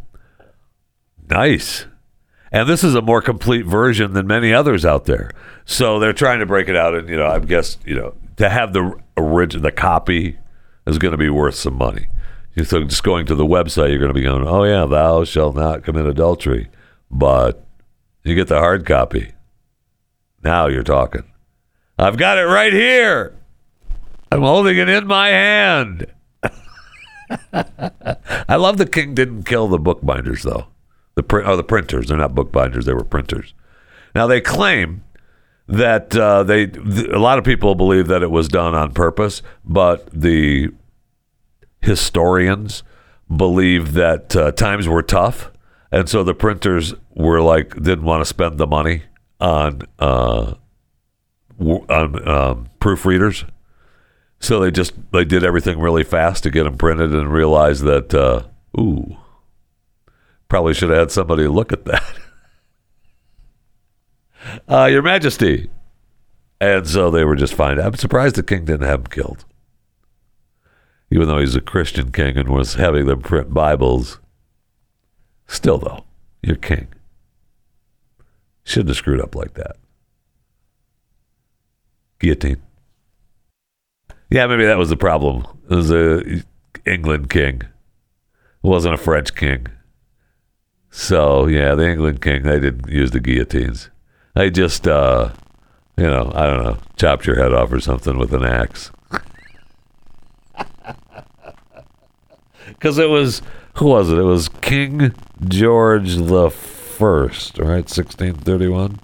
Nice. 1.29 1.87
And 2.53 2.69
this 2.69 2.85
is 2.85 2.95
a 2.95 3.01
more 3.01 3.23
complete 3.23 3.65
version 3.65 4.13
than 4.13 4.27
many 4.27 4.53
others 4.53 4.85
out 4.85 5.07
there. 5.07 5.31
So 5.65 5.99
they're 5.99 6.13
trying 6.13 6.41
to 6.41 6.47
break 6.47 6.69
it 6.69 6.77
out, 6.77 6.95
and 6.95 7.09
you 7.09 7.17
know, 7.17 7.27
I 7.27 7.39
guess 7.39 7.79
you 7.85 7.97
know, 7.97 8.15
to 8.37 8.51
have 8.51 8.75
the 8.75 8.95
original, 9.17 9.63
the 9.63 9.73
copy 9.73 10.39
is 10.87 10.99
going 10.99 11.13
to 11.13 11.19
be 11.19 11.31
worth 11.31 11.55
some 11.55 11.77
money. 11.77 12.09
So 12.65 12.85
just 12.85 13.03
going 13.03 13.25
to 13.27 13.35
the 13.35 13.47
website, 13.47 13.89
you're 13.89 13.99
going 13.99 14.11
to 14.11 14.15
be 14.15 14.23
going, 14.23 14.47
oh 14.47 14.65
yeah, 14.65 14.85
thou 14.85 15.25
shalt 15.25 15.57
not 15.57 15.83
commit 15.83 16.05
adultery, 16.05 16.69
but 17.11 17.65
you 18.25 18.35
get 18.35 18.49
the 18.49 18.59
hard 18.59 18.85
copy. 18.85 19.33
Now 20.45 20.67
you're 20.67 20.83
talking. 20.83 21.25
I've 21.99 22.19
got 22.19 22.37
it 22.37 22.43
right 22.45 22.73
here. 22.73 23.35
I'm 24.31 24.43
holding 24.43 24.77
it 24.77 24.89
in 24.89 25.07
my 25.07 25.29
hand. 25.29 26.07
I 27.53 28.57
love 28.57 28.77
the 28.77 28.87
king 28.87 29.15
didn't 29.15 29.45
kill 29.45 29.69
the 29.69 29.79
bookbinders 29.79 30.43
though. 30.43 30.67
The 31.15 31.23
print 31.23 31.49
or 31.49 31.57
the 31.57 31.65
printers. 31.65 32.09
They're 32.09 32.17
not 32.17 32.35
bookbinders. 32.35 32.87
They 32.87 32.95
were 32.95 33.05
printers. 33.05 33.55
Now 34.15 34.27
they 34.27 34.41
claim 34.41 35.05
that 35.69 36.17
uh, 36.17 36.43
they 36.43 36.67
th- 36.67 37.09
a 37.09 37.19
lot 37.19 37.39
of 37.39 37.45
people 37.45 37.75
believe 37.75 38.09
that 38.09 38.23
it 38.23 38.31
was 38.31 38.49
done 38.49 38.75
on 38.75 38.93
purpose, 38.93 39.43
but 39.65 40.09
the 40.13 40.71
historians 41.81 42.83
believe 43.35 43.93
that 43.95 44.35
uh, 44.37 44.53
times 44.53 44.89
were 44.89 45.03
tough, 45.03 45.51
and 45.91 46.09
so 46.09 46.23
the 46.23 46.35
printers 46.35 46.95
were 47.15 47.41
like 47.41 47.75
didn't 47.75 48.05
want 48.05 48.21
to 48.21 48.25
spend 48.25 48.59
the 48.59 48.67
money 48.67 49.03
on 49.41 49.83
uh, 49.99 50.55
w- 51.59 51.87
on 51.89 52.29
um, 52.29 52.69
proofreaders. 52.81 53.49
So 54.41 54.61
they 54.61 54.71
just 54.71 54.93
they 55.13 55.25
did 55.25 55.45
everything 55.45 55.79
really 55.79 56.05
fast 56.05 56.43
to 56.43 56.51
get 56.51 56.65
them 56.65 56.77
printed 56.77 57.15
and 57.15 57.33
realized 57.33 57.85
that 57.85 58.13
uh, 58.15 58.43
ooh, 58.79 59.17
probably 60.53 60.75
should 60.75 60.91
have 60.91 60.99
had 60.99 61.11
somebody 61.11 61.47
look 61.47 61.73
at 61.73 61.87
that. 61.87 62.15
uh, 64.69 64.85
Your 64.85 65.01
Majesty, 65.01 65.71
and 66.61 66.87
so 66.87 67.11
they 67.11 67.25
were 67.25 67.37
just 67.37 67.55
fine. 67.55 67.81
I'm 67.81 67.95
surprised 67.95 68.35
the 68.35 68.43
king 68.43 68.67
didn't 68.67 68.87
have 68.87 69.01
him 69.01 69.07
killed, 69.07 69.47
even 71.11 71.27
though 71.27 71.39
he's 71.39 71.57
a 71.57 71.63
Christian 71.63 72.13
king 72.13 72.37
and 72.37 72.51
was 72.51 72.75
having 72.75 73.07
them 73.07 73.23
print 73.23 73.55
Bibles. 73.55 74.21
Still, 75.47 75.79
though, 75.79 76.05
you're 76.43 76.57
king. 76.57 76.89
Shouldn't 78.65 78.91
have 78.91 78.99
screwed 78.99 79.23
up 79.23 79.35
like 79.35 79.55
that. 79.55 79.77
Guillotine. 82.19 82.61
Yeah, 84.29 84.47
maybe 84.49 84.67
that 84.67 84.77
was 84.77 84.91
the 84.91 84.99
problem. 84.99 85.47
It 85.71 85.75
was 85.77 85.91
a 85.91 86.43
England 86.85 87.31
king. 87.31 87.63
It 87.63 87.71
wasn't 88.61 88.93
a 88.93 88.99
French 88.99 89.35
king. 89.35 89.69
So 90.95 91.47
yeah, 91.47 91.75
the 91.75 91.89
England 91.89 92.21
king 92.21 92.43
they 92.43 92.61
didn't 92.61 92.89
use 92.89 93.11
the 93.13 93.19
guillotines. 93.19 93.89
They 94.35 94.51
just 94.51 94.87
uh 94.87 95.31
you 95.97 96.05
know, 96.05 96.31
I 96.35 96.47
don't 96.47 96.63
know, 96.63 96.77
chopped 96.97 97.27
your 97.27 97.37
head 97.37 97.53
off 97.53 97.73
or 97.73 97.81
something 97.81 98.19
with 98.19 98.33
an 98.35 98.45
axe. 98.45 98.93
Cuz 102.81 102.99
it 102.99 103.09
was 103.09 103.41
who 103.77 103.87
was 103.87 104.11
it? 104.11 104.19
It 104.19 104.23
was 104.23 104.51
King 104.61 105.15
George 105.43 106.17
the 106.17 106.51
First, 106.51 107.59
right? 107.59 107.89
1631. 107.89 109.01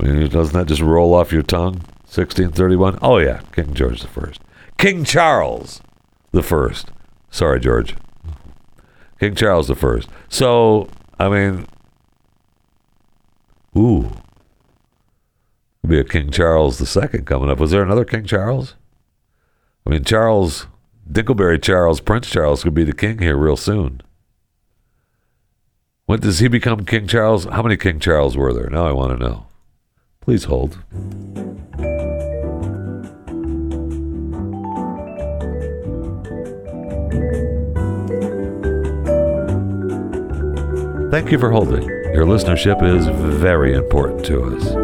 I 0.00 0.04
mean, 0.04 0.28
doesn't 0.28 0.54
that 0.54 0.68
just 0.68 0.80
roll 0.80 1.12
off 1.14 1.32
your 1.32 1.42
tongue? 1.42 1.82
1631. 2.06 3.00
Oh 3.02 3.18
yeah, 3.18 3.40
King 3.52 3.74
George 3.74 4.00
the 4.02 4.06
First. 4.06 4.40
King 4.78 5.02
Charles. 5.02 5.82
the 6.30 6.42
first. 6.44 6.92
Sorry, 7.30 7.58
George. 7.58 7.96
King 9.18 9.34
Charles 9.34 9.68
the 9.68 9.74
first. 9.74 10.08
So, 10.28 10.88
I 11.18 11.28
mean, 11.28 11.66
ooh, 13.76 14.12
be 15.86 15.98
a 15.98 16.04
King 16.04 16.30
Charles 16.30 16.78
the 16.78 16.86
second 16.86 17.26
coming 17.26 17.50
up. 17.50 17.58
Was 17.58 17.70
there 17.70 17.82
another 17.82 18.04
King 18.04 18.24
Charles? 18.24 18.74
I 19.86 19.90
mean, 19.90 20.04
Charles, 20.04 20.66
Dinkleberry 21.10 21.62
Charles, 21.62 22.00
Prince 22.00 22.28
Charles 22.28 22.62
could 22.62 22.74
be 22.74 22.84
the 22.84 22.92
king 22.92 23.18
here 23.18 23.36
real 23.36 23.56
soon. 23.56 24.02
When 26.04 26.20
does 26.20 26.38
he 26.38 26.48
become 26.48 26.84
King 26.84 27.06
Charles? 27.06 27.44
How 27.44 27.62
many 27.62 27.76
King 27.76 27.98
Charles 27.98 28.36
were 28.36 28.52
there? 28.52 28.70
Now 28.70 28.86
I 28.86 28.92
want 28.92 29.18
to 29.18 29.24
know. 29.24 29.46
Please 30.20 30.44
hold. 30.44 30.78
Thank 41.10 41.32
you 41.32 41.38
for 41.38 41.50
holding. 41.50 41.84
Your 42.12 42.26
listenership 42.26 42.82
is 42.82 43.06
very 43.06 43.74
important 43.74 44.26
to 44.26 44.42
us. 44.44 44.74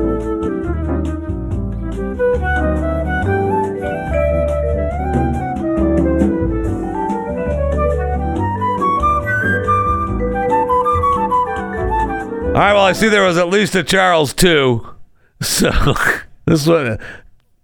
All 12.54 12.60
right, 12.60 12.72
well, 12.72 12.84
I 12.84 12.92
see 12.92 13.08
there 13.08 13.24
was 13.24 13.36
at 13.36 13.48
least 13.48 13.74
a 13.74 13.82
Charles 13.82 14.32
too. 14.32 14.86
So 15.42 15.70
this 16.46 16.66
one, 16.66 16.98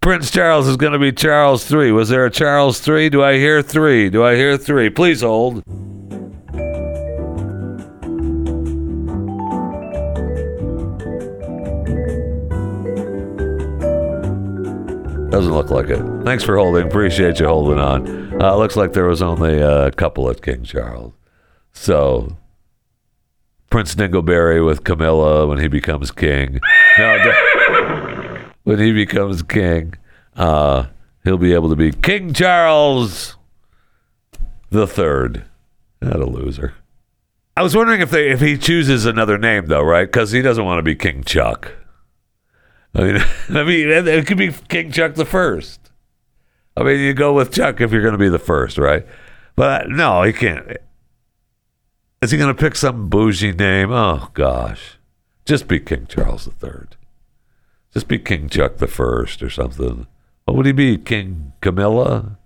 Prince 0.02 0.30
Charles 0.30 0.66
is 0.66 0.76
going 0.76 0.92
to 0.92 0.98
be 0.98 1.12
Charles 1.12 1.64
three. 1.64 1.92
Was 1.92 2.10
there 2.10 2.26
a 2.26 2.30
Charles 2.30 2.78
three? 2.80 3.08
Do 3.08 3.22
I 3.22 3.34
hear 3.36 3.62
three? 3.62 4.10
Do 4.10 4.22
I 4.22 4.34
hear 4.34 4.58
three? 4.58 4.90
Please 4.90 5.22
hold. 5.22 5.62
Doesn't 15.30 15.52
look 15.52 15.70
like 15.70 15.88
it. 15.88 16.02
Thanks 16.24 16.42
for 16.42 16.56
holding. 16.56 16.86
Appreciate 16.86 17.38
you 17.38 17.46
holding 17.46 17.78
on. 17.78 18.42
Uh, 18.42 18.56
looks 18.56 18.74
like 18.76 18.92
there 18.92 19.06
was 19.06 19.22
only 19.22 19.60
a 19.60 19.90
couple 19.92 20.28
at 20.28 20.42
King 20.42 20.64
Charles. 20.64 21.12
So 21.72 22.36
Prince 23.70 23.94
Dingleberry 23.94 24.64
with 24.66 24.82
Camilla 24.82 25.46
when 25.46 25.58
he 25.58 25.68
becomes 25.68 26.10
king. 26.10 26.60
No, 26.98 27.16
when 28.64 28.78
he 28.80 28.92
becomes 28.92 29.42
king, 29.42 29.94
uh, 30.34 30.86
he'll 31.24 31.38
be 31.38 31.54
able 31.54 31.70
to 31.70 31.76
be 31.76 31.92
King 31.92 32.34
Charles 32.34 33.36
the 34.70 34.86
Third. 34.86 35.44
Not 36.02 36.16
a 36.16 36.26
loser. 36.26 36.74
I 37.56 37.62
was 37.62 37.76
wondering 37.76 38.00
if 38.00 38.10
they 38.10 38.28
if 38.30 38.40
he 38.40 38.58
chooses 38.58 39.06
another 39.06 39.38
name 39.38 39.66
though, 39.66 39.82
right? 39.82 40.04
Because 40.06 40.32
he 40.32 40.42
doesn't 40.42 40.64
want 40.64 40.78
to 40.78 40.82
be 40.82 40.94
King 40.94 41.22
Chuck. 41.22 41.72
I 42.94 43.02
mean, 43.02 43.16
I 43.50 43.62
mean, 43.64 43.88
it 43.88 44.26
could 44.26 44.38
be 44.38 44.52
King 44.68 44.92
Chuck 44.92 45.14
the 45.14 45.24
First. 45.24 45.92
I 46.76 46.82
mean, 46.82 47.00
you 47.00 47.14
go 47.14 47.32
with 47.32 47.52
Chuck 47.52 47.80
if 47.80 47.92
you're 47.92 48.02
going 48.02 48.12
to 48.12 48.18
be 48.18 48.28
the 48.28 48.38
first, 48.38 48.78
right? 48.78 49.06
But 49.56 49.88
no, 49.90 50.22
he 50.22 50.32
can't. 50.32 50.76
Is 52.22 52.30
he 52.30 52.38
going 52.38 52.54
to 52.54 52.60
pick 52.60 52.76
some 52.76 53.08
bougie 53.08 53.52
name? 53.52 53.90
Oh 53.90 54.30
gosh, 54.34 54.98
just 55.44 55.66
be 55.68 55.80
King 55.80 56.06
Charles 56.06 56.44
the 56.44 56.52
Third. 56.52 56.96
Just 57.92 58.08
be 58.08 58.18
King 58.18 58.48
Chuck 58.48 58.76
the 58.76 58.86
First 58.86 59.42
or 59.42 59.50
something. 59.50 60.06
What 60.44 60.56
would 60.56 60.66
he 60.66 60.72
be? 60.72 60.96
King 60.96 61.52
Camilla? 61.60 62.38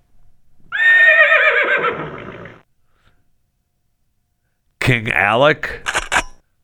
King 4.80 5.10
Alec? 5.10 5.86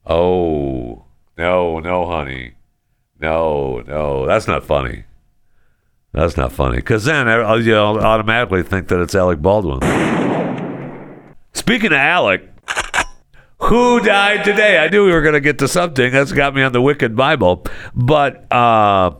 Oh 0.06 1.04
no, 1.38 1.78
no, 1.80 2.06
honey, 2.06 2.52
no, 3.20 3.82
no. 3.86 4.26
That's 4.26 4.46
not 4.46 4.64
funny. 4.64 5.04
That's 6.12 6.36
not 6.36 6.52
funny. 6.52 6.76
Because 6.76 7.04
then 7.04 7.26
you'll 7.62 7.98
automatically 7.98 8.62
think 8.62 8.88
that 8.88 9.00
it's 9.00 9.14
Alec 9.14 9.40
Baldwin. 9.40 9.80
Speaking 11.52 11.92
of 11.92 11.98
Alec, 11.98 12.42
who 13.58 14.00
died 14.00 14.44
today? 14.44 14.78
I 14.78 14.88
knew 14.88 15.04
we 15.04 15.12
were 15.12 15.22
going 15.22 15.34
to 15.34 15.40
get 15.40 15.58
to 15.58 15.68
something. 15.68 16.10
That's 16.10 16.32
got 16.32 16.54
me 16.54 16.62
on 16.62 16.72
the 16.72 16.80
Wicked 16.80 17.14
Bible. 17.14 17.64
But 17.94 18.46
uh, 18.50 19.12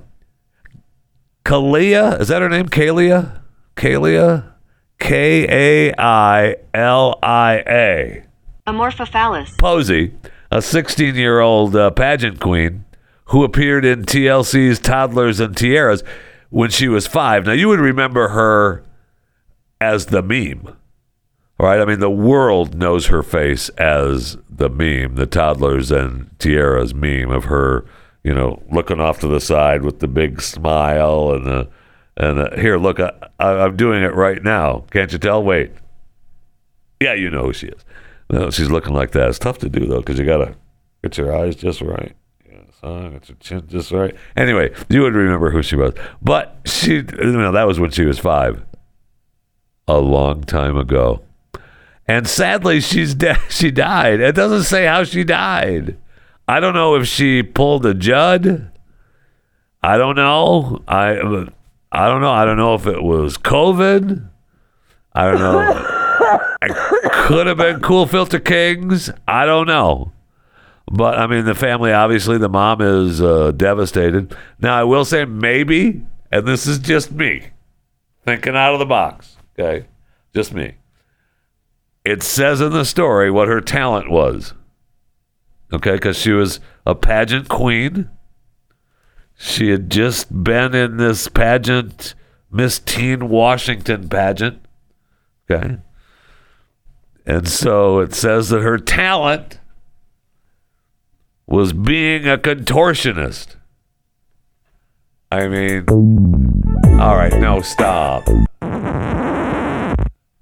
Kalia, 1.44 2.20
is 2.20 2.28
that 2.28 2.42
her 2.42 2.48
name? 2.48 2.68
Kalia? 2.68 3.42
Kalia? 3.76 4.46
K 4.98 5.46
A 5.48 5.94
I 5.98 6.56
L 6.74 7.18
I 7.22 7.54
A. 7.66 8.24
Amorphophallus. 8.66 9.58
Posey, 9.58 10.14
a 10.50 10.60
16 10.60 11.14
year 11.14 11.40
old 11.40 11.74
uh, 11.74 11.90
pageant 11.90 12.40
queen 12.40 12.84
who 13.30 13.44
appeared 13.44 13.84
in 13.84 14.04
TLC's 14.04 14.80
Toddlers 14.80 15.38
and 15.38 15.56
Tiaras 15.56 16.02
when 16.50 16.70
she 16.70 16.88
was 16.88 17.06
five. 17.06 17.46
Now, 17.46 17.52
you 17.52 17.68
would 17.68 17.78
remember 17.78 18.28
her 18.28 18.84
as 19.80 20.06
the 20.06 20.20
meme, 20.20 20.76
right? 21.58 21.80
I 21.80 21.84
mean, 21.84 22.00
the 22.00 22.10
world 22.10 22.74
knows 22.74 23.06
her 23.06 23.22
face 23.22 23.68
as 23.70 24.36
the 24.48 24.68
meme, 24.68 25.14
the 25.14 25.26
Toddlers 25.26 25.92
and 25.92 26.36
Tiaras 26.40 26.92
meme 26.92 27.30
of 27.30 27.44
her, 27.44 27.84
you 28.24 28.34
know, 28.34 28.62
looking 28.70 29.00
off 29.00 29.20
to 29.20 29.28
the 29.28 29.40
side 29.40 29.84
with 29.84 30.00
the 30.00 30.08
big 30.08 30.42
smile 30.42 31.32
and 31.32 31.46
the. 31.46 31.68
And 32.16 32.60
here, 32.60 32.76
look, 32.76 33.00
I, 33.00 33.12
I, 33.38 33.64
I'm 33.64 33.76
doing 33.76 34.02
it 34.02 34.14
right 34.14 34.42
now. 34.42 34.84
Can't 34.90 35.10
you 35.10 35.18
tell? 35.18 35.42
Wait. 35.42 35.72
Yeah, 37.00 37.14
you 37.14 37.30
know 37.30 37.44
who 37.44 37.52
she 37.54 37.68
is. 37.68 37.82
No, 38.28 38.50
she's 38.50 38.70
looking 38.70 38.92
like 38.92 39.12
that. 39.12 39.30
It's 39.30 39.38
tough 39.38 39.58
to 39.58 39.70
do 39.70 39.86
though, 39.86 40.00
because 40.00 40.18
you 40.18 40.26
gotta 40.26 40.56
get 41.02 41.16
your 41.16 41.34
eyes 41.34 41.56
just 41.56 41.80
right. 41.80 42.14
Yeah, 42.82 42.88
son, 42.88 43.12
get 43.12 43.28
your 43.28 43.36
chin 43.40 43.68
just 43.68 43.90
right. 43.90 44.14
Anyway, 44.36 44.74
you 44.88 45.02
would 45.02 45.14
remember 45.14 45.50
who 45.50 45.62
she 45.62 45.76
was, 45.76 45.94
but 46.22 46.58
she, 46.64 46.94
you 46.96 47.02
know, 47.02 47.52
that 47.52 47.66
was 47.66 47.78
when 47.80 47.90
she 47.90 48.04
was 48.04 48.18
five, 48.18 48.62
a 49.86 49.98
long 49.98 50.44
time 50.44 50.76
ago, 50.76 51.22
and 52.06 52.26
sadly, 52.28 52.80
she's 52.80 53.14
dead. 53.14 53.38
She 53.50 53.70
died. 53.70 54.20
It 54.20 54.34
doesn't 54.34 54.64
say 54.64 54.86
how 54.86 55.04
she 55.04 55.22
died. 55.24 55.96
I 56.48 56.58
don't 56.60 56.74
know 56.74 56.96
if 56.96 57.06
she 57.06 57.42
pulled 57.42 57.86
a 57.86 57.94
Judd. 57.94 58.72
I 59.82 59.96
don't 59.96 60.16
know. 60.16 60.82
I, 60.88 61.12
I 61.92 62.08
don't 62.08 62.20
know. 62.20 62.32
I 62.32 62.44
don't 62.44 62.56
know 62.56 62.74
if 62.74 62.86
it 62.86 63.02
was 63.02 63.38
COVID. 63.38 64.28
I 65.12 65.30
don't 65.30 65.40
know. 65.40 66.46
Could 67.26 67.46
have 67.46 67.56
been 67.56 67.80
Kool 67.80 68.06
Filter 68.06 68.40
Kings. 68.40 69.10
I 69.28 69.46
don't 69.46 69.66
know. 69.66 70.12
But 70.90 71.18
I 71.18 71.26
mean, 71.28 71.44
the 71.44 71.54
family 71.54 71.92
obviously, 71.92 72.36
the 72.36 72.48
mom 72.48 72.80
is 72.80 73.22
uh, 73.22 73.52
devastated. 73.52 74.36
Now, 74.58 74.78
I 74.78 74.82
will 74.82 75.04
say 75.04 75.24
maybe, 75.24 76.02
and 76.32 76.46
this 76.46 76.66
is 76.66 76.78
just 76.78 77.12
me 77.12 77.44
thinking 78.24 78.56
out 78.56 78.72
of 78.72 78.80
the 78.80 78.86
box, 78.86 79.36
okay? 79.58 79.86
Just 80.34 80.52
me. 80.52 80.74
It 82.04 82.22
says 82.22 82.60
in 82.60 82.72
the 82.72 82.84
story 82.84 83.30
what 83.30 83.46
her 83.46 83.60
talent 83.60 84.10
was, 84.10 84.52
okay? 85.72 85.92
Because 85.92 86.18
she 86.18 86.32
was 86.32 86.58
a 86.84 86.96
pageant 86.96 87.48
queen. 87.48 88.10
She 89.36 89.70
had 89.70 89.90
just 89.90 90.42
been 90.42 90.74
in 90.74 90.96
this 90.96 91.28
pageant, 91.28 92.14
Miss 92.50 92.80
Teen 92.80 93.28
Washington 93.28 94.08
pageant, 94.08 94.64
okay? 95.48 95.78
And 97.24 97.48
so 97.48 98.00
it 98.00 98.12
says 98.12 98.48
that 98.48 98.62
her 98.62 98.76
talent 98.76 99.59
was 101.50 101.72
being 101.72 102.28
a 102.28 102.38
contortionist. 102.38 103.56
I 105.32 105.48
mean, 105.48 105.84
all 107.00 107.16
right, 107.16 107.34
no, 107.34 107.60
stop. 107.60 108.24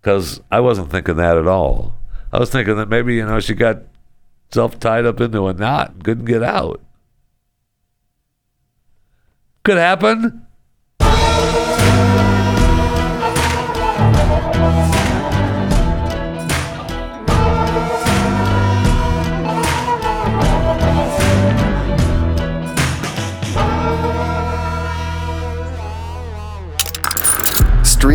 Because 0.01 0.41
I 0.51 0.61
wasn't 0.61 0.91
thinking 0.91 1.17
that 1.17 1.37
at 1.37 1.47
all. 1.47 1.95
I 2.31 2.39
was 2.39 2.51
thinking 2.51 2.77
that 2.77 2.91
maybe, 2.91 3.15
you 3.17 3.25
know, 3.25 3.41
she 3.41 3.55
got 3.55 3.83
self 4.53 4.79
tied 4.79 5.07
up 5.07 5.21
into 5.21 5.47
a 5.47 5.55
knot 5.55 5.93
and 5.93 6.05
couldn't 6.05 6.27
get 6.27 6.43
out. 6.43 6.83
Could 9.65 9.79
happen. 9.79 10.47